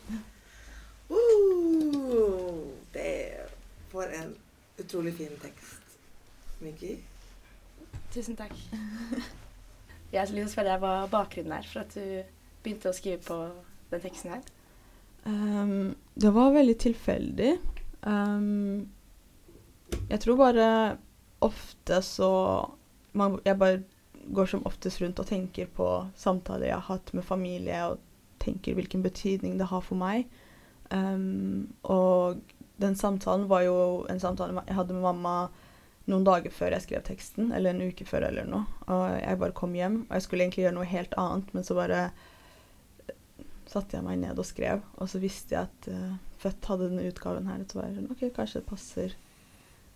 Uh, 1.08 2.68
det 2.92 3.04
er 3.04 3.48
for 3.88 4.12
en 4.20 4.34
utrolig 4.80 5.14
fin 5.16 5.32
tekst, 5.40 5.96
Mikkel. 6.60 7.00
Tusen 8.12 8.36
takk. 8.36 8.54
Jeg 10.12 10.20
har 10.20 10.28
lyst 10.28 10.36
til 10.36 10.46
å 10.46 10.52
spørre 10.52 10.74
deg 10.74 10.84
hva 10.84 10.92
bakgrunnen 11.12 11.56
er 11.58 11.66
for 11.68 11.84
at 11.84 11.96
du 11.96 12.04
begynte 12.64 12.88
å 12.88 12.96
skrive 12.96 13.20
på 13.24 13.40
den 13.90 14.04
teksten 14.04 14.36
her. 14.36 14.46
Um, 15.28 15.96
det 16.16 16.30
var 16.32 16.54
veldig 16.54 16.76
tilfeldig. 16.80 17.50
Um, 18.08 18.88
jeg 20.08 20.20
tror 20.24 20.40
bare 20.40 20.66
ofte 21.44 22.02
så 22.02 22.30
man, 23.12 23.38
Jeg 23.44 23.58
bare 23.58 23.82
går 24.28 24.46
som 24.46 24.66
oftest 24.68 25.00
rundt 25.00 25.20
og 25.22 25.28
tenker 25.28 25.68
på 25.72 25.86
samtaler 26.18 26.68
jeg 26.68 26.76
har 26.76 26.98
hatt 26.98 27.12
med 27.16 27.24
familie, 27.24 27.78
og 27.88 27.98
tenker 28.42 28.76
hvilken 28.76 29.02
betydning 29.02 29.56
det 29.58 29.70
har 29.70 29.80
for 29.84 29.98
meg. 29.98 30.28
Um, 30.90 31.72
og 31.82 32.40
den 32.80 32.96
samtalen 32.96 33.48
var 33.48 33.64
jo 33.66 33.78
en 34.08 34.20
samtale 34.20 34.62
jeg 34.68 34.76
hadde 34.76 34.96
med 34.96 35.04
mamma 35.04 35.34
noen 36.08 36.24
dager 36.24 36.52
før 36.54 36.72
jeg 36.72 36.86
skrev 36.86 37.04
teksten, 37.04 37.50
eller 37.52 37.74
en 37.74 37.88
uke 37.90 38.06
før 38.08 38.28
eller 38.30 38.48
noe. 38.48 38.64
Og 38.88 39.04
jeg 39.16 39.40
bare 39.40 39.56
kom 39.56 39.74
hjem, 39.76 40.02
og 40.06 40.16
jeg 40.16 40.24
skulle 40.24 40.46
egentlig 40.46 40.64
gjøre 40.66 40.76
noe 40.78 40.88
helt 40.88 41.16
annet, 41.20 41.50
men 41.56 41.66
så 41.66 41.76
bare 41.76 42.02
satte 43.68 43.98
jeg 43.98 44.04
meg 44.06 44.20
ned 44.22 44.40
og 44.40 44.48
skrev. 44.48 44.84
Og 44.96 45.10
så 45.12 45.20
visste 45.20 45.56
jeg 45.56 45.68
at 45.68 45.92
uh, 45.92 46.16
Født 46.38 46.68
hadde 46.70 46.86
denne 46.86 47.08
utgaven 47.10 47.48
her, 47.50 47.64
og 47.64 47.72
så 47.72 47.80
var 47.80 47.88
jeg 47.88 47.96
sånn 47.96 48.12
OK, 48.14 48.20
kanskje 48.36 48.60
det 48.60 48.68
passer 48.68 49.16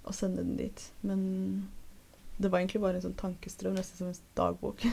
å 0.04 0.12
sende 0.16 0.42
den 0.42 0.56
dit. 0.58 0.84
Men 1.00 1.22
det 2.38 2.50
var 2.50 2.58
egentlig 2.62 2.80
bare 2.82 2.98
en 2.98 3.04
sånn 3.06 3.18
tankestrøm, 3.20 3.74
nesten 3.78 3.98
som 4.02 4.12
en 4.12 4.20
dagbok. 4.38 4.84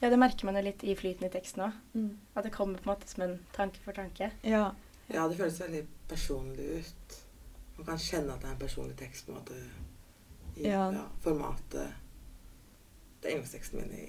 Ja, 0.00 0.10
det 0.12 0.18
merker 0.20 0.46
man 0.46 0.54
jo 0.54 0.60
litt 0.62 0.84
i 0.86 0.92
flyten 0.94 1.26
i 1.26 1.30
teksten 1.32 1.64
òg. 1.64 1.78
Mm. 1.98 2.10
At 2.38 2.44
det 2.46 2.52
kommer 2.54 2.78
på 2.78 2.86
en 2.86 2.92
måte 2.92 3.08
som 3.10 3.24
en 3.24 3.32
tanke 3.56 3.80
for 3.82 3.96
tanke. 3.96 4.28
Ja. 4.46 4.68
Ja, 5.10 5.24
det 5.26 5.34
føles 5.40 5.56
veldig 5.58 5.80
personlig 6.06 6.66
ut. 6.84 7.16
Man 7.80 7.88
kan 7.88 7.98
kjenne 7.98 8.36
at 8.36 8.44
det 8.44 8.46
er 8.46 8.52
en 8.54 8.60
personlig 8.62 8.94
tekst 9.00 9.26
på 9.26 9.32
en 9.34 9.40
måte. 9.40 9.58
I 10.54 10.68
Ja. 10.68 10.84
ja, 10.94 11.02
formatet. 11.24 11.96
Det 13.18 13.26
er 13.32 13.34
engelskteksten 13.40 13.80
min 13.80 13.90
i 13.98 14.06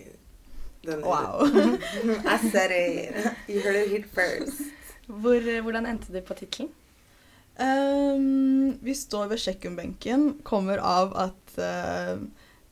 denne 0.85 1.09
Wow. 1.09 1.49
I 2.35 2.37
said 2.51 2.69
it. 2.69 3.33
You 3.49 3.61
heard 3.65 3.81
it 3.81 3.89
here 3.89 4.05
first. 4.13 4.61
Hvor, 5.07 5.41
eh, 5.41 5.61
hvordan 5.65 5.89
endte 5.89 6.13
du 6.13 6.21
på 6.21 6.37
tittelen? 6.37 6.69
Ehm, 7.59 8.77
vi 8.85 8.95
står 8.95 9.31
ved 9.31 9.41
kjøkkenbenken, 9.43 10.29
kommer 10.47 10.81
av 10.83 11.15
at 11.17 11.55
uh, 11.59 12.21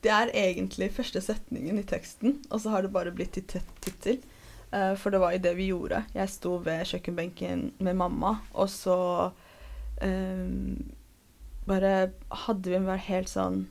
det 0.04 0.12
er 0.14 0.32
egentlig 0.32 0.92
første 0.96 1.20
setningen 1.24 1.80
i 1.80 1.86
teksten, 1.86 2.38
og 2.50 2.62
så 2.62 2.72
har 2.72 2.84
det 2.86 2.94
bare 2.94 3.12
blitt 3.12 3.36
til 3.36 3.64
tittel. 3.84 4.20
Uh, 4.72 4.94
for 5.00 5.10
det 5.10 5.20
var 5.20 5.34
jo 5.34 5.42
det 5.44 5.56
vi 5.56 5.70
gjorde. 5.72 6.04
Jeg 6.14 6.32
sto 6.32 6.56
ved 6.64 6.86
kjøkkenbenken 6.88 7.72
med 7.78 7.98
mamma, 8.00 8.36
og 8.52 8.70
så 8.72 8.98
um, 10.04 10.92
bare 11.68 12.10
hadde 12.46 12.70
vi 12.70 12.78
en 12.78 12.88
helt 13.08 13.32
sånn 13.32 13.66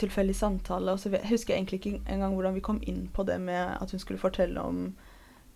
tilfeldig 0.00 0.36
samtale. 0.36 0.92
Og 0.92 1.00
så 1.00 1.12
husker 1.28 1.54
jeg 1.54 1.62
egentlig 1.62 1.80
ikke 1.80 2.12
engang 2.12 2.36
hvordan 2.36 2.56
vi 2.56 2.64
kom 2.64 2.80
inn 2.88 3.06
på 3.14 3.24
det 3.28 3.40
med 3.40 3.76
at 3.76 3.90
hun 3.90 4.00
skulle 4.02 4.20
fortelle 4.20 4.60
om 4.60 4.84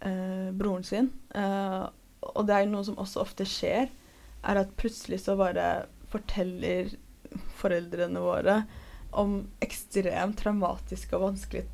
uh, 0.04 0.50
broren 0.56 0.84
sin. 0.84 1.10
Uh, 1.34 1.88
og 2.20 2.46
det 2.46 2.54
er 2.54 2.64
jo 2.64 2.72
noe 2.74 2.86
som 2.86 2.98
også 2.98 3.22
ofte 3.22 3.46
skjer, 3.48 3.88
er 4.46 4.62
at 4.62 4.74
plutselig 4.78 5.20
så 5.24 5.36
bare 5.38 5.86
forteller 6.12 6.92
foreldrene 7.58 8.22
våre 8.22 8.60
om 9.16 9.38
ekstremt 9.64 10.38
traumatiske 10.40 11.16
og 11.16 11.30
vanskelige 11.30 11.66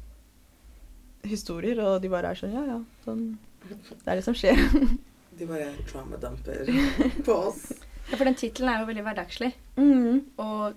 historier, 1.29 1.79
og 1.85 2.03
de 2.03 2.11
bare 2.11 2.33
er 2.33 2.39
sånn 2.39 2.55
Ja, 2.55 2.63
ja, 2.67 2.79
sånn 3.05 3.25
Det 3.63 4.07
er 4.07 4.19
det 4.19 4.25
som 4.27 4.37
skjer. 4.37 4.59
De 5.39 5.47
bare 5.49 5.71
traumadumper 5.89 6.69
på 7.27 7.35
oss. 7.49 7.71
Ja, 8.11 8.19
for 8.19 8.29
den 8.29 8.37
tittelen 8.37 8.69
er 8.69 8.83
jo 8.83 8.89
veldig 8.91 9.05
hverdagslig. 9.07 9.49
Mm. 9.79 10.19
Og 10.43 10.75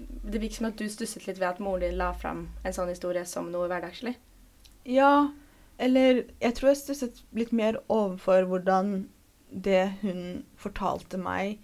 det 0.00 0.42
virker 0.42 0.58
som 0.58 0.68
at 0.68 0.76
du 0.76 0.84
stusset 0.92 1.24
litt 1.24 1.38
ved 1.40 1.48
at 1.48 1.62
moren 1.64 1.86
din 1.86 1.96
la 1.96 2.10
fram 2.12 2.42
en 2.60 2.76
sånn 2.76 2.90
historie 2.92 3.22
som 3.28 3.48
noe 3.52 3.70
hverdagslig. 3.70 4.12
Ja, 4.84 5.30
eller 5.80 6.26
jeg 6.42 6.56
tror 6.58 6.72
jeg 6.72 6.80
stusset 6.82 7.22
litt 7.36 7.54
mer 7.56 7.80
overfor 7.88 8.44
hvordan 8.50 9.06
det 9.50 9.92
hun 10.00 10.44
fortalte 10.60 11.18
meg, 11.20 11.58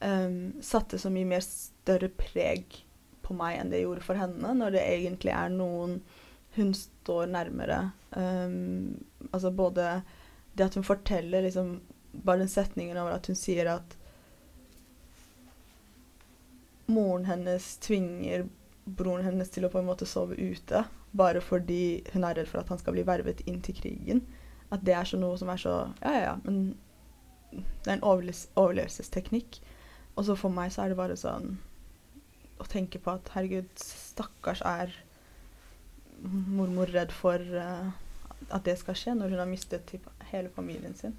um, 0.00 0.54
satte 0.62 0.98
så 1.00 1.10
mye 1.12 1.28
mer 1.28 1.44
større 1.44 2.10
preg 2.14 2.80
på 3.24 3.36
meg 3.36 3.58
enn 3.58 3.72
det 3.72 3.82
gjorde 3.84 4.04
for 4.04 4.20
henne, 4.20 4.52
når 4.56 4.76
det 4.76 4.84
egentlig 4.84 5.32
er 5.34 5.52
noen 5.52 5.98
hun 6.54 6.70
står 6.78 7.26
nærmere. 7.34 7.80
Um, 8.14 9.00
altså 9.32 9.50
både 9.50 10.02
det 10.54 10.68
at 10.68 10.78
hun 10.78 10.86
forteller 10.86 11.42
liksom 11.42 11.80
Bare 12.14 12.44
den 12.44 12.48
setningen 12.48 12.94
over 12.94 13.16
at 13.16 13.26
hun 13.26 13.34
sier 13.34 13.66
at 13.72 13.96
moren 16.86 17.24
hennes 17.26 17.64
tvinger 17.82 18.44
broren 18.84 19.24
hennes 19.26 19.50
til 19.50 19.66
å 19.66 19.70
på 19.72 19.80
en 19.80 19.88
måte 19.88 20.06
sove 20.06 20.36
ute 20.38 20.84
bare 21.16 21.42
fordi 21.42 22.04
hun 22.12 22.26
er 22.26 22.38
redd 22.38 22.50
for 22.50 22.62
at 22.62 22.70
han 22.70 22.78
skal 22.78 22.94
bli 22.96 23.04
vervet 23.06 23.42
inn 23.48 23.60
til 23.64 23.76
krigen. 23.78 24.22
At 24.70 24.82
det 24.86 24.94
er 24.94 25.08
så 25.08 25.18
noe 25.20 25.38
som 25.38 25.50
er 25.52 25.60
så 25.60 25.74
Ja, 26.02 26.12
ja, 26.14 26.22
ja, 26.28 26.34
men 26.44 26.76
det 27.84 27.90
er 27.90 27.96
en 27.98 28.06
overlevelsesteknikk. 28.08 29.60
Og 30.14 30.28
så 30.28 30.36
for 30.38 30.54
meg 30.54 30.72
så 30.72 30.84
er 30.84 30.92
det 30.92 30.98
bare 30.98 31.18
sånn 31.18 31.56
å 32.62 32.66
tenke 32.70 33.00
på 33.02 33.16
at 33.16 33.32
herregud, 33.34 33.70
stakkars 33.80 34.62
er 34.68 34.92
mormor 36.24 36.90
redd 36.94 37.12
for 37.12 37.42
uh, 37.58 37.90
at 38.48 38.64
det 38.66 38.76
skal 38.80 38.96
skje 38.98 39.16
når 39.18 39.34
hun 39.34 39.42
har 39.42 39.50
mistet 39.50 39.86
typ, 39.90 40.06
hele 40.30 40.52
familien 40.54 40.94
sin. 40.96 41.16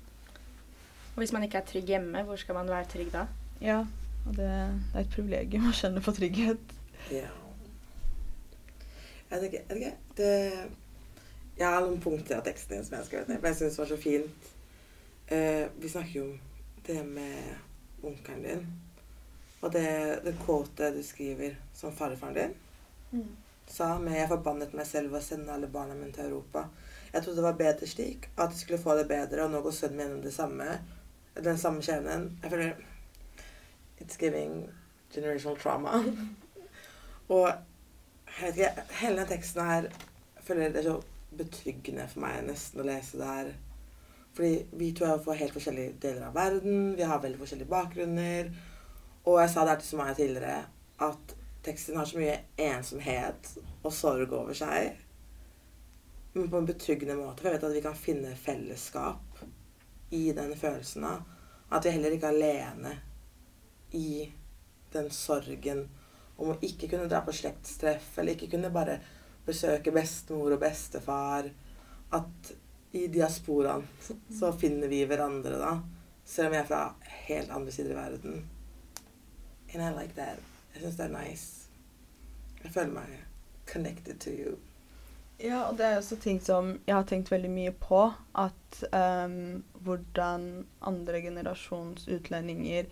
Og 1.15 1.21
hvis 1.23 1.33
man 1.35 1.43
ikke 1.45 1.59
er 1.61 1.67
trygg 1.67 1.91
hjemme, 1.91 2.23
hvor 2.27 2.39
skal 2.39 2.57
man 2.57 2.71
være 2.71 2.89
trygg 2.91 3.11
da? 3.13 3.25
Ja, 3.63 3.83
og 4.25 4.31
det, 4.35 4.47
det 4.47 4.99
er 4.99 5.03
et 5.03 5.13
privilegium 5.13 5.69
å 5.69 5.75
kjenne 5.75 6.03
på 6.03 6.13
trygghet. 6.15 6.73
Ja. 7.13 7.29
Jeg 9.29 9.47
ikke, 9.49 9.61
jeg 9.69 9.79
vet. 9.79 10.09
Det, 10.17 10.31
jeg 11.55 11.67
har 11.67 11.85
noen 11.85 12.01
punkter 12.03 12.39
av 12.39 12.43
teksten 12.45 12.75
din 12.75 12.85
som 12.85 12.95
jeg 12.95 13.03
har 13.03 13.07
skrevet 13.07 13.31
ned, 13.31 13.39
for 13.39 13.51
jeg 13.51 13.59
syns 13.59 13.77
det 13.77 13.83
var 13.83 13.91
så 13.91 13.99
fint. 14.01 14.49
Eh, 15.27 15.67
vi 15.79 15.89
snakker 15.89 16.19
jo 16.19 16.25
om 16.31 16.39
det 16.85 17.03
med 17.03 17.55
onkelen 18.03 18.43
din. 18.43 18.67
Og 19.59 19.71
det, 19.73 19.87
det 20.25 20.37
kåte 20.45 20.91
du 20.93 21.01
skriver 21.03 21.57
som 21.73 21.95
farfaren 21.95 22.37
din 22.37 22.53
sa 23.67 23.99
med 23.99 24.13
'Jeg 24.13 24.29
forbannet 24.29 24.73
meg 24.73 24.87
selv 24.87 25.11
ved 25.11 25.19
å 25.19 25.25
sende 25.25 25.53
alle 25.53 25.67
barna 25.67 25.95
mine 25.95 26.11
til 26.13 26.29
Europa'. 26.29 26.67
Jeg 27.13 27.23
trodde 27.23 27.35
det 27.35 27.43
var 27.43 27.57
bedre 27.57 27.87
slik, 27.87 28.29
at 28.37 28.49
de 28.49 28.57
skulle 28.57 28.81
få 28.81 28.95
det 28.95 29.07
bedre, 29.07 29.43
og 29.43 29.51
nå 29.51 29.61
går 29.61 29.71
sønnen 29.71 29.97
min 29.97 30.07
gjennom 30.07 30.23
det 30.23 30.33
samme. 30.33 30.79
Den 31.35 31.57
samme 31.57 31.81
skjebnen. 31.81 32.39
Jeg 32.43 32.51
føler 32.51 32.73
It's 34.01 34.17
giving 34.19 34.69
generational 35.13 35.57
trauma. 35.57 35.89
og 37.29 37.51
jeg 38.41 38.47
vet 38.47 38.57
ikke, 38.57 38.81
hele 38.91 39.17
den 39.17 39.27
teksten 39.27 39.65
her 39.65 39.87
føler 40.43 40.69
det 40.69 40.85
er 40.85 40.91
så 40.91 41.01
betryggende 41.37 42.07
for 42.07 42.19
meg 42.19 42.43
nesten 42.47 42.81
å 42.81 42.87
lese 42.87 43.17
det 43.17 43.27
her. 43.27 43.53
Fordi 44.35 44.65
vi 44.75 44.91
to 44.95 45.07
er 45.07 45.21
fra 45.23 45.37
helt 45.39 45.55
forskjellige 45.55 45.95
deler 46.03 46.27
av 46.27 46.35
verden. 46.35 46.95
Vi 46.97 47.07
har 47.07 47.21
veldig 47.23 47.39
forskjellige 47.39 47.71
bakgrunner. 47.71 48.51
Og 49.25 49.39
jeg 49.41 49.51
sa 49.51 49.63
det 49.63 49.73
her 49.73 49.81
til 49.81 49.89
Sumaya 49.89 50.15
tidligere, 50.17 50.57
at 51.01 51.35
teksten 51.65 51.97
har 51.97 52.05
så 52.05 52.19
mye 52.19 52.35
ensomhet 52.61 53.53
og 53.81 53.93
sorg 53.95 54.33
over 54.35 54.57
seg. 54.57 54.99
Men 56.35 56.51
på 56.51 56.59
en 56.59 56.67
betryggende 56.67 57.15
måte. 57.17 57.41
For 57.41 57.49
jeg 57.49 57.57
vet 57.57 57.69
at 57.69 57.77
vi 57.77 57.85
kan 57.85 57.97
finne 57.97 58.35
fellesskap 58.37 59.45
i 60.15 60.27
den 60.35 60.51
følelsen 60.59 61.07
av 61.07 61.23
at 61.69 61.85
vi 61.85 61.95
heller 61.95 62.13
ikke 62.15 62.29
er 62.29 62.35
alene 62.35 62.91
i 63.97 64.09
den 64.93 65.09
sorgen 65.13 65.85
om 66.35 66.51
å 66.51 66.57
ikke 66.65 66.89
kunne 66.91 67.07
dra 67.09 67.21
på 67.25 67.33
slektstreff, 67.35 68.11
eller 68.19 68.35
ikke 68.35 68.51
kunne 68.53 68.73
bare 68.73 68.99
besøke 69.45 69.93
bestemor 69.95 70.55
og 70.55 70.61
bestefar. 70.61 71.47
At 72.15 72.51
i 72.95 73.07
diasporaen 73.11 73.83
så 74.39 74.51
finner 74.53 74.87
vi 74.87 75.01
hverandre, 75.05 75.57
da. 75.59 75.73
Selv 76.25 76.47
om 76.47 76.55
jeg 76.55 76.63
er 76.63 76.69
fra 76.69 76.83
helt 77.27 77.51
andre 77.53 77.71
sider 77.71 77.91
i 77.91 77.97
verden. 77.97 78.45
And 79.73 79.83
I 79.83 79.89
like 79.93 80.15
that. 80.15 80.39
Jeg 80.73 80.81
syns 80.81 80.99
det 80.99 81.05
er 81.05 81.13
nice. 81.13 81.67
Jeg 82.63 82.71
føler 82.71 82.93
meg 82.95 83.17
connected 83.69 84.19
to 84.23 84.31
you. 84.31 84.55
Ja, 85.37 85.65
og 85.67 85.75
det 85.77 85.89
er 85.89 85.97
også 85.99 86.15
ting 86.23 86.39
som 86.39 86.77
jeg 86.85 86.95
har 86.95 87.03
tenkt 87.09 87.31
veldig 87.31 87.51
mye 87.51 87.73
på. 87.75 88.05
At 88.39 88.79
um, 88.95 89.65
hvordan 89.83 90.47
andre 90.79 91.21
generasjons 91.21 92.07
utlendinger 92.07 92.87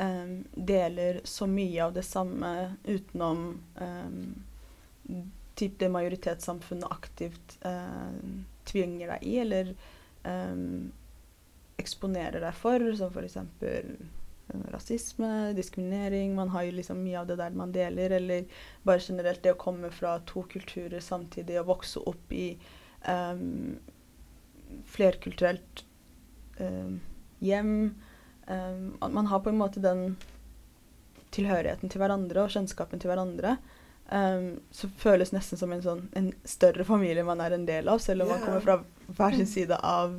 um, 0.00 0.42
deler 0.54 1.22
så 1.24 1.46
mye 1.46 1.86
av 1.86 1.94
det 1.94 2.04
samme 2.08 2.74
utenom 2.84 3.46
um, 3.78 5.22
typ 5.54 5.78
det 5.78 5.88
majoritetssamfunnet 5.88 6.90
aktivt 6.90 7.58
ehm, 7.60 8.44
tvinger 8.68 9.14
deg 9.14 9.24
i, 9.26 9.38
eller 9.42 9.72
um, 10.24 10.92
eksponerer 11.80 12.44
deg 12.44 12.54
for, 12.56 12.84
som 12.98 13.10
f.eks. 13.12 13.38
rasisme, 14.72 15.30
diskriminering. 15.56 16.34
Man 16.36 16.52
har 16.54 16.66
jo 16.68 16.76
liksom 16.78 17.02
mye 17.04 17.20
av 17.22 17.30
det 17.30 17.38
der 17.40 17.56
man 17.56 17.74
deler, 17.74 18.16
eller 18.18 18.46
bare 18.86 19.02
generelt 19.04 19.42
det 19.44 19.54
å 19.54 19.60
komme 19.60 19.90
fra 19.94 20.18
to 20.28 20.44
kulturer 20.50 21.02
samtidig 21.04 21.58
og 21.62 21.72
vokse 21.74 22.02
opp 22.04 22.32
i 22.34 22.54
um, 23.08 23.74
flerkulturelt 24.90 25.84
um, 26.60 27.00
hjem. 27.44 27.76
Man 28.44 29.28
har 29.30 29.40
på 29.40 29.48
en 29.48 29.56
måte 29.56 29.80
den 29.80 30.16
tilhørigheten 31.34 31.90
til 31.90 32.02
hverandre 32.02 32.44
og 32.44 32.52
kjennskapen 32.52 33.00
til 33.02 33.10
hverandre. 33.10 33.56
Um, 34.12 34.60
så 34.70 34.90
føles 35.00 35.32
nesten 35.32 35.58
som 35.58 35.72
en, 35.72 35.82
sånn, 35.82 36.02
en 36.12 36.28
større 36.44 36.84
familie 36.84 37.24
man 37.24 37.40
er 37.40 37.54
en 37.56 37.64
del 37.68 37.88
av, 37.88 38.02
selv 38.04 38.26
om 38.26 38.34
man 38.34 38.42
kommer 38.42 38.64
fra 38.64 38.78
hver 39.16 39.36
sin 39.38 39.48
side 39.48 39.78
av 39.80 40.18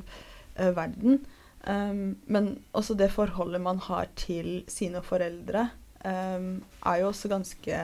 uh, 0.58 0.70
verden. 0.74 1.20
Um, 1.66 2.16
men 2.26 2.50
også 2.76 2.96
det 2.98 3.12
forholdet 3.14 3.62
man 3.62 3.78
har 3.86 4.10
til 4.18 4.64
sine 4.70 5.02
foreldre, 5.06 5.68
um, 6.02 6.64
er 6.82 7.02
jo 7.02 7.10
også 7.12 7.30
ganske 7.32 7.82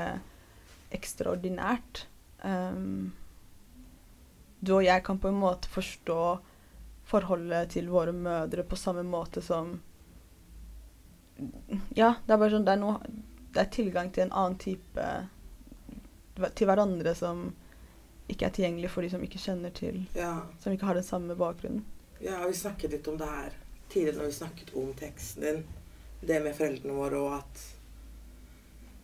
ekstraordinært. 0.92 2.06
Du 4.62 4.72
og 4.74 4.82
jeg 4.82 5.02
kan 5.06 5.20
på 5.22 5.30
en 5.30 5.38
måte 5.38 5.70
forstå 5.70 6.18
forholdet 7.06 7.70
til 7.74 7.90
våre 7.90 8.12
mødre 8.12 8.64
på 8.66 8.76
samme 8.76 9.04
måte 9.06 9.42
som 9.42 9.76
Ja, 11.96 12.14
det 12.26 12.34
er 12.34 12.38
bare 12.38 12.50
sånn 12.52 12.66
Det 12.66 12.74
er, 12.74 12.80
noe, 12.82 13.14
det 13.54 13.62
er 13.62 13.70
tilgang 13.74 14.10
til 14.12 14.26
en 14.26 14.34
annen 14.34 14.58
type 14.60 15.06
Til 16.36 16.68
hverandre 16.68 17.14
som 17.14 17.50
ikke 18.32 18.46
er 18.48 18.54
tilgjengelig 18.56 18.90
for 18.92 19.04
de 19.04 19.10
som 19.12 19.24
ikke 19.24 19.40
kjenner 19.42 19.74
til 19.76 20.04
Ja. 20.16 20.46
Som 20.62 20.72
ikke 20.72 20.88
har 20.88 20.96
den 20.96 21.06
samme 21.06 21.36
bakgrunnen. 21.36 21.84
Ja, 22.22 22.46
vi 22.46 22.54
snakket 22.54 22.94
litt 22.94 23.08
om 23.08 23.18
det 23.18 23.28
her 23.28 23.52
tidligere 23.90 24.20
når 24.20 24.30
vi 24.30 24.38
snakket 24.38 24.74
om 24.78 24.92
teksten 24.94 25.42
din. 25.42 25.62
Det 26.22 26.38
med 26.42 26.54
foreldrene 26.56 26.94
våre 26.96 27.18
og 27.18 27.32
at 27.40 27.62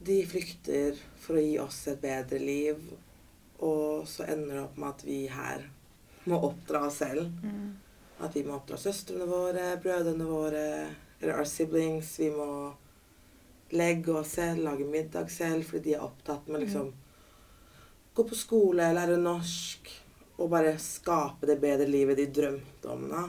de 0.06 0.20
flykter 0.26 0.98
for 1.18 1.36
å 1.36 1.42
gi 1.42 1.58
oss 1.58 1.80
et 1.90 2.00
bedre 2.00 2.38
liv. 2.38 2.78
Og 3.58 4.06
så 4.08 4.28
ender 4.30 4.54
det 4.54 4.62
opp 4.62 4.78
med 4.78 4.88
at 4.88 5.04
vi 5.04 5.18
her 5.32 5.66
må 6.30 6.38
oppdra 6.46 6.84
oss 6.86 7.00
selv. 7.02 7.32
At 8.22 8.36
vi 8.36 8.44
må 8.46 8.54
oppdra 8.54 8.78
søstrene 8.78 9.26
våre, 9.26 9.72
brødrene 9.82 10.26
våre, 10.26 10.64
eller 11.20 11.40
our 11.40 11.44
siblings. 11.44 12.14
Vi 12.22 12.30
må 12.30 12.72
legge 13.74 14.14
oss 14.14 14.36
selv, 14.38 14.62
lage 14.64 14.86
middag 14.86 15.30
selv, 15.30 15.66
fordi 15.66 15.90
de 15.90 15.98
er 15.98 16.06
opptatt 16.06 16.46
med 16.48 16.62
liksom 16.64 16.92
gå 18.18 18.24
på 18.26 18.34
skole, 18.34 18.90
lære 18.94 19.16
norsk 19.22 19.90
og 20.38 20.50
bare 20.50 20.74
skape 20.82 21.46
det 21.46 21.58
bedre 21.62 21.86
livet 21.86 22.18
de 22.18 22.26
drømte 22.34 22.90
om. 22.90 23.04
da. 23.10 23.24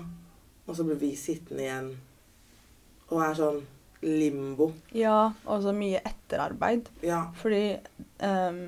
Og 0.66 0.78
så 0.78 0.86
blir 0.86 0.98
vi 1.02 1.16
sittende 1.18 1.66
igjen 1.66 1.90
og 3.10 3.22
er 3.26 3.38
sånn 3.38 3.60
limbo. 4.06 4.72
Ja, 4.96 5.32
og 5.46 5.64
så 5.66 5.74
mye 5.76 6.02
etterarbeid. 6.06 6.90
Ja. 7.06 7.28
Fordi 7.38 7.80
um, 8.22 8.62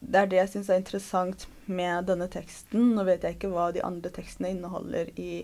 det 0.00 0.20
er 0.20 0.30
det 0.30 0.40
jeg 0.42 0.52
syns 0.54 0.70
er 0.72 0.80
interessant 0.80 1.46
med 1.66 2.08
denne 2.08 2.28
teksten. 2.32 2.92
Nå 2.96 3.04
vet 3.08 3.24
jeg 3.24 3.36
ikke 3.36 3.52
hva 3.52 3.70
de 3.74 3.84
andre 3.84 4.12
tekstene 4.14 4.52
inneholder 4.54 5.10
i 5.20 5.42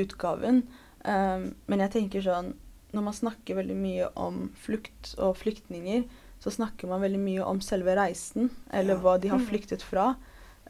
utgaven, 0.00 0.64
um, 1.02 1.46
men 1.66 1.82
jeg 1.82 1.94
tenker 1.96 2.22
sånn 2.22 2.52
Når 2.90 3.02
man 3.06 3.14
snakker 3.14 3.54
veldig 3.54 3.74
mye 3.78 4.06
om 4.18 4.48
flukt 4.58 5.12
og 5.22 5.36
flyktninger, 5.38 6.08
så 6.40 6.50
snakker 6.50 6.88
man 6.88 7.02
veldig 7.04 7.20
mye 7.20 7.44
om 7.46 7.60
selve 7.60 7.94
reisen, 7.96 8.50
eller 8.72 8.94
Ja. 8.94 9.00
hva 9.00 9.20
de 9.20 9.28
har 9.28 9.38
Mhm. 9.38 9.46
flyktet 9.50 9.82
fra, 9.82 10.16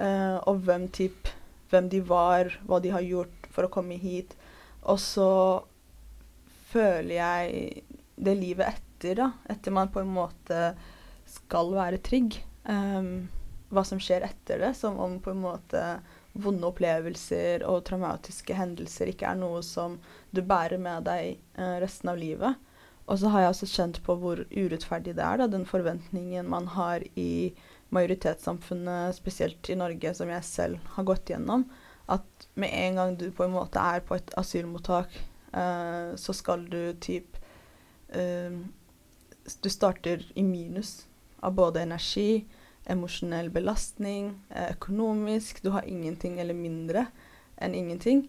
Uh, 0.00 0.38
og 0.48 0.62
hvem, 0.64 0.88
typ, 0.88 1.28
hvem 1.70 1.88
de 1.90 1.98
var, 2.00 2.48
hva 2.66 2.80
de 2.80 2.88
har 2.88 3.02
gjort 3.02 3.46
for 3.50 3.64
å 3.66 3.68
komme 3.68 3.98
hit. 3.98 4.34
Og 4.84 4.96
så 4.98 5.62
føler 6.70 7.14
jeg 7.18 7.82
det 8.16 8.36
livet 8.38 8.66
etter, 8.78 9.14
da. 9.18 9.32
Etter 9.50 9.74
man 9.74 9.90
på 9.92 10.00
en 10.00 10.12
måte 10.14 10.74
skal 11.26 11.72
være 11.74 12.00
trygg. 12.04 12.38
Um, 12.64 13.28
hva 13.70 13.84
som 13.84 13.98
skjer 14.02 14.24
etter 14.26 14.58
det. 14.62 14.72
Som 14.78 14.98
om 14.98 15.18
på 15.20 15.30
en 15.34 15.42
måte 15.42 15.84
vonde 16.38 16.62
opplevelser 16.70 17.64
og 17.66 17.84
traumatiske 17.84 18.54
hendelser 18.54 19.10
ikke 19.12 19.28
er 19.32 19.38
noe 19.40 19.62
som 19.66 19.98
du 20.32 20.40
bærer 20.42 20.78
med 20.80 21.04
deg 21.04 21.38
uh, 21.58 21.78
resten 21.82 22.08
av 22.12 22.16
livet. 22.20 22.56
Og 23.10 23.18
så 23.18 23.30
har 23.32 23.42
jeg 23.42 23.52
også 23.52 23.68
kjent 23.72 23.98
på 24.06 24.14
hvor 24.22 24.44
urettferdig 24.54 25.16
det 25.18 25.24
er, 25.26 25.40
da, 25.40 25.48
den 25.50 25.66
forventningen 25.66 26.46
man 26.50 26.68
har 26.76 27.02
i 27.18 27.50
majoritetssamfunnet, 27.90 29.16
spesielt 29.16 29.66
i 29.66 29.78
Norge, 29.78 30.12
som 30.14 30.30
jeg 30.30 30.46
selv 30.46 30.92
har 30.94 31.08
gått 31.08 31.32
gjennom. 31.32 31.66
At 32.10 32.46
med 32.54 32.70
en 32.70 33.00
gang 33.00 33.16
du 33.18 33.26
på 33.34 33.48
en 33.48 33.56
måte 33.56 33.82
er 33.82 34.04
på 34.06 34.14
et 34.14 34.30
asylmottak, 34.38 35.18
eh, 35.50 36.14
så 36.14 36.36
skal 36.36 36.64
du 36.70 36.94
typ 37.02 37.38
eh, 38.14 38.54
Du 39.62 39.70
starter 39.72 40.22
i 40.38 40.42
minus 40.46 41.08
av 41.42 41.56
både 41.58 41.82
energi, 41.82 42.44
emosjonell 42.86 43.50
belastning, 43.50 44.36
eh, 44.54 44.70
økonomisk. 44.76 45.64
Du 45.64 45.72
har 45.74 45.88
ingenting 45.88 46.38
eller 46.38 46.54
mindre 46.54 47.08
enn 47.58 47.74
ingenting. 47.74 48.28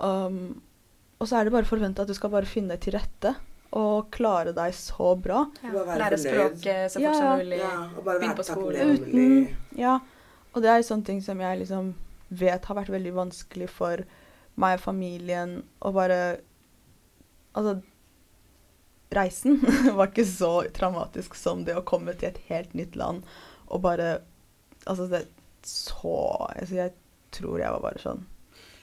Um, 0.00 0.62
og 1.20 1.28
så 1.28 1.38
er 1.38 1.44
det 1.44 1.52
bare 1.54 1.68
forventa 1.68 2.02
at 2.02 2.08
du 2.08 2.16
skal 2.16 2.32
bare 2.32 2.48
finne 2.48 2.74
deg 2.74 2.86
til 2.86 2.96
rette 2.96 3.34
og 3.74 4.10
klare 4.14 4.52
deg 4.54 4.74
så 4.76 5.14
bra. 5.18 5.44
Ja. 5.64 5.84
Lære 5.98 6.18
språket 6.20 6.92
så 6.92 7.00
fort 7.00 7.06
Ja, 7.06 7.14
som 7.18 7.40
mulig. 7.40 7.58
Ja, 7.58 7.72
og 7.90 8.04
bare 8.06 8.20
Begynne 8.22 8.38
på 8.38 8.46
skolen. 8.46 8.92
Uten, 8.94 9.56
Ja, 9.78 9.98
og 10.54 10.62
det 10.62 10.70
er 10.70 10.84
sånne 10.86 11.08
ting 11.08 11.22
som 11.22 11.40
jeg 11.42 11.58
liksom 11.64 11.94
vet 12.30 12.64
har 12.70 12.78
vært 12.78 12.92
veldig 12.94 13.14
vanskelig 13.16 13.68
for 13.70 14.04
meg 14.60 14.78
og 14.78 14.84
familien 14.84 15.62
å 15.82 15.94
bare 15.94 16.20
Altså, 17.54 17.76
reisen 19.14 19.60
var 19.98 20.08
ikke 20.10 20.26
så 20.26 20.64
traumatisk 20.74 21.36
som 21.38 21.62
det 21.66 21.76
å 21.78 21.84
komme 21.86 22.16
til 22.18 22.32
et 22.32 22.40
helt 22.48 22.74
nytt 22.74 22.96
land 22.98 23.26
og 23.68 23.82
bare 23.86 24.20
Altså, 24.84 25.06
det 25.08 25.22
så 25.64 26.16
altså, 26.50 26.74
Jeg 26.74 26.92
tror 27.32 27.60
jeg 27.62 27.72
var 27.72 27.80
bare 27.80 28.02
sånn 28.02 28.24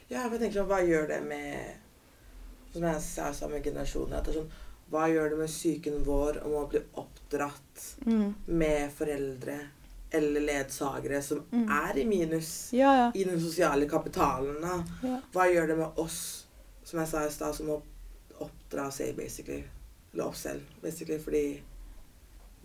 Ja, 0.09 0.23
for 0.23 0.35
jeg 0.35 0.45
tenker 0.45 0.61
sånn, 0.61 0.69
hva 0.71 0.79
gjør 0.87 1.07
det 1.11 1.19
med 1.27 2.71
Som 2.73 2.87
jeg 2.87 3.03
sa 3.05 3.27
samme 3.35 3.59
generasjon 3.61 4.15
at 4.15 4.25
det 4.25 4.33
er 4.33 4.39
sånn 4.39 4.53
Hva 4.91 5.05
gjør 5.07 5.29
det 5.31 5.37
med 5.39 5.47
psyken 5.51 6.01
vår 6.03 6.41
om 6.45 6.55
å 6.59 6.65
bli 6.71 6.81
oppdratt 6.99 7.83
mm. 8.05 8.33
med 8.47 8.91
foreldre 8.97 9.59
eller 10.11 10.41
ledsagere 10.43 11.21
som 11.23 11.43
Mm. 11.51 11.69
er 11.71 11.97
i 12.01 12.05
minus 12.05 12.69
Ja, 12.75 12.89
ja. 12.97 13.11
i 13.15 13.23
den 13.23 13.39
sosiale 13.39 13.87
kapitalen? 13.89 14.57
ja. 15.03 15.19
Hva 15.31 15.45
gjør 15.47 15.67
det 15.67 15.77
med 15.77 15.99
oss, 16.03 16.45
som 16.83 16.99
jeg 16.99 17.07
sa 17.07 17.21
i 17.25 17.31
stad, 17.31 17.55
som 17.55 17.67
må 17.71 17.77
oppdra 18.39 18.89
seg, 18.91 19.15
basically? 19.15 19.63
Eller 20.13 20.25
oss 20.27 20.41
selv, 20.43 20.61
basically, 20.83 21.19
fordi 21.23 21.61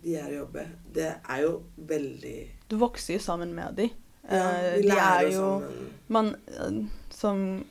de 0.03 0.15
er 0.19 0.27
i 0.33 0.35
jobbe. 0.35 0.65
Det 0.93 1.07
er 1.29 1.41
jo 1.45 1.63
veldig 1.77 2.35
Du 2.67 2.75
vokser 2.77 3.13
jo 3.13 3.19
sammen 3.23 3.53
med 3.55 3.75
dem. 3.79 3.89
ja, 4.29 4.51
Vi 4.75 4.81
de 4.81 4.87
lærer 4.87 5.21
er 5.23 5.27
oss 5.27 5.33
jo 5.33 5.47
sammen. 5.61 5.89
man 6.09 6.35
eh, 6.47 6.85
som 7.09 7.63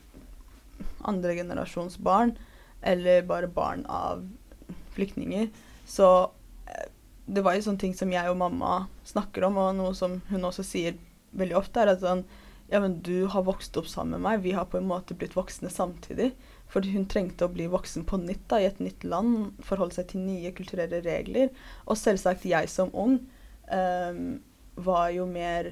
andregenerasjons 1.01 1.97
barn, 1.97 2.37
eller 2.81 3.21
bare 3.21 3.47
barn 3.47 3.85
av 3.85 4.27
flyktninger, 4.97 5.47
så 5.87 6.09
eh, 6.67 6.89
det 7.27 7.43
var 7.45 7.55
jo 7.55 7.65
sånne 7.67 7.83
ting 7.85 7.95
som 7.97 8.11
jeg 8.11 8.31
og 8.31 8.39
mamma 8.39 8.81
snakker 9.07 9.47
om, 9.47 9.59
og 9.61 9.77
noe 9.77 9.95
som 9.97 10.19
hun 10.31 10.47
også 10.47 10.65
sier 10.65 10.99
veldig 11.37 11.57
ofte, 11.59 11.83
er 11.83 11.95
at 11.95 12.03
sånn 12.03 12.25
Ja, 12.67 12.81
men 12.83 12.97
du 12.99 13.29
har 13.31 13.45
vokst 13.47 13.77
opp 13.79 13.85
sammen 13.87 14.17
med 14.17 14.25
meg. 14.25 14.41
Vi 14.43 14.51
har 14.51 14.65
på 14.67 14.75
en 14.75 14.89
måte 14.89 15.15
blitt 15.15 15.37
voksne 15.37 15.69
samtidig. 15.71 16.33
Fordi 16.67 16.91
hun 16.91 17.05
trengte 17.07 17.47
å 17.47 17.51
bli 17.51 17.67
voksen 17.71 18.03
på 18.07 18.19
nytt 18.19 18.43
da, 18.51 18.59
i 18.59 18.67
et 18.67 18.81
nytt 18.83 19.05
land, 19.07 19.53
forholde 19.63 19.95
seg 19.95 20.09
til 20.11 20.25
nye 20.25 20.51
kulturelle 20.55 20.99
regler. 21.05 21.53
Og 21.87 21.95
selvsagt 21.95 22.43
jeg 22.47 22.67
som 22.67 22.91
ung 22.91 23.21
um, 23.71 24.25
var 24.75 25.13
jo 25.15 25.29
mer 25.31 25.71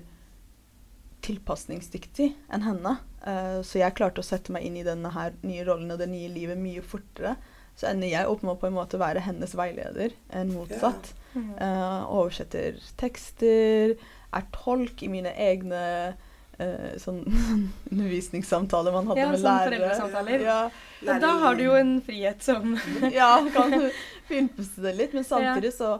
tilpasningsdyktig 1.25 2.29
enn 2.53 2.63
henne. 2.63 2.95
Uh, 3.25 3.59
så 3.65 3.81
jeg 3.81 3.97
klarte 3.97 4.23
å 4.23 4.27
sette 4.27 4.55
meg 4.55 4.63
inn 4.63 4.79
i 4.79 4.87
denne 4.87 5.11
her 5.11 5.35
nye 5.43 5.67
rollen 5.67 5.91
og 5.91 5.99
det 5.99 6.07
nye 6.13 6.31
livet 6.31 6.61
mye 6.61 6.85
fortere. 6.85 7.35
Så 7.75 7.89
ender 7.89 8.07
jeg 8.07 8.27
opp 8.31 8.43
med 8.45 8.55
å 8.55 8.59
på 8.59 8.69
en 8.69 8.77
måte 8.77 8.99
være 9.01 9.23
hennes 9.25 9.55
veileder 9.57 10.15
enn 10.31 10.53
motsatt. 10.55 11.13
Mhm. 11.35 11.57
Uh, 11.59 12.05
oversetter 12.15 12.77
tekster, 12.99 13.97
er 14.35 14.45
tolk 14.55 15.03
i 15.03 15.09
mine 15.11 15.33
egne 15.35 15.81
uh, 16.59 16.91
sånn 17.01 17.21
undervisningssamtaler 17.91 18.95
man 18.95 19.09
hadde 19.11 19.23
Ja, 19.25 19.31
med 19.33 19.41
sånn 19.41 19.49
lærere. 19.49 19.69
foreldresamtaler. 19.69 20.45
Ja, 20.47 20.59
Men 21.03 21.23
da 21.23 21.33
har 21.43 21.59
du 21.59 21.65
jo 21.67 21.75
en 21.79 21.97
frihet 22.05 22.43
som 22.43 22.77
ja, 23.19 23.31
kan 23.55 23.75
du 23.75 23.89
det 24.29 24.95
litt, 24.95 25.13
men 25.13 25.27
samtidig 25.27 25.73
så 25.75 25.97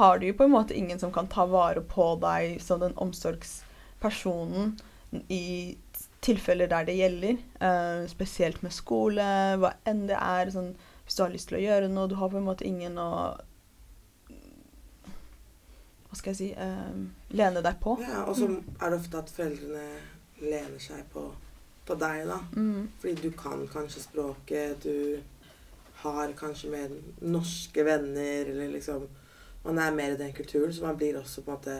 har 0.00 0.18
du 0.18 0.26
jo 0.26 0.34
på 0.34 0.44
en 0.48 0.54
måte 0.56 0.74
ingen 0.74 0.98
som 0.98 1.12
kan 1.14 1.28
ta 1.30 1.46
vare 1.46 1.80
på 1.86 2.16
deg 2.18 2.58
som 2.62 2.82
den 2.82 2.96
omsorgspersonen 2.98 4.74
i 5.30 5.76
tilfeller 6.26 6.66
der 6.70 6.88
det 6.88 6.96
gjelder. 6.98 7.38
Uh, 7.62 8.02
spesielt 8.10 8.62
med 8.66 8.74
skole, 8.74 9.22
hva 9.62 9.72
enn 9.86 10.06
det 10.10 10.18
er. 10.18 10.50
Sånn, 10.50 10.72
hvis 11.06 11.14
du 11.16 11.22
har 11.22 11.30
lyst 11.32 11.48
til 11.48 11.56
å 11.60 11.62
gjøre 11.62 11.88
noe, 11.88 12.08
du 12.10 12.16
har 12.18 12.28
på 12.32 12.36
en 12.40 12.48
måte 12.48 12.66
ingen 12.66 12.98
å 12.98 13.10
Hva 16.06 16.16
skal 16.18 16.32
jeg 16.32 16.38
si 16.38 16.48
eh, 16.54 16.98
lene 17.36 17.62
deg 17.64 17.80
på. 17.82 17.96
Ja, 18.00 18.22
og 18.30 18.36
så 18.38 18.46
er 18.48 18.92
det 18.92 18.98
ofte 19.00 19.18
at 19.20 19.32
foreldrene 19.34 19.86
lener 20.42 20.78
seg 20.80 21.02
på, 21.12 21.24
på 21.88 21.96
deg, 21.98 22.22
da. 22.30 22.38
Mm. 22.56 22.86
Fordi 23.02 23.14
du 23.26 23.30
kan 23.36 23.64
kanskje 23.72 24.04
språket, 24.04 24.86
du 24.86 25.22
har 26.04 26.32
kanskje 26.38 26.70
mer 26.72 26.94
norske 27.24 27.84
venner, 27.86 28.52
eller 28.52 28.72
liksom 28.76 29.06
Man 29.66 29.80
er 29.82 29.90
mer 29.98 30.12
i 30.14 30.18
den 30.20 30.30
kulturen, 30.32 30.70
så 30.72 30.84
man 30.86 30.96
blir 30.96 31.16
også 31.18 31.42
på 31.42 31.50
en 31.50 31.56
måte 31.56 31.72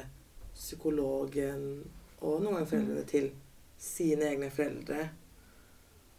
psykologen 0.57 1.61
og 2.19 2.41
noen 2.43 2.57
ganger 2.57 2.67
foreldrene 2.73 3.05
til 3.07 3.29
sine 3.79 4.27
egne 4.27 4.49
foreldre. 4.51 5.05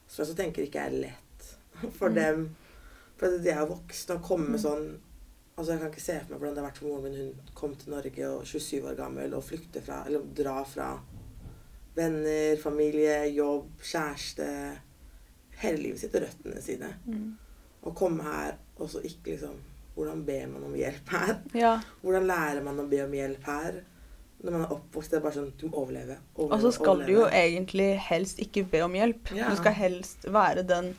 Så 0.07 0.23
jeg 0.23 0.37
tenker 0.39 0.63
ikke 0.63 0.85
er 0.87 0.95
lett 0.95 1.49
for 1.99 2.07
Mm. 2.07 2.15
dem. 2.15 2.45
For 3.17 3.37
de 3.41 3.49
er 3.49 3.59
jo 3.63 3.71
voksne 3.73 4.15
og 4.19 4.23
kommer 4.23 4.57
Mm. 4.57 4.63
sånn 4.63 4.87
Altså 5.57 5.71
Jeg 5.73 5.79
kan 5.81 5.89
ikke 5.89 6.01
se 6.05 6.15
for 6.19 6.29
meg 6.29 6.39
hvordan 6.39 6.53
det 6.55 6.61
har 6.61 6.67
vært 6.69 6.77
for 6.77 6.87
moren 6.87 7.03
min. 7.03 7.15
Hun 7.17 7.53
kom 7.57 7.71
til 7.75 7.89
Norge 7.89 8.27
og 8.29 8.43
27 8.45 8.83
år 8.91 8.95
gammel 8.99 9.33
og 9.33 9.43
flykte 9.43 9.81
fra, 9.81 10.03
eller 10.05 10.21
dra 10.37 10.59
fra 10.69 10.89
venner, 11.97 12.57
familie, 12.61 13.15
jobb, 13.33 13.71
kjæreste 13.81 14.49
Hele 15.57 15.81
livet 15.81 15.99
sitt 16.03 16.13
og 16.13 16.21
røttene 16.27 16.61
sine. 16.61 16.91
Mm. 17.09 17.31
Å 17.89 17.93
komme 17.97 18.21
her 18.27 18.59
og 18.77 18.89
så 18.93 19.01
ikke 19.01 19.33
liksom 19.33 19.57
Hvordan 19.97 20.19
ber 20.27 20.43
man 20.51 20.63
om 20.67 20.75
hjelp 20.77 21.09
her? 21.09 21.39
Ja. 21.57 21.71
Hvordan 22.03 22.27
lærer 22.29 22.61
man 22.61 22.77
å 22.83 22.85
be 22.91 22.99
om 23.01 23.15
hjelp 23.17 23.47
her? 23.49 23.79
Når 24.43 24.53
man 24.53 24.61
er 24.67 24.73
oppvokst, 24.75 25.09
det 25.09 25.17
er 25.17 25.23
bare 25.25 25.33
sånn 25.39 25.49
Du 25.57 25.65
må 25.71 25.79
overleve. 25.81 26.19
overleve 26.35 26.53
Og 26.53 26.61
så 26.67 26.71
skal 26.77 27.01
du 27.07 27.11
jo 27.15 27.23
egentlig 27.33 27.95
helst 28.11 28.37
ikke 28.45 28.61
be 28.69 28.83
om 28.85 28.93
hjelp. 28.93 29.31
Ja. 29.33 29.49
Du 29.49 29.57
skal 29.57 29.73
helst 29.73 30.27
være 30.29 30.61
den 30.69 30.91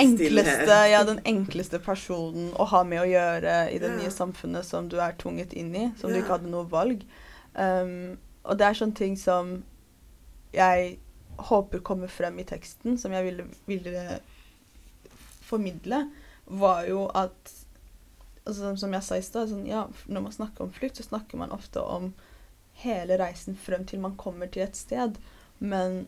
enkleste, 0.00 0.76
ja, 0.90 1.02
den 1.04 1.20
enkleste 1.28 1.78
personen 1.82 2.50
å 2.60 2.64
ha 2.70 2.82
med 2.84 3.02
å 3.02 3.08
gjøre 3.08 3.56
i 3.72 3.78
det 3.78 3.90
Ja. 3.90 3.96
nye 3.96 4.10
samfunnet 4.10 4.64
som 4.64 4.88
du 4.88 4.98
er 5.00 5.12
tvunget 5.18 5.52
inn 5.52 5.74
i, 5.74 5.92
som 5.98 6.10
du 6.10 6.16
ikke 6.18 6.38
hadde 6.38 6.50
noe 6.50 6.64
valg. 6.70 7.02
Um, 7.54 8.18
og 8.44 8.58
det 8.58 8.66
er 8.66 8.74
sånne 8.74 8.96
ting 8.96 9.16
som 9.16 9.62
jeg 10.52 10.98
håper 11.38 11.80
kommer 11.80 12.08
frem 12.08 12.38
i 12.38 12.44
teksten, 12.44 12.98
som 12.98 13.12
jeg 13.12 13.24
ville, 13.24 13.44
ville 13.66 14.20
formidle, 15.42 16.10
var 16.46 16.84
jo 16.88 17.06
at 17.14 17.52
altså, 18.46 18.76
Som 18.76 18.92
jeg 18.92 19.02
sa 19.02 19.16
i 19.16 19.22
stad, 19.22 19.48
sånn, 19.48 19.66
ja, 19.66 19.86
når 20.06 20.20
man 20.24 20.32
snakker 20.34 20.64
om 20.64 20.72
flukt, 20.74 20.96
så 20.98 21.02
snakker 21.06 21.38
man 21.38 21.52
ofte 21.54 21.80
om 21.80 22.12
hele 22.82 23.18
reisen 23.20 23.54
frem 23.56 23.84
til 23.86 24.00
man 24.00 24.16
kommer 24.16 24.46
til 24.50 24.62
et 24.64 24.76
sted. 24.76 25.18
Men 25.60 26.06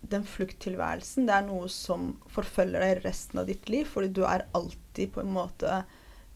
den 0.00 0.24
flukttilværelsen, 0.24 1.26
det 1.28 1.34
er 1.34 1.46
noe 1.48 1.68
som 1.72 2.12
forfølger 2.32 2.84
deg 2.84 3.04
resten 3.04 3.40
av 3.42 3.48
ditt 3.48 3.68
liv, 3.72 3.88
fordi 3.90 4.12
du 4.14 4.22
er 4.28 4.46
alltid 4.56 5.12
på 5.14 5.22
en 5.24 5.32
måte 5.34 5.80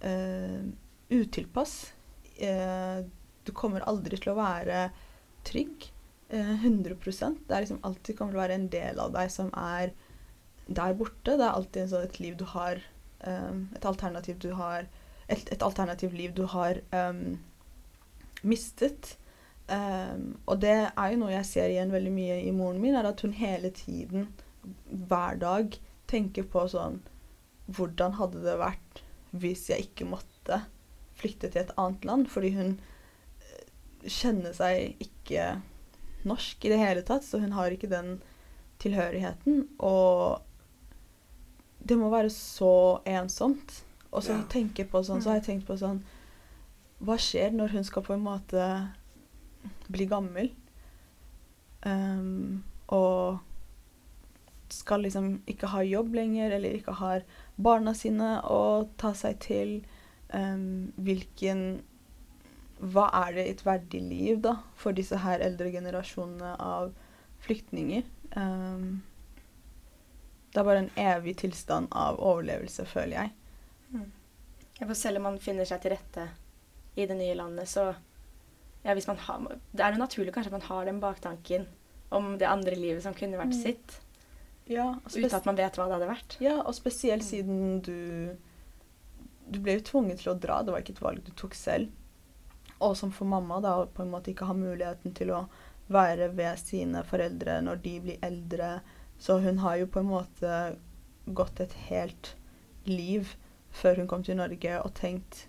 uh, 0.02 0.60
utilpass. 1.12 1.76
Uh, 2.40 3.04
du 3.46 3.52
kommer 3.56 3.86
aldri 3.88 4.18
til 4.18 4.34
å 4.34 4.38
være 4.40 4.88
trygg. 5.46 5.88
Uh, 6.32 6.56
100% 6.64 7.44
Det 7.46 7.54
er 7.54 7.64
liksom 7.64 7.82
alltid 7.86 8.18
kommer 8.18 8.34
til 8.34 8.40
å 8.40 8.44
være 8.44 8.58
en 8.58 8.68
del 8.72 9.00
av 9.02 9.14
deg 9.14 9.30
som 9.32 9.52
er 9.58 9.94
der 10.66 10.98
borte. 10.98 11.36
Det 11.36 11.46
er 11.46 11.54
alltid 11.54 11.92
sånn 11.92 12.08
et 12.08 12.20
liv 12.22 12.36
du 12.40 12.46
har 12.52 12.82
um, 13.26 13.66
et 13.76 13.86
alternativ 13.88 14.38
du 14.42 14.52
har 14.58 14.86
et, 15.28 15.48
et 15.52 15.62
alternativ 15.62 16.14
liv 16.16 16.34
du 16.36 16.44
har 16.50 16.80
um, 16.92 17.38
mistet. 18.42 19.16
Um, 19.70 20.38
og 20.50 20.58
det 20.60 20.72
er 20.90 21.12
jo 21.12 21.18
noe 21.20 21.30
jeg 21.32 21.46
ser 21.48 21.70
igjen 21.70 21.92
veldig 21.94 22.10
mye 22.12 22.40
i 22.44 22.50
moren 22.52 22.80
min, 22.82 22.96
er 22.98 23.06
at 23.08 23.20
hun 23.24 23.32
hele 23.32 23.70
tiden, 23.70 24.26
hver 25.08 25.38
dag, 25.40 25.76
tenker 26.10 26.44
på 26.44 26.66
sånn 26.68 26.98
Hvordan 27.72 28.12
hadde 28.18 28.42
det 28.44 28.56
vært 28.60 29.00
hvis 29.32 29.68
jeg 29.70 29.86
ikke 29.86 30.04
måtte 30.10 30.58
flykte 31.16 31.48
til 31.48 31.62
et 31.62 31.70
annet 31.80 32.04
land? 32.04 32.26
Fordi 32.28 32.50
hun 32.52 32.72
eh, 32.74 33.62
kjenner 34.10 34.52
seg 34.52 34.98
ikke 35.00 35.46
norsk 36.28 36.66
i 36.66 36.72
det 36.74 36.78
hele 36.82 37.02
tatt, 37.06 37.24
så 37.24 37.40
hun 37.40 37.54
har 37.56 37.70
ikke 37.72 37.88
den 37.88 38.16
tilhørigheten. 38.82 39.62
Og 39.78 40.42
det 41.86 41.96
må 41.98 42.10
være 42.12 42.30
så 42.34 43.00
ensomt. 43.08 43.78
Og 44.12 44.22
så 44.26 44.34
Ja. 44.36 44.42
tenker 44.52 44.82
jeg 44.84 44.90
på 44.92 45.00
sånn, 45.06 45.22
så 45.22 45.30
har 45.32 45.40
jeg 45.40 45.46
tenkt 45.48 45.66
på 45.70 45.78
sånn 45.80 46.02
Hva 47.02 47.16
skjer 47.18 47.50
når 47.56 47.72
hun 47.72 47.84
skal 47.84 48.02
på 48.06 48.12
en 48.14 48.22
måte 48.26 48.66
bli 49.92 50.06
gammel? 50.10 50.50
Um, 51.82 52.62
og 52.92 53.40
skal 54.72 55.04
liksom 55.04 55.42
ikke 55.50 55.70
ha 55.72 55.82
jobb 55.84 56.14
lenger, 56.16 56.54
eller 56.56 56.78
ikke 56.78 56.96
har 57.00 57.24
barna 57.60 57.94
sine 57.96 58.38
å 58.48 58.88
ta 59.00 59.12
seg 59.16 59.40
til. 59.44 59.80
Um, 60.32 60.92
hvilken 60.96 61.82
Hva 62.82 63.04
er 63.14 63.34
det 63.36 63.42
et 63.46 63.60
verdig 63.62 64.00
liv, 64.02 64.38
da, 64.42 64.56
for 64.74 64.96
disse 64.96 65.20
her 65.22 65.42
eldre 65.44 65.70
generasjonene 65.70 66.56
av 66.58 66.88
flyktninger? 67.44 68.02
Um, 68.34 69.02
det 70.52 70.60
er 70.60 70.66
bare 70.66 70.82
en 70.82 70.90
evig 70.98 71.36
tilstand 71.44 71.92
av 71.96 72.18
overlevelse, 72.20 72.84
føler 72.90 73.14
jeg. 73.16 74.08
Ja, 74.80 74.86
for 74.88 74.98
selv 74.98 75.20
om 75.20 75.28
man 75.30 75.38
finner 75.40 75.68
seg 75.68 75.84
til 75.84 75.94
rette 75.94 76.26
i 76.98 77.06
det 77.06 77.16
nye 77.16 77.36
landet, 77.38 77.70
så 77.70 77.92
ja, 78.84 78.94
har, 78.94 79.58
Det 79.72 79.80
er 79.80 79.92
jo 79.92 79.98
naturlig 79.98 80.32
kanskje 80.34 80.50
at 80.52 80.58
man 80.58 80.68
har 80.68 80.84
den 80.84 81.00
baktanken 81.00 81.66
om 82.10 82.38
det 82.38 82.48
andre 82.48 82.74
livet 82.76 83.02
som 83.02 83.14
kunne 83.14 83.38
vært 83.38 83.54
Mm. 83.54 83.62
sitt, 83.62 84.00
Ja, 84.68 84.94
uten 85.06 85.34
at 85.34 85.46
man 85.46 85.56
vet 85.56 85.76
hva 85.76 85.86
det 85.88 85.94
hadde 85.98 86.08
vært. 86.08 86.36
Ja, 86.40 86.60
og 86.62 86.74
spesielt 86.74 87.24
siden 87.24 87.80
du 87.82 88.36
Du 89.50 89.58
ble 89.60 89.74
jo 89.74 89.80
tvunget 89.80 90.20
til 90.22 90.32
å 90.32 90.38
dra, 90.40 90.62
det 90.62 90.72
var 90.72 90.80
ikke 90.80 90.92
et 90.94 91.02
valg 91.02 91.24
du 91.24 91.32
tok 91.32 91.54
selv. 91.54 91.90
Og 92.80 92.96
som 92.96 93.10
for 93.10 93.26
mamma, 93.26 93.60
da, 93.60 93.74
å 93.82 93.86
på 93.86 94.02
en 94.02 94.10
måte 94.10 94.30
ikke 94.32 94.46
ha 94.46 94.54
muligheten 94.54 95.12
til 95.14 95.30
å 95.30 95.48
være 95.90 96.30
ved 96.34 96.58
sine 96.58 97.02
foreldre 97.04 97.60
når 97.60 97.82
de 97.82 98.00
blir 98.00 98.18
eldre. 98.22 98.80
Så 99.18 99.40
hun 99.42 99.58
har 99.58 99.76
jo 99.76 99.86
på 99.86 100.00
en 100.00 100.06
måte 100.06 100.76
gått 101.34 101.60
et 101.60 101.72
helt 101.90 102.34
liv 102.86 103.36
før 103.72 103.96
hun 103.96 104.08
kom 104.08 104.22
til 104.22 104.36
Norge 104.36 104.80
og 104.84 104.94
tenkt 104.94 105.46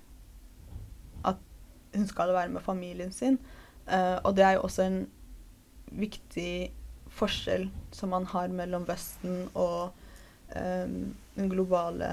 hun 1.94 2.08
skal 2.10 2.34
være 2.34 2.52
med 2.54 2.66
familien 2.66 3.12
sin. 3.12 3.40
Uh, 3.88 4.18
og 4.24 4.36
det 4.38 4.46
er 4.48 4.58
jo 4.58 4.66
også 4.68 4.88
en 4.88 5.04
viktig 5.94 6.72
forskjell 7.14 7.68
som 7.94 8.14
man 8.14 8.26
har 8.32 8.50
mellom 8.50 8.86
Vesten 8.88 9.46
og 9.54 9.94
eh, 10.56 10.90
den 11.36 11.52
globale 11.52 12.10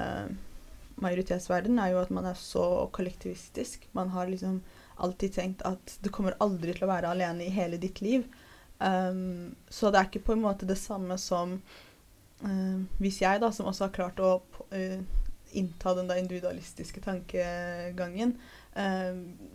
majoritetsverdenen, 1.01 1.81
er 1.81 1.95
jo 1.95 2.03
at 2.03 2.13
man 2.13 2.29
er 2.29 2.37
så 2.37 2.87
kollektivistisk. 2.93 3.87
Man 3.97 4.13
har 4.13 4.29
liksom 4.29 4.61
alltid 5.01 5.35
tenkt 5.35 5.65
at 5.65 5.97
du 6.05 6.11
kommer 6.13 6.37
aldri 6.45 6.75
til 6.77 6.85
å 6.85 6.91
være 6.91 7.13
alene 7.15 7.47
i 7.47 7.55
hele 7.55 7.81
ditt 7.81 8.03
liv. 8.05 8.27
Um, 8.81 9.55
så 9.69 9.91
det 9.91 10.01
er 10.01 10.09
ikke 10.09 10.27
på 10.31 10.37
en 10.37 10.45
måte 10.45 10.69
det 10.69 10.79
samme 10.81 11.17
som 11.21 11.59
uh, 12.45 12.79
hvis 13.01 13.21
jeg, 13.21 13.41
da, 13.43 13.51
som 13.53 13.69
også 13.69 13.87
har 13.87 13.97
klart 13.97 14.21
å 14.25 14.39
uh, 14.73 15.01
innta 15.57 15.95
den 15.97 16.09
da 16.09 16.17
individualistiske 16.21 17.03
tankegangen, 17.05 18.37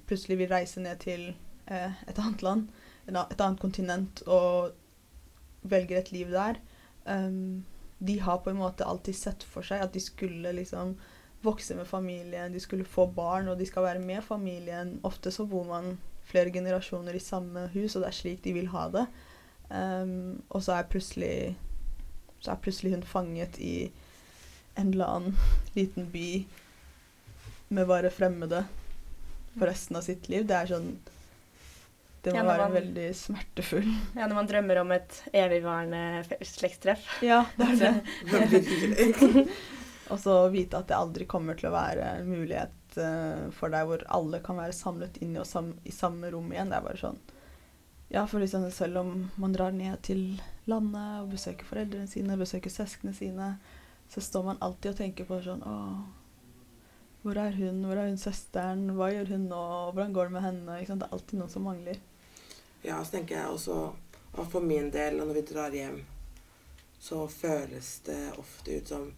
plutselig 0.07 0.37
vil 0.41 0.51
reise 0.51 0.81
ned 0.83 0.99
til 1.03 1.29
eh, 1.71 2.01
et 2.07 2.19
annet 2.19 2.43
land, 2.43 2.67
et 3.07 3.15
annet 3.15 3.61
kontinent, 3.61 4.21
og 4.27 4.73
velger 5.63 5.99
et 5.99 6.11
liv 6.11 6.31
der. 6.33 6.59
Um, 7.05 7.65
de 7.99 8.19
har 8.19 8.41
på 8.43 8.51
en 8.51 8.59
måte 8.59 8.85
alltid 8.85 9.15
sett 9.15 9.45
for 9.47 9.65
seg 9.65 9.83
at 9.85 9.93
de 9.93 10.01
skulle 10.03 10.51
liksom 10.57 10.95
vokse 11.45 11.77
med 11.77 11.87
familien, 11.87 12.53
de 12.53 12.59
skulle 12.59 12.85
få 12.85 13.05
barn, 13.13 13.47
og 13.47 13.59
de 13.59 13.67
skal 13.69 13.85
være 13.85 14.01
med 14.03 14.23
familien. 14.25 14.97
Ofte 15.05 15.31
så 15.31 15.45
bor 15.49 15.65
man 15.69 15.95
flere 16.25 16.51
generasjoner 16.51 17.15
i 17.15 17.21
samme 17.21 17.67
hus, 17.73 17.95
og 17.95 18.03
det 18.03 18.09
er 18.09 18.19
slik 18.19 18.43
de 18.43 18.55
vil 18.57 18.71
ha 18.73 18.87
det. 18.93 19.05
Um, 19.69 20.41
og 20.49 20.63
så 20.65 20.81
er 20.81 21.55
så 22.39 22.51
er 22.51 22.61
plutselig 22.61 22.91
hun 22.93 23.03
fanget 23.03 23.57
i 23.57 23.91
en 24.77 24.91
eller 24.91 25.05
annen 25.05 25.37
liten 25.77 26.11
by 26.11 26.45
med 27.69 27.87
bare 27.87 28.11
fremmede 28.13 28.65
for 29.57 29.67
resten 29.69 29.97
av 29.99 30.05
sitt 30.05 30.29
liv. 30.29 30.45
Det 30.47 30.55
er 30.55 30.71
sånn 30.75 30.89
Det 32.25 32.31
må 32.33 32.37
Ja, 32.39 32.43
når 32.43 32.49
være 32.57 32.63
man- 32.65 32.75
veldig 32.79 33.07
smertefull. 33.15 33.89
Ja, 34.15 34.25
når 34.27 34.35
man 34.35 34.47
drømmer 34.49 34.79
om 34.81 34.91
et 34.95 35.17
evigvarende 35.31 36.25
slektstreff. 36.41 37.03
Ja, 37.21 37.43
det 37.57 37.67
er 37.69 37.75
det. 37.83 39.47
Og 40.11 40.19
så 40.21 40.33
vite 40.53 40.77
at 40.77 40.87
det 40.89 40.97
aldri 40.97 41.25
kommer 41.29 41.57
til 41.57 41.69
å 41.69 41.75
være 41.75 42.07
en 42.19 42.27
mulighet 42.29 42.97
uh, 42.97 43.45
for 43.57 43.73
deg 43.73 43.87
hvor 43.89 44.03
alle 44.13 44.39
kan 44.45 44.57
være 44.59 44.73
samlet 44.77 45.17
inn 45.21 45.35
i, 45.35 45.39
og 45.41 45.47
sam 45.49 45.71
i 45.85 45.93
samme 45.93 46.29
rom 46.33 46.51
igjen. 46.53 46.69
Det 46.73 46.77
er 46.77 46.85
bare 46.85 47.01
sånn 47.01 47.17
Ja, 48.13 48.25
for 48.29 48.39
liksom 48.41 48.67
selv 48.71 48.97
om 49.01 49.15
man 49.41 49.53
drar 49.55 49.71
ned 49.73 49.97
til 50.05 50.39
landet 50.69 51.21
og 51.23 51.31
besøker 51.33 51.65
foreldrene 51.65 52.07
sine, 52.09 52.37
besøker 52.37 52.69
søsknene 52.73 53.15
sine, 53.17 53.47
så 54.13 54.21
står 54.21 54.45
man 54.45 54.61
alltid 54.61 54.91
og 54.93 54.97
tenker 55.01 55.25
på 55.29 55.41
sånn 55.45 55.61
Å, 55.65 55.77
hvor 57.25 57.39
er 57.41 57.55
hun? 57.57 57.81
Hvor 57.81 57.97
er 57.97 58.11
hun 58.11 58.19
søsteren? 58.21 58.83
Hva 58.93 59.09
gjør 59.09 59.31
hun 59.33 59.47
nå? 59.49 59.61
Hvordan 59.95 60.13
går 60.13 60.27
det 60.29 60.33
med 60.35 60.43
henne? 60.45 60.75
Det 60.85 60.93
er 60.93 61.13
alltid 61.15 61.39
noen 61.39 61.49
som 61.49 61.65
mangler. 61.65 61.97
Ja, 62.85 62.99
så 63.01 63.15
tenker 63.15 63.39
jeg 63.39 63.49
også 63.49 63.77
at 64.35 64.51
for 64.51 64.61
min 64.61 64.91
del, 64.93 65.17
når 65.17 65.31
vi 65.33 65.43
drar 65.49 65.73
hjem, 65.73 66.03
så 67.01 67.23
føles 67.31 67.89
det 68.05 68.19
ofte 68.37 68.77
ut 68.77 68.91
som 68.93 69.13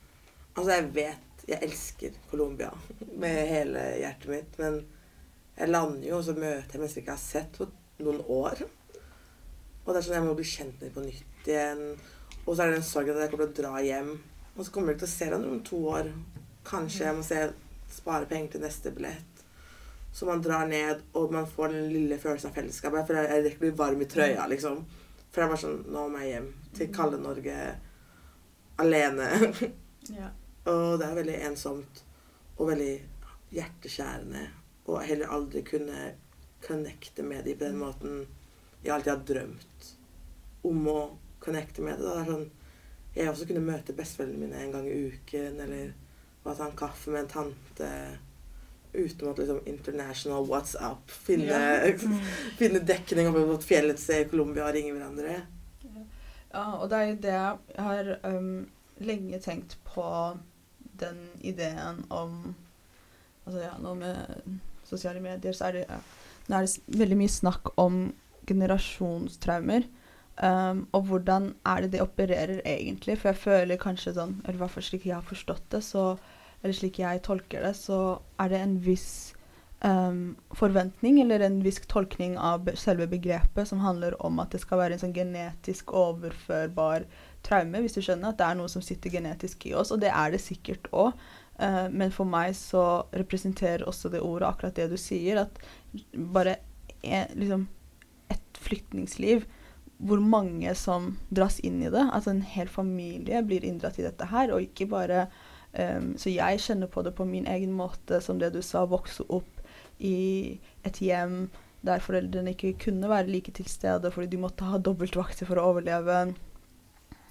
Altså, 0.57 0.71
jeg 0.71 0.85
vet 0.95 1.43
jeg 1.47 1.63
elsker 1.67 2.15
Colombia 2.31 2.71
med 3.21 3.35
hele 3.51 3.83
hjertet 3.99 4.31
mitt, 4.31 4.55
men 4.57 4.79
jeg 5.57 5.69
lander 5.69 6.07
jo, 6.07 6.17
og 6.17 6.25
så 6.25 6.33
møter 6.33 6.73
jeg 6.73 6.81
mennesker 6.81 7.01
jeg 7.01 7.05
ikke 7.05 7.13
har 7.13 7.21
sett 7.21 7.59
på 7.59 7.67
noen 8.07 8.23
år. 8.23 8.63
Og 9.83 9.91
det 9.91 9.99
er 9.99 10.07
sånn 10.07 10.17
jeg 10.17 10.25
må 10.25 10.33
bli 10.39 10.47
kjent 10.47 10.79
med 10.79 10.87
dem 10.87 10.95
på 10.95 11.05
nytt 11.05 11.51
igjen. 11.51 11.85
Og 12.45 12.49
så 12.55 12.63
er 12.63 12.71
det 12.71 12.79
den 12.79 12.87
sorgen 12.87 13.19
at 13.19 13.25
jeg 13.25 13.35
kommer 13.35 13.51
til 13.51 13.53
å 13.53 13.61
dra 13.61 13.85
hjem. 13.85 14.11
Og 14.55 14.65
så 14.65 14.73
kommer 14.73 14.95
jeg 14.95 15.03
til 15.03 15.09
å 15.09 15.13
se 15.13 15.29
dem 15.35 15.47
om 15.51 15.61
to 15.67 15.83
år. 15.91 16.11
Kanskje 16.67 17.05
jeg 17.05 17.19
må 17.19 17.27
se, 17.27 17.45
spare 17.91 18.29
penger 18.29 18.55
til 18.55 18.63
neste 18.65 18.91
billett. 18.95 19.43
Så 20.13 20.25
man 20.25 20.41
drar 20.41 20.67
ned, 20.67 21.03
og 21.13 21.33
man 21.33 21.47
får 21.47 21.75
den 21.75 21.89
lille 21.93 22.17
følelsen 22.17 22.49
av 22.49 22.55
fellesskap. 22.57 22.95
Jeg 22.97 23.07
føler 23.09 23.27
jeg 23.29 23.43
rekker 23.45 23.59
å 23.59 23.65
bli 23.65 23.73
varm 23.81 24.01
i 24.01 24.07
trøya, 24.09 24.47
liksom. 24.49 24.79
For 25.29 25.43
jeg 25.43 25.51
var 25.51 25.59
sånn 25.61 25.81
Nå 25.93 26.07
må 26.09 26.21
jeg 26.23 26.31
hjem 26.31 26.47
til 26.77 26.93
kalde 26.95 27.19
Norge 27.21 27.57
alene. 28.83 29.29
Ja. 30.07 30.29
og 30.71 31.01
det 31.01 31.03
er 31.03 31.17
veldig 31.17 31.33
ensomt 31.49 31.97
og 32.55 32.69
veldig 32.69 32.93
hjerteskjærende. 33.51 34.43
Og 34.87 35.01
heller 35.03 35.33
aldri 35.35 35.65
kunne 35.67 36.13
connecte 36.63 37.25
med 37.27 37.43
dem 37.43 37.57
på 37.59 37.65
den 37.65 37.81
måten 37.81 38.21
jeg 38.85 38.93
alltid 38.93 39.11
har 39.11 39.25
drømt 39.27 39.89
om 40.69 40.87
å 40.87 40.99
connecte 41.43 41.83
med 41.83 41.99
dem. 41.99 42.07
Det 42.07 42.13
er 42.21 42.31
sånn 42.31 42.47
Jeg 43.17 43.31
også 43.31 43.47
kunne 43.49 43.65
møte 43.65 43.95
besteforeldrene 43.97 44.45
mine 44.45 44.59
en 44.61 44.73
gang 44.75 44.87
i 44.87 44.97
uken, 45.11 45.59
eller 45.65 45.93
bare 46.47 46.59
ta 46.59 46.69
en 46.69 46.79
kaffe 46.79 47.13
med 47.13 47.25
en 47.25 47.33
tante. 47.35 47.91
Uten 48.97 49.29
å 49.29 49.35
liksom 49.37 49.59
international 49.69 50.47
WhatsApp. 50.49 51.11
Finne, 51.11 51.59
Ja. 51.59 51.93
finne 52.59 52.81
dekning 52.81 53.29
oppe 53.29 53.43
på 53.51 53.59
fjellet 53.67 54.01
i 54.15 54.23
Colombia 54.31 54.65
og 54.65 54.73
ringe 54.77 54.95
hverandre. 54.95 55.41
Ja, 56.53 56.65
og 56.79 56.87
det 56.89 56.97
er 56.97 57.09
jo 57.09 57.17
det 57.21 57.33
jeg 57.35 57.83
har 57.83 58.13
um, 58.23 58.67
lenge 59.03 59.39
tenkt 59.43 59.75
på 59.85 60.07
den 60.97 61.19
ideen 61.45 62.05
om 62.09 62.55
Altså 63.47 63.61
ja, 63.61 63.75
nå 63.79 63.93
med 63.95 64.57
sosiale 64.83 65.21
medier 65.23 65.53
så 65.55 65.69
er 65.69 65.75
det 65.77 65.83
ja, 65.87 65.99
Nå 66.49 66.57
er 66.57 66.65
det 66.65 66.97
veldig 66.99 67.17
mye 67.21 67.31
snakk 67.31 67.69
om 67.79 68.01
generasjonstraumer. 68.47 69.85
Um, 70.37 70.83
og 70.95 71.07
hvordan 71.09 71.49
er 71.65 71.83
det 71.83 71.93
de 71.95 72.01
opererer 72.03 72.59
egentlig? 72.63 73.17
For 73.17 73.31
jeg 73.31 73.41
føler 73.41 73.79
kanskje 73.81 74.13
sånn, 74.15 74.35
eller 74.43 74.59
i 74.59 74.61
hvert 74.61 74.73
fall 74.75 74.85
slik 74.85 75.07
jeg 75.07 75.15
har 75.17 75.25
forstått 75.27 75.65
det, 75.73 75.81
så, 75.83 76.03
eller 76.61 76.75
slik 76.75 76.99
jeg 77.01 77.23
tolker 77.25 77.63
det, 77.63 77.73
så 77.77 78.19
er 78.41 78.51
det 78.51 78.61
en 78.61 78.77
viss 78.83 79.09
um, 79.85 80.35
forventning 80.57 81.21
eller 81.21 81.45
en 81.45 81.59
viss 81.63 81.79
tolkning 81.87 82.37
av 82.37 82.69
selve 82.75 83.07
begrepet 83.07 83.69
som 83.69 83.83
handler 83.83 84.17
om 84.25 84.39
at 84.41 84.53
det 84.53 84.61
skal 84.63 84.81
være 84.81 84.97
en 84.97 85.03
sånn 85.05 85.15
genetisk 85.15 85.93
overførbar 85.95 87.05
traume, 87.45 87.81
hvis 87.83 87.97
du 87.97 88.01
skjønner 88.01 88.33
at 88.33 88.39
det 88.39 88.47
er 88.47 88.57
noe 88.59 88.71
som 88.71 88.83
sitter 88.83 89.13
genetisk 89.13 89.67
i 89.69 89.75
oss, 89.77 89.93
og 89.93 90.01
det 90.03 90.11
er 90.11 90.33
det 90.33 90.43
sikkert 90.43 90.89
òg. 90.91 91.13
men 91.89 92.11
for 92.13 92.29
meg 92.29 92.51
så 92.53 93.07
representerer 93.17 93.87
også 93.87 94.11
det 94.13 94.21
ordet 94.21 94.47
akkurat 94.47 94.75
det 94.75 94.91
du 94.91 94.97
sier, 94.97 95.39
at 95.41 95.57
bare 96.13 96.57
en, 97.01 97.31
liksom 97.33 97.67
et 98.29 98.59
flyktningsliv 98.61 99.47
hvor 99.97 100.21
mange 100.21 100.73
som 100.77 101.15
dras 101.33 101.57
inn 101.65 101.81
i 101.81 101.89
det. 101.89 102.03
Altså 102.13 102.29
en 102.33 102.43
hel 102.45 102.69
familie 102.69 103.41
blir 103.41 103.65
inndratt 103.65 103.97
i 103.97 104.05
dette 104.05 104.27
her, 104.29 104.53
og 104.53 104.61
ikke 104.61 104.89
bare 104.91 105.27
Um, 105.77 106.15
så 106.17 106.33
jeg 106.33 106.61
kjenner 106.63 106.89
på 106.89 107.03
det 107.05 107.13
på 107.17 107.25
min 107.29 107.47
egen 107.47 107.73
måte, 107.77 108.21
som 108.23 108.39
det 108.41 108.49
du 108.55 108.63
sa, 108.65 108.85
vokse 108.89 109.25
opp 109.29 109.61
i 110.01 110.57
et 110.85 110.99
hjem 111.01 111.47
der 111.85 112.01
foreldrene 112.01 112.53
ikke 112.53 112.73
kunne 112.87 113.09
være 113.09 113.29
like 113.29 113.53
til 113.53 113.67
stede 113.69 114.09
fordi 114.13 114.31
de 114.33 114.41
måtte 114.41 114.65
ha 114.65 114.79
dobbeltvakter 114.81 115.47
for 115.49 115.61
å 115.61 115.71
overleve. 115.71 116.33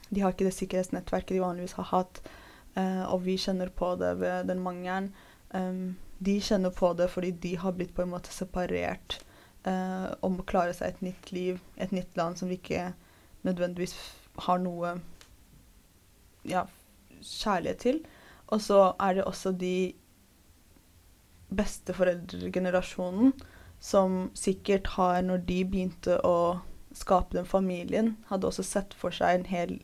De 0.08 0.22
har 0.22 0.34
ikke 0.34 0.46
det 0.46 0.54
sikkerhetsnettverket 0.54 1.34
de 1.34 1.42
vanligvis 1.42 1.76
har 1.80 1.90
hatt, 1.90 2.20
uh, 2.78 3.04
og 3.10 3.24
vi 3.26 3.38
kjenner 3.40 3.72
på 3.74 3.94
det 4.00 4.14
ved 4.22 4.46
den 4.50 4.62
mangelen. 4.62 5.10
Um, 5.50 5.96
de 6.18 6.38
kjenner 6.40 6.72
på 6.74 6.92
det 6.96 7.10
fordi 7.12 7.32
de 7.42 7.56
har 7.60 7.74
blitt 7.76 7.94
på 7.96 8.04
en 8.06 8.14
måte 8.14 8.32
separert 8.32 9.18
uh, 9.66 10.14
om 10.24 10.38
å 10.38 10.46
klare 10.46 10.74
seg 10.76 10.94
et 10.94 11.02
nytt 11.10 11.32
liv, 11.34 11.60
et 11.76 11.92
nytt 11.94 12.14
land 12.18 12.38
som 12.38 12.50
de 12.50 12.58
ikke 12.60 12.92
nødvendigvis 13.46 13.94
har 14.46 14.62
noe 14.62 14.96
ja, 16.46 16.66
kjærlighet 17.20 17.82
til. 17.82 18.00
Og 18.54 18.62
så 18.62 18.80
er 19.02 19.18
det 19.18 19.26
også 19.26 19.52
de 19.58 19.92
besteforeldregenerasjonen 21.56 23.32
som 23.82 24.30
sikkert 24.34 24.94
har, 24.96 25.20
når 25.22 25.44
de 25.48 25.60
begynte 25.64 26.18
å 26.26 26.60
skape 26.96 27.36
den 27.36 27.48
familien, 27.48 28.14
hadde 28.30 28.48
også 28.48 28.64
sett 28.64 28.94
for 28.96 29.14
seg 29.14 29.46
hel, 29.50 29.78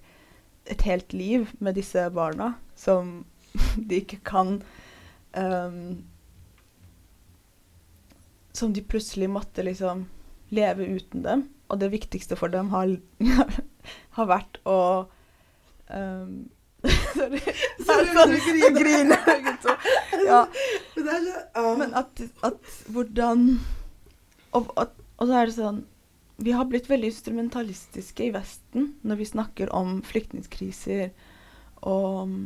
et 0.64 0.84
helt 0.86 1.12
liv 1.12 1.50
med 1.60 1.76
disse 1.76 2.06
barna 2.14 2.54
som 2.78 3.22
de 3.88 4.00
ikke 4.00 4.22
kan 4.24 4.62
um, 5.36 6.02
Som 8.52 8.72
de 8.76 8.82
plutselig 8.84 9.30
måtte 9.32 9.64
liksom 9.64 10.06
leve 10.52 10.84
uten 10.84 11.22
dem. 11.24 11.46
Og 11.72 11.78
det 11.80 11.88
viktigste 11.88 12.36
for 12.36 12.52
dem 12.52 12.68
har, 12.68 12.90
har 14.16 14.28
vært 14.28 14.58
å 14.68 15.08
um, 15.88 16.34
Sorry. 17.14 17.40
Sorry, 17.86 18.40
jeg 18.64 18.74
griner. 18.76 19.30
ja. 20.26 20.40
Er 21.02 21.24
så 21.26 21.36
ah. 21.54 21.72
Men 21.78 21.94
at, 21.98 22.22
at 22.46 22.74
hvordan 22.92 23.46
og, 24.52 24.72
og, 24.76 24.88
og, 25.16 25.26
så 25.26 25.36
er 25.38 25.48
det 25.48 25.56
sånn 25.56 25.82
Vi 26.42 26.54
har 26.56 26.68
blitt 26.68 26.90
veldig 26.90 27.12
instrumentalistiske 27.12 28.26
i 28.26 28.32
Vesten 28.34 28.92
når 29.06 29.20
vi 29.20 29.28
snakker 29.28 29.72
om 29.76 30.00
flyktningkriser. 30.06 31.12
Og 31.86 32.36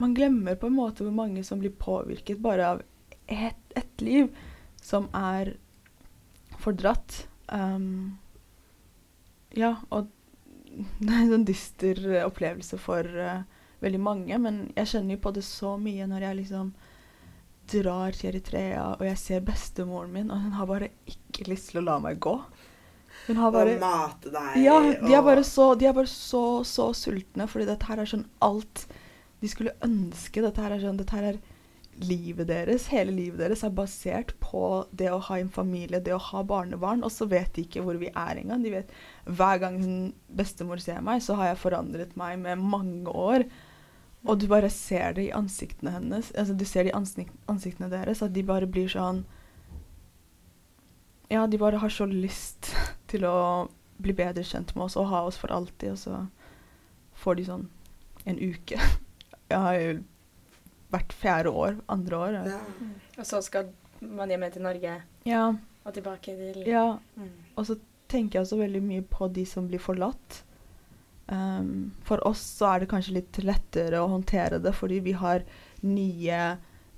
man 0.00 0.16
glemmer 0.16 0.56
på 0.58 0.70
en 0.70 0.78
måte 0.78 1.04
hvor 1.04 1.14
mange 1.14 1.44
som 1.46 1.60
blir 1.62 1.74
påvirket 1.78 2.40
bare 2.42 2.72
av 2.74 2.82
ett 3.30 3.60
et 3.74 4.02
liv 4.04 4.28
som 4.82 5.08
er 5.16 5.54
fordratt. 6.62 7.24
Um, 7.48 8.18
ja, 9.54 9.76
og 9.90 10.10
det 11.00 11.12
er 11.14 11.34
en 11.34 11.46
dyster 11.48 12.00
opplevelse 12.24 12.78
for 12.82 13.06
uh, 13.06 13.44
veldig 13.84 14.00
mange, 14.00 14.38
men 14.40 14.66
jeg 14.76 14.92
kjenner 14.94 15.16
jo 15.16 15.24
på 15.26 15.34
det 15.36 15.44
så 15.46 15.76
mye 15.80 16.08
når 16.10 16.28
jeg 16.28 16.40
liksom 16.42 16.74
drar 17.70 18.16
til 18.16 18.30
Eritrea, 18.32 18.84
og 18.98 19.04
jeg 19.08 19.20
ser 19.20 19.44
bestemoren 19.44 20.12
min, 20.12 20.30
og 20.32 20.42
hun 20.42 20.56
har 20.58 20.68
bare 20.68 20.90
ikke 21.08 21.48
lyst 21.48 21.72
til 21.72 21.80
å 21.80 21.86
la 21.86 21.98
meg 22.02 22.20
gå. 22.22 22.34
Hun 23.24 23.40
har 23.40 23.54
bare 23.54 23.76
Og 23.76 23.80
mate 23.80 24.32
deg. 24.32 24.58
Ja, 24.60 24.76
de 25.00 25.14
er 25.16 25.24
bare 25.24 25.44
så, 25.48 25.70
de 25.78 25.88
er 25.88 25.96
bare 25.96 26.10
så, 26.10 26.60
så 26.68 26.90
sultne, 26.96 27.46
fordi 27.48 27.68
dette 27.70 27.88
her 27.88 28.02
er 28.02 28.10
sånn 28.10 28.26
alt 28.44 28.84
de 29.40 29.50
skulle 29.50 29.74
ønske. 29.84 30.42
Dette 30.44 30.60
her 30.64 30.74
er 30.74 30.82
sånn 30.82 31.00
Dette 31.00 31.16
her 31.16 31.30
er 31.32 31.40
livet 32.02 32.48
deres. 32.48 32.88
Hele 32.92 33.12
livet 33.14 33.40
deres 33.42 33.62
er 33.66 33.74
basert 33.74 34.34
på 34.42 34.84
det 34.92 35.10
å 35.12 35.20
ha 35.28 35.38
en 35.38 35.52
familie, 35.52 36.00
det 36.02 36.14
å 36.14 36.22
ha 36.30 36.42
barnebarn, 36.46 37.04
og 37.06 37.12
så 37.12 37.28
vet 37.30 37.52
de 37.54 37.64
ikke 37.66 37.84
hvor 37.84 37.98
vi 38.00 38.10
er 38.10 38.40
engang. 38.40 38.64
De 38.64 38.72
vet 38.74 38.90
Hver 39.24 39.60
gang 39.62 39.78
bestemor 40.28 40.82
ser 40.82 41.00
meg, 41.04 41.22
så 41.22 41.38
har 41.38 41.52
jeg 41.52 41.62
forandret 41.62 42.16
meg 42.20 42.38
med 42.42 42.62
mange 42.62 43.10
år. 43.10 43.46
Og 44.24 44.40
du 44.40 44.46
bare 44.48 44.70
ser 44.72 45.16
det 45.16 45.28
i 45.28 45.34
ansiktene 45.36 45.92
hennes. 45.92 46.32
Altså, 46.34 46.54
du 46.56 46.64
ser 46.64 46.84
det 46.84 46.94
i 46.94 46.96
ansikt, 46.96 47.32
ansiktene 47.50 47.90
deres 47.92 48.22
at 48.24 48.34
de 48.34 48.44
bare 48.46 48.66
blir 48.66 48.88
sånn 48.88 49.24
Ja, 51.32 51.46
de 51.48 51.58
bare 51.58 51.80
har 51.80 51.92
så 51.92 52.06
lyst 52.08 52.72
til 53.10 53.24
å 53.28 53.68
bli 54.00 54.12
bedre 54.16 54.44
kjent 54.44 54.74
med 54.74 54.88
oss 54.88 54.96
og 55.00 55.08
ha 55.12 55.22
oss 55.28 55.38
for 55.38 55.52
alltid, 55.54 55.94
og 55.94 55.98
så 55.98 56.24
får 57.20 57.38
de 57.38 57.46
sånn 57.46 57.68
en 58.24 58.40
uke. 58.40 58.80
Jeg 59.52 59.60
har 59.60 59.78
jo 59.78 59.94
hvert 60.94 61.14
fjerde 61.14 61.52
år, 61.52 61.78
andre 61.92 62.20
år. 62.20 62.38
Ja. 62.54 62.60
Mm. 62.78 62.94
Og 63.18 63.26
så 63.28 63.42
skal 63.44 63.72
man 64.04 64.32
hjem 64.32 64.46
til 64.54 64.64
Norge 64.64 64.96
ja. 65.28 65.44
og 65.84 65.94
tilbake 65.96 66.36
til 66.38 66.64
Ja. 66.68 66.86
Mm. 67.16 67.30
Og 67.56 67.68
så 67.68 67.78
tenker 68.10 68.38
jeg 68.38 68.46
også 68.46 68.60
veldig 68.60 68.82
mye 68.84 69.04
på 69.10 69.28
de 69.34 69.46
som 69.48 69.68
blir 69.68 69.82
forlatt. 69.82 70.42
Um, 71.26 71.94
for 72.04 72.20
oss 72.28 72.42
så 72.58 72.74
er 72.74 72.82
det 72.82 72.90
kanskje 72.90 73.16
litt 73.16 73.38
lettere 73.40 74.02
å 74.02 74.10
håndtere 74.12 74.60
det, 74.60 74.74
fordi 74.76 75.00
vi 75.06 75.14
har 75.16 75.44
nye 75.84 76.40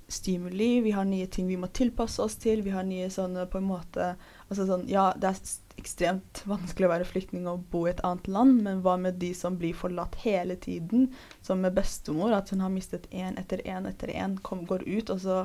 stimuli, 0.07 0.81
vi 0.81 0.91
har 0.91 1.05
nye 1.05 1.27
ting 1.27 1.47
vi 1.47 1.57
må 1.59 1.67
tilpasse 1.67 2.21
oss 2.23 2.37
til. 2.39 2.61
Vi 2.63 2.71
har 2.71 2.85
nye 2.87 3.09
sånne 3.11 3.45
på 3.51 3.59
en 3.59 3.67
måte 3.67 4.13
altså 4.47 4.67
sånn, 4.69 4.85
Ja, 4.89 5.09
det 5.19 5.33
er 5.33 5.55
ekstremt 5.77 6.41
vanskelig 6.47 6.87
å 6.87 6.93
være 6.93 7.07
flyktning 7.07 7.47
og 7.51 7.65
bo 7.71 7.83
i 7.85 7.91
et 7.91 8.03
annet 8.07 8.27
land, 8.31 8.61
men 8.65 8.81
hva 8.85 8.95
med 9.01 9.19
de 9.21 9.33
som 9.37 9.57
blir 9.59 9.75
forlatt 9.77 10.15
hele 10.23 10.55
tiden? 10.55 11.09
Som 11.45 11.61
med 11.65 11.75
bestemor, 11.77 12.33
at 12.33 12.53
hun 12.53 12.63
har 12.63 12.73
mistet 12.73 13.09
én 13.11 13.37
etter 13.39 13.61
én 13.67 13.89
etter 13.89 14.13
én, 14.15 14.37
går 14.41 14.87
ut, 14.87 15.11
og 15.13 15.21
så 15.21 15.39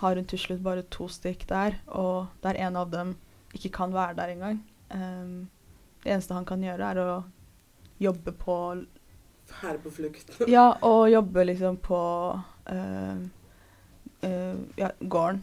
har 0.00 0.16
hun 0.16 0.28
til 0.28 0.40
slutt 0.40 0.62
bare 0.64 0.86
to 0.88 1.08
stykk 1.10 1.44
der, 1.50 1.76
og 1.86 2.30
der 2.42 2.56
en 2.56 2.78
av 2.80 2.90
dem 2.90 3.16
ikke 3.54 3.72
kan 3.74 3.92
være 3.92 4.16
der 4.16 4.32
engang. 4.32 4.62
Um, 4.90 5.50
det 6.02 6.14
eneste 6.14 6.34
han 6.34 6.48
kan 6.48 6.62
gjøre, 6.64 6.88
er 6.94 7.02
å 7.04 7.18
jobbe 8.00 8.32
på 8.32 8.56
Være 9.50 9.80
på 9.82 9.90
flukt. 9.90 10.30
ja, 10.48 10.78
og 10.86 11.10
jobbe 11.10 11.44
liksom 11.44 11.76
på 11.82 12.00
uh, 12.70 13.22
uh, 14.24 14.58
ja, 14.78 14.90
gården 15.00 15.42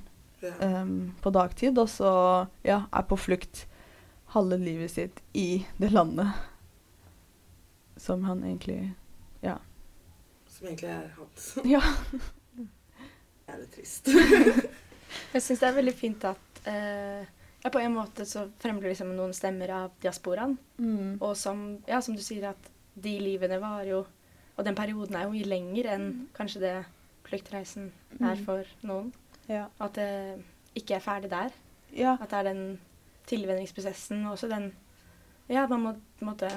um, 0.61 1.15
på 1.21 1.33
dagtid, 1.33 1.77
og 1.77 1.89
så 1.89 2.11
ja, 2.65 2.83
er 2.91 3.07
på 3.09 3.17
flukt 3.19 3.65
halve 4.35 4.59
livet 4.59 4.91
sitt 4.91 5.21
i 5.33 5.65
det 5.77 5.91
landet 5.95 6.35
som 7.97 8.23
han 8.23 8.43
egentlig 8.43 8.93
Ja. 9.41 9.57
Som 10.47 10.67
egentlig 10.67 10.89
er 10.89 11.09
hans. 11.17 11.57
ja. 11.75 11.81
Det 12.57 13.53
er 13.53 13.59
litt 13.61 13.73
trist. 13.75 14.09
Jeg 15.33 15.41
syns 15.41 15.61
det 15.61 15.67
er 15.67 15.75
veldig 15.77 15.93
fint 15.95 16.25
at 16.27 16.61
uh, 16.67 17.23
ja, 17.63 17.71
på 17.71 17.79
en 17.79 17.93
måte 17.95 18.25
så 18.25 18.47
fremgår 18.61 18.91
liksom 18.91 19.13
noen 19.15 19.33
stemmer 19.35 19.71
av 19.75 19.95
diasporaen. 20.03 20.57
Mm. 20.77 21.17
Og 21.21 21.33
som, 21.37 21.63
ja, 21.87 22.01
som 22.01 22.17
du 22.17 22.23
sier, 22.25 22.49
at 22.51 22.71
de 22.97 23.17
livene 23.21 23.59
var 23.61 23.83
jo 23.85 24.05
Og 24.57 24.65
den 24.65 24.73
perioden 24.73 25.13
er 25.13 25.27
jo 25.27 25.35
mye 25.35 25.45
lenger 25.45 25.87
enn 25.93 26.05
mm. 26.07 26.21
kanskje 26.33 26.61
det 26.63 26.77
fluktreisen 27.27 27.91
mm. 28.17 28.25
er 28.31 28.43
for 28.47 28.73
noen. 28.87 29.11
Ja. 29.47 29.67
At 29.83 29.95
det 29.97 30.09
ikke 30.77 30.97
er 30.97 31.03
ferdig 31.03 31.31
der. 31.31 31.53
Ja. 31.95 32.17
At 32.19 32.31
det 32.31 32.41
er 32.41 32.49
den 32.49 32.63
tilvenningsprosessen 33.27 34.25
og 34.25 34.37
også 34.37 34.51
den 34.51 34.71
Ja, 35.47 35.63
man 35.71 35.79
må 35.79 35.91
måtte 36.27 36.49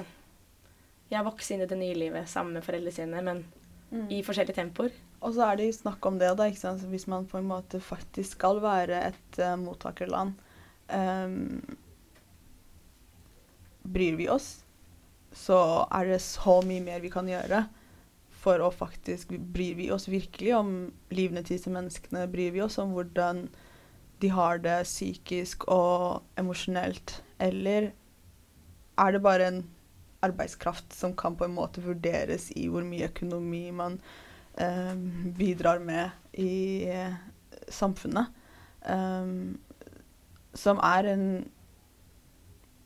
ja, 1.11 1.21
vokse 1.23 1.53
inn 1.53 1.61
i 1.63 1.67
det 1.67 1.77
nye 1.79 1.95
livet 1.95 2.27
sammen 2.27 2.57
med 2.57 2.65
foreldrene 2.65 2.91
sine, 2.91 3.21
men 3.23 3.45
mm. 3.87 4.09
i 4.11 4.19
forskjellige 4.23 4.57
tempoer. 4.57 4.91
Og 5.21 5.35
så 5.35 5.45
er 5.45 5.59
det 5.61 5.69
snakk 5.77 6.03
om 6.09 6.17
det, 6.19 6.33
da, 6.35 6.49
hvis 6.91 7.07
man 7.07 7.27
på 7.29 7.39
en 7.39 7.47
måte 7.47 7.79
faktisk 7.79 8.35
skal 8.35 8.59
være 8.63 8.99
et 9.11 9.39
uh, 9.39 9.53
mottakerland 9.61 10.33
um, 10.91 11.61
Bryr 13.81 14.17
vi 14.19 14.27
oss, 14.29 14.49
så 15.31 15.87
er 15.87 16.11
det 16.11 16.19
så 16.25 16.59
mye 16.67 16.83
mer 16.83 16.99
vi 16.99 17.13
kan 17.13 17.29
gjøre 17.29 17.63
for 18.41 18.61
å 18.63 18.71
faktisk 18.73 19.33
Bryr 19.53 19.77
vi 19.77 19.89
oss 19.93 20.07
virkelig 20.09 20.55
om 20.57 20.71
livene 21.13 21.43
til 21.45 21.57
disse 21.57 21.73
menneskene? 21.73 22.27
Bryr 22.31 22.55
vi 22.55 22.63
oss 22.65 22.79
om 22.81 22.95
hvordan 22.95 23.45
de 24.21 24.29
har 24.33 24.61
det 24.61 24.81
psykisk 24.85 25.67
og 25.71 26.21
emosjonelt? 26.41 27.19
Eller 27.41 27.91
er 29.01 29.13
det 29.13 29.23
bare 29.25 29.47
en 29.49 29.61
arbeidskraft 30.25 30.93
som 30.93 31.15
kan 31.17 31.37
på 31.37 31.47
en 31.47 31.55
måte 31.55 31.81
vurderes 31.81 32.51
i 32.57 32.67
hvor 32.69 32.85
mye 32.85 33.09
økonomi 33.09 33.63
man 33.73 33.97
eh, 34.61 34.93
bidrar 35.37 35.81
med 35.81 36.37
i 36.37 36.85
eh, 36.89 37.17
samfunnet? 37.69 38.37
Um, 38.81 39.59
som 40.57 40.79
er 40.83 41.07
en 41.13 41.25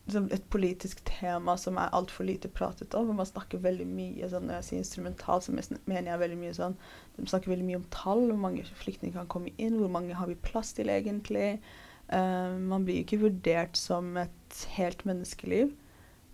et 0.06 0.44
politisk 0.54 1.00
tema 1.08 1.56
som 1.58 1.80
er 1.82 1.94
altfor 1.96 2.28
lite 2.28 2.50
pratet 2.54 2.94
om. 2.94 3.10
Og 3.10 3.20
Man 3.22 3.30
snakker 3.30 3.64
veldig 3.64 3.88
mye 3.90 4.30
sånn, 4.30 4.46
Når 4.48 4.60
jeg 4.60 4.68
sier 4.68 4.84
instrumental, 4.84 5.42
så 5.42 5.56
mener 5.56 6.12
jeg 6.12 6.22
veldig 6.22 6.38
mye 6.44 6.54
sånn 6.54 6.78
De 7.18 7.26
snakker 7.26 7.54
veldig 7.54 7.66
mye 7.66 7.80
om 7.82 7.90
tall, 7.94 8.28
hvor 8.30 8.40
mange 8.44 8.68
flyktninger 8.84 9.18
kan 9.18 9.32
komme 9.32 9.54
inn, 9.58 9.80
hvor 9.80 9.90
mange 9.90 10.14
har 10.14 10.30
vi 10.30 10.38
plass 10.38 10.74
til 10.78 10.92
egentlig. 10.94 11.60
Uh, 12.06 12.54
man 12.62 12.86
blir 12.86 13.02
ikke 13.02 13.24
vurdert 13.24 13.78
som 13.80 14.14
et 14.22 14.66
helt 14.76 15.06
menneskeliv. 15.10 15.74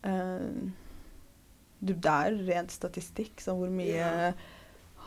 Uh, 0.03 0.71
det 1.81 1.97
er 2.05 2.41
rent 2.45 2.73
statistikk, 2.73 3.39
sånn 3.41 3.57
hvor 3.57 3.71
mye 3.73 3.95
yeah. 3.95 4.41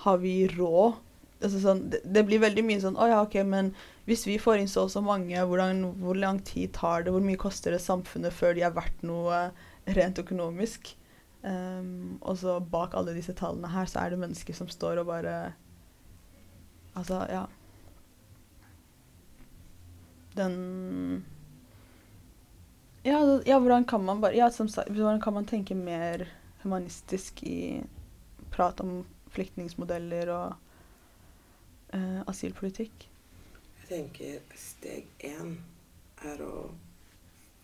har 0.05 0.17
vi 0.23 0.39
råd 0.51 0.97
altså 1.43 1.61
sånn, 1.63 1.83
det, 1.93 2.01
det, 2.05 2.25
blir 2.29 2.43
veldig 2.43 2.65
mye 2.67 2.83
sånn 2.83 2.99
Å 3.01 3.09
ja, 3.11 3.23
OK, 3.25 3.37
men 3.49 3.73
hvis 4.09 4.25
vi 4.29 4.37
får 4.41 4.61
inn 4.61 4.71
så 4.71 4.87
og 4.87 4.93
så 4.93 5.03
mange, 5.05 5.39
hvordan, 5.49 5.83
hvor 6.03 6.19
lang 6.19 6.41
tid 6.47 6.75
tar 6.77 7.05
det? 7.05 7.15
Hvor 7.15 7.25
mye 7.25 7.41
koster 7.41 7.75
det 7.75 7.83
samfunnet 7.83 8.35
før 8.37 8.57
de 8.57 8.65
er 8.67 8.77
verdt 8.77 9.05
noe 9.07 9.49
rent 9.97 10.21
økonomisk? 10.21 10.93
Um, 11.45 12.17
og 12.25 12.39
så 12.41 12.57
bak 12.73 12.95
alle 12.97 13.17
disse 13.17 13.35
tallene 13.37 13.69
her, 13.73 13.89
så 13.91 14.01
er 14.01 14.15
det 14.15 14.21
mennesker 14.23 14.57
som 14.57 14.71
står 14.73 15.03
og 15.03 15.11
bare 15.11 15.37
Altså, 16.95 17.25
ja. 17.27 17.43
Den 20.39 21.25
ja, 23.05 23.19
ja, 23.45 23.59
hvordan 23.59 23.85
kan 23.85 24.05
man 24.05 24.21
bare 24.23 24.37
Ja, 24.37 24.51
som 24.51 24.69
sagt, 24.69 24.89
hvordan 24.89 25.21
kan 25.21 25.35
man 25.35 25.45
tenke 25.45 25.75
mer 25.75 26.29
humanistisk 26.63 27.43
i 27.43 27.83
prat 28.51 28.81
om 28.81 29.03
flyktningmodeller 29.35 30.31
og 30.33 30.64
eh, 31.95 32.21
asylpolitikk? 32.31 33.09
Jeg 33.81 33.91
tenker 33.91 34.59
steg 34.59 35.09
én 35.25 35.57
er 36.25 36.41
å 36.45 36.71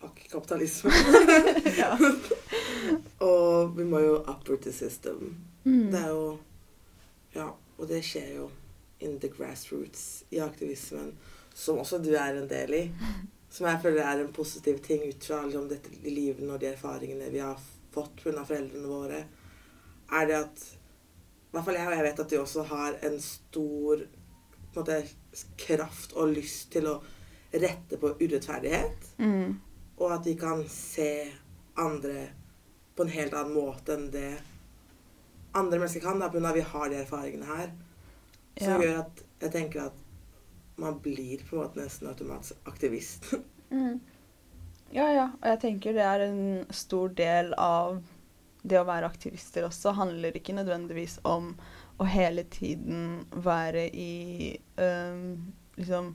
fuck 0.01 0.21
kapitalisme. 0.31 0.91
ja. 1.81 1.97
og 3.31 3.75
vi 3.77 3.85
må 3.85 4.01
jo 4.03 4.15
uproot 4.21 4.63
the 4.63 4.73
system. 4.73 5.35
Mm. 5.63 5.91
Det 5.91 5.99
er 5.99 6.09
jo 6.09 6.31
Ja, 7.31 7.47
og 7.77 7.87
det 7.87 8.01
skjer 8.03 8.33
jo 8.35 8.49
in 8.99 9.19
the 9.19 9.29
grassroots 9.31 10.23
i 10.29 10.41
aktivismen, 10.43 11.13
som 11.53 11.79
også 11.79 12.01
du 12.03 12.11
er 12.11 12.35
en 12.35 12.49
del 12.49 12.75
i. 12.75 12.83
Som 13.51 13.65
jeg 13.67 13.81
føler 13.83 14.05
er 14.07 14.21
en 14.21 14.29
positiv 14.31 14.77
ting 14.79 15.01
ut 15.03 15.25
fra 15.27 15.41
liksom, 15.43 15.65
dette 15.67 15.89
livet 16.05 16.45
og 16.47 16.61
de 16.61 16.69
erfaringene 16.69 17.25
vi 17.33 17.41
har 17.43 17.57
fått 17.91 18.21
pga. 18.23 18.45
foreldrene 18.47 18.87
våre, 18.87 19.17
er 20.07 20.29
det 20.29 20.37
at 20.37 20.61
I 20.63 21.51
hvert 21.51 21.65
fall 21.65 21.75
jeg, 21.75 21.87
og 21.89 21.95
jeg 21.97 22.05
vet 22.05 22.21
at 22.23 22.31
de 22.31 22.39
også 22.39 22.63
har 22.69 22.95
en 23.09 23.17
stor 23.19 24.05
måte, 24.79 25.01
kraft 25.57 26.13
og 26.13 26.33
lyst 26.35 26.71
til 26.71 26.87
å 26.87 26.95
rette 27.51 27.97
på 27.99 28.13
urettferdighet. 28.21 29.09
Mm. 29.19 29.59
Og 29.99 30.13
at 30.15 30.25
vi 30.25 30.35
kan 30.39 30.63
se 30.71 31.31
andre 31.79 32.29
på 32.95 33.05
en 33.05 33.13
helt 33.13 33.33
annen 33.33 33.55
måte 33.55 33.95
enn 33.95 34.09
det 34.13 34.29
andre 35.57 35.79
mennesker 35.79 36.03
kan. 36.03 36.19
På 36.21 36.45
at 36.45 36.55
vi 36.55 36.67
har 36.73 36.89
de 36.89 37.01
erfaringene 37.01 37.45
her. 37.49 37.71
Som 38.57 38.69
Ja. 38.73 38.79
gjør 38.79 38.99
at 38.99 39.23
jeg 39.41 39.51
tenker 39.51 39.85
at 39.85 39.93
man 40.77 40.99
blir 40.99 41.43
på 41.47 41.55
en 41.55 41.63
måte 41.63 41.81
nesten 41.83 42.07
automatisk 42.07 42.55
aktivist. 42.65 43.31
Mm. 43.71 44.01
Ja, 44.91 45.05
ja. 45.13 45.29
Og 45.41 45.45
jeg 45.47 45.59
tenker 45.61 45.93
det 45.95 46.03
er 46.03 46.19
en 46.25 46.65
stor 46.75 47.07
del 47.15 47.53
av 47.55 48.01
det 48.67 48.75
å 48.81 48.83
være 48.83 49.07
aktivister 49.07 49.63
også. 49.63 49.93
Handler 49.95 50.35
ikke 50.35 50.51
nødvendigvis 50.57 51.21
om 51.23 51.53
å 52.01 52.07
hele 52.09 52.45
tiden 52.49 53.23
være 53.45 53.85
i 53.93 54.13
um, 54.81 55.53
liksom 55.77 56.13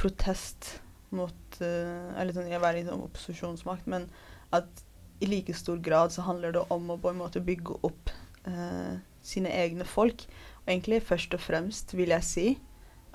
protest 0.00 0.80
mot 1.14 1.58
uh, 1.62 2.10
Eller 2.18 2.34
sånn, 2.34 2.50
jeg 2.50 2.62
være 2.62 2.82
i 2.82 2.86
sånn 2.86 3.04
opposisjonsmakt, 3.04 3.86
men 3.90 4.08
at 4.54 4.84
i 5.20 5.28
like 5.28 5.54
stor 5.54 5.78
grad 5.84 6.14
så 6.14 6.24
handler 6.26 6.54
det 6.56 6.64
om 6.72 6.90
å 6.90 6.98
på 7.00 7.10
en 7.12 7.20
måte 7.20 7.42
bygge 7.44 7.76
opp 7.86 8.12
uh, 8.48 8.96
sine 9.22 9.52
egne 9.52 9.84
folk. 9.84 10.24
Og 10.62 10.72
egentlig 10.72 11.02
først 11.04 11.34
og 11.36 11.42
fremst, 11.44 11.94
vil 11.98 12.14
jeg 12.14 12.26
si, 12.26 12.46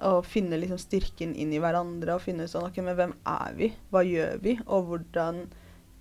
å 0.03 0.20
finne 0.28 0.59
liksom 0.59 0.80
styrken 0.82 1.34
inn 1.39 1.53
i 1.55 1.61
hverandre 1.63 2.18
og 2.18 2.24
finne 2.26 2.45
ut 2.45 2.51
sånn 2.51 2.68
OK, 2.68 2.82
men 2.84 2.97
hvem 2.99 3.16
er 3.32 3.55
vi? 3.57 3.72
Hva 3.91 4.03
gjør 4.05 4.41
vi? 4.43 4.57
Og 4.68 4.91
hvordan 4.91 5.45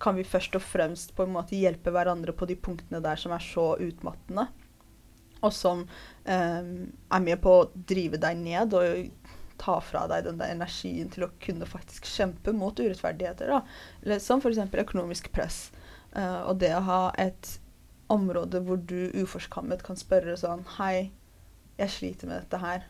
kan 0.03 0.17
vi 0.19 0.27
først 0.27 0.57
og 0.59 0.63
fremst 0.63 1.15
på 1.15 1.23
en 1.23 1.33
måte 1.37 1.57
hjelpe 1.57 1.93
hverandre 1.95 2.35
på 2.35 2.47
de 2.49 2.57
punktene 2.59 2.99
der 3.03 3.19
som 3.19 3.33
er 3.35 3.43
så 3.43 3.71
utmattende? 3.79 4.49
Og 5.43 5.53
som 5.53 5.83
eh, 6.23 6.61
er 6.63 7.25
med 7.25 7.41
på 7.43 7.57
å 7.59 7.69
drive 7.75 8.19
deg 8.21 8.39
ned 8.39 8.75
og 8.77 9.09
ta 9.61 9.77
fra 9.83 10.05
deg 10.11 10.25
den 10.25 10.39
der 10.39 10.53
energien 10.53 11.09
til 11.11 11.27
å 11.27 11.33
kunne 11.41 11.67
faktisk 11.69 12.07
kjempe 12.09 12.53
mot 12.55 12.79
urettferdigheter. 12.79 13.51
Da. 13.51 14.19
Som 14.23 14.43
f.eks. 14.43 14.61
økonomisk 14.85 15.31
press. 15.35 15.69
Eh, 16.15 16.41
og 16.47 16.59
det 16.63 16.73
å 16.75 16.83
ha 16.87 17.01
et 17.21 17.57
område 18.11 18.61
hvor 18.65 18.77
du 18.77 19.11
uforskammet 19.17 19.81
kan 19.85 19.97
spørre 19.97 20.35
sånn 20.37 20.61
Hei, 20.77 21.09
jeg 21.79 21.93
sliter 21.93 22.29
med 22.29 22.43
dette 22.43 22.61
her. 22.61 22.85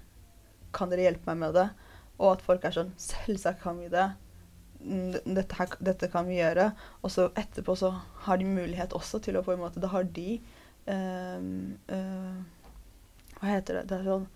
Kan 0.76 0.92
dere 0.92 1.08
hjelpe 1.08 1.32
meg 1.32 1.42
med 1.46 1.58
det? 1.58 1.70
Og 2.20 2.36
at 2.36 2.46
folk 2.46 2.66
er 2.68 2.76
sånn 2.76 2.94
Selvsagt 3.02 3.64
kan 3.64 3.80
vi 3.82 3.90
det. 3.92 4.10
Dette, 4.86 5.56
her, 5.58 5.72
dette 5.82 6.10
kan 6.14 6.28
vi 6.30 6.40
gjøre. 6.40 6.70
Og 7.02 7.14
så 7.14 7.30
etterpå 7.40 7.78
så 7.80 7.94
har 8.28 8.42
de 8.42 8.50
mulighet 8.50 8.94
også 8.98 9.22
til 9.24 9.40
å 9.40 9.46
på 9.46 9.56
en 9.56 9.64
måte 9.64 9.82
Da 9.84 9.90
har 9.94 10.08
de 10.18 10.40
Hva 10.86 12.38
heter 13.50 13.80
det? 13.80 13.84
Det 13.90 13.96
er 13.98 14.06
sånn 14.06 14.28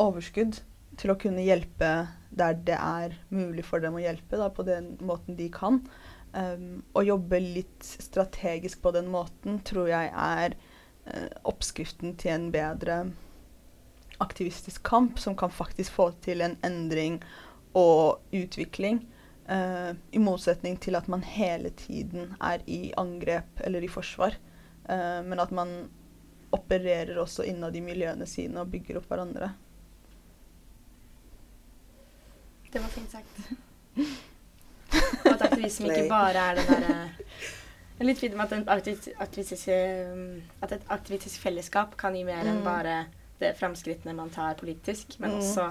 overskudd 0.00 0.62
til 1.00 1.12
å 1.12 1.18
kunne 1.20 1.44
hjelpe 1.44 1.90
der 2.30 2.58
det 2.66 2.76
er 2.76 3.16
mulig 3.32 3.64
for 3.66 3.82
dem 3.82 3.96
å 3.98 4.02
hjelpe, 4.02 4.38
da, 4.38 4.50
på 4.52 4.64
den 4.66 4.94
måten 5.04 5.36
de 5.38 5.48
kan. 5.52 5.80
Um, 6.30 6.82
å 6.94 7.02
jobbe 7.02 7.40
litt 7.42 7.82
strategisk 7.82 8.82
på 8.84 8.92
den 8.94 9.08
måten 9.10 9.58
tror 9.66 9.90
jeg 9.90 10.12
er 10.14 10.54
uh, 11.10 11.30
oppskriften 11.50 12.14
til 12.20 12.36
en 12.36 12.50
bedre 12.54 13.00
aktivistisk 14.22 14.84
kamp 14.86 15.18
som 15.18 15.34
kan 15.34 15.50
faktisk 15.50 15.96
få 15.96 16.10
til 16.22 16.44
en 16.44 16.54
endring 16.66 17.18
og 17.74 18.20
utvikling. 18.36 19.02
Uh, 19.50 19.98
I 20.14 20.22
motsetning 20.22 20.78
til 20.78 20.94
at 20.94 21.10
man 21.10 21.26
hele 21.26 21.74
tiden 21.74 22.36
er 22.38 22.62
i 22.70 22.92
angrep 23.00 23.64
eller 23.66 23.82
i 23.82 23.90
forsvar. 23.90 24.38
Eh, 24.88 25.22
men 25.26 25.38
at 25.40 25.50
man 25.52 25.90
opererer 26.52 27.18
også 27.22 27.44
innad 27.46 27.76
i 27.76 27.80
miljøene 27.80 28.26
sine 28.26 28.60
og 28.60 28.70
bygger 28.72 28.96
opp 28.98 29.06
hverandre. 29.12 29.52
Det 32.72 32.78
var 32.82 32.88
fint 32.88 33.10
sagt. 33.10 33.40
Og 35.24 35.32
at 35.34 35.42
aktivisme 35.46 35.86
ikke 35.90 36.08
bare 36.10 36.42
er 36.50 36.58
det 36.58 36.64
derre 36.66 36.94
Jeg 37.10 38.00
er 38.00 38.08
litt 38.08 38.18
fint 38.22 38.34
med 38.38 38.52
at, 38.56 38.68
aktivistisk, 39.22 39.68
um, 39.70 40.40
at 40.64 40.72
et 40.72 40.86
aktivistisk 40.90 41.42
fellesskap 41.44 41.96
kan 42.00 42.14
gi 42.16 42.22
mer 42.24 42.40
enn 42.48 42.58
Mm. 42.62 42.64
bare 42.64 42.94
det 43.40 43.50
framskrittene 43.58 44.14
man 44.16 44.30
tar 44.30 44.54
politisk, 44.54 45.18
men 45.20 45.30
Mm. 45.30 45.36
også 45.38 45.66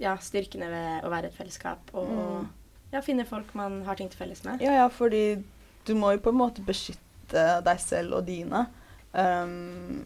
ja, 0.00 0.16
styrkene 0.16 0.68
ved 0.70 1.04
å 1.04 1.10
være 1.10 1.26
et 1.30 1.34
fellesskap 1.34 1.78
og 1.94 2.08
Mm. 2.10 2.48
ja, 2.92 3.00
finne 3.00 3.24
folk 3.24 3.54
man 3.54 3.82
har 3.84 3.94
ting 3.96 4.08
til 4.10 4.18
felles 4.18 4.44
med. 4.44 4.60
Ja, 4.60 4.72
ja, 4.82 4.88
fordi 4.88 5.42
du 5.86 5.94
må 5.94 6.12
jo 6.12 6.18
på 6.18 6.28
en 6.30 6.36
måte 6.38 6.62
beskytte 6.66 7.00
deg 7.32 7.80
selv 7.80 8.18
og 8.18 8.26
dine. 8.26 8.66
Um, 9.14 10.02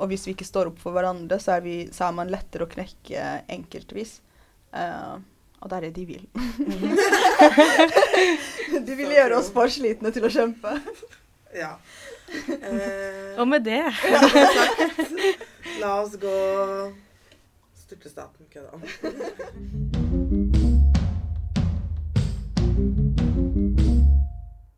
og 0.00 0.08
hvis 0.08 0.26
vi 0.28 0.32
ikke 0.36 0.46
står 0.48 0.70
opp 0.70 0.78
for 0.80 0.92
hverandre, 0.96 1.36
så 1.40 1.56
er, 1.56 1.64
vi, 1.64 1.74
så 1.92 2.06
er 2.08 2.14
man 2.16 2.30
lettere 2.32 2.64
å 2.64 2.70
knekke 2.70 3.24
enkeltvis. 3.52 4.20
Uh, 4.72 5.18
og 5.60 5.68
det 5.68 5.76
er 5.76 5.84
det 5.88 5.94
de 5.98 6.04
vil. 6.08 6.24
de 8.86 8.96
vil 8.96 9.12
gjøre 9.12 9.36
oss 9.36 9.50
for 9.52 9.68
slitne 9.72 10.12
til 10.14 10.24
å 10.24 10.32
kjempe. 10.32 10.72
Ja. 11.56 11.74
Eh, 12.30 13.34
Og 13.42 13.48
med 13.50 13.64
det 13.66 13.82
la 15.82 15.96
oss 15.98 16.14
gå 16.22 16.34
Styrte 17.74 18.12
staten. 18.12 18.46
Kødda. 18.52 18.70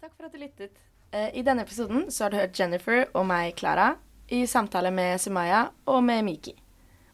Takk 0.01 0.17
for 0.17 0.27
at 0.27 0.33
du 0.33 0.39
lyttet. 0.41 0.81
Eh, 1.13 1.29
I 1.39 1.43
denne 1.45 1.63
episoden 1.63 2.11
så 2.11 2.25
har 2.25 2.33
du 2.33 2.41
hørt 2.41 2.59
Jennifer 2.59 3.05
og 3.13 3.27
meg, 3.29 3.53
Klara, 3.61 3.95
i 4.33 4.47
samtale 4.49 4.91
med 4.95 5.21
Sumaya 5.21 5.67
og 5.85 6.01
med 6.05 6.25
Miki. 6.25 6.57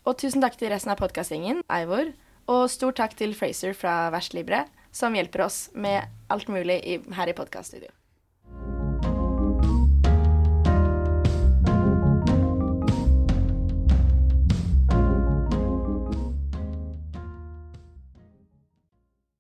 Og 0.07 0.17
tusen 0.23 0.43
takk 0.45 0.57
til 0.57 0.71
resten 0.73 0.95
av 0.95 1.01
podkastgjengen, 1.03 1.65
Eivor, 1.67 2.15
og 2.49 2.69
stor 2.73 2.95
takk 2.97 3.19
til 3.19 3.35
Fraser 3.37 3.75
fra 3.77 4.07
Verst 4.15 4.39
Libre, 4.39 4.65
som 4.95 5.19
hjelper 5.19 5.49
oss 5.49 5.67
med 5.75 6.07
alt 6.33 6.49
mulig 6.49 6.81
her 7.19 7.29
i 7.29 7.37
podkaststudio. 7.37 7.98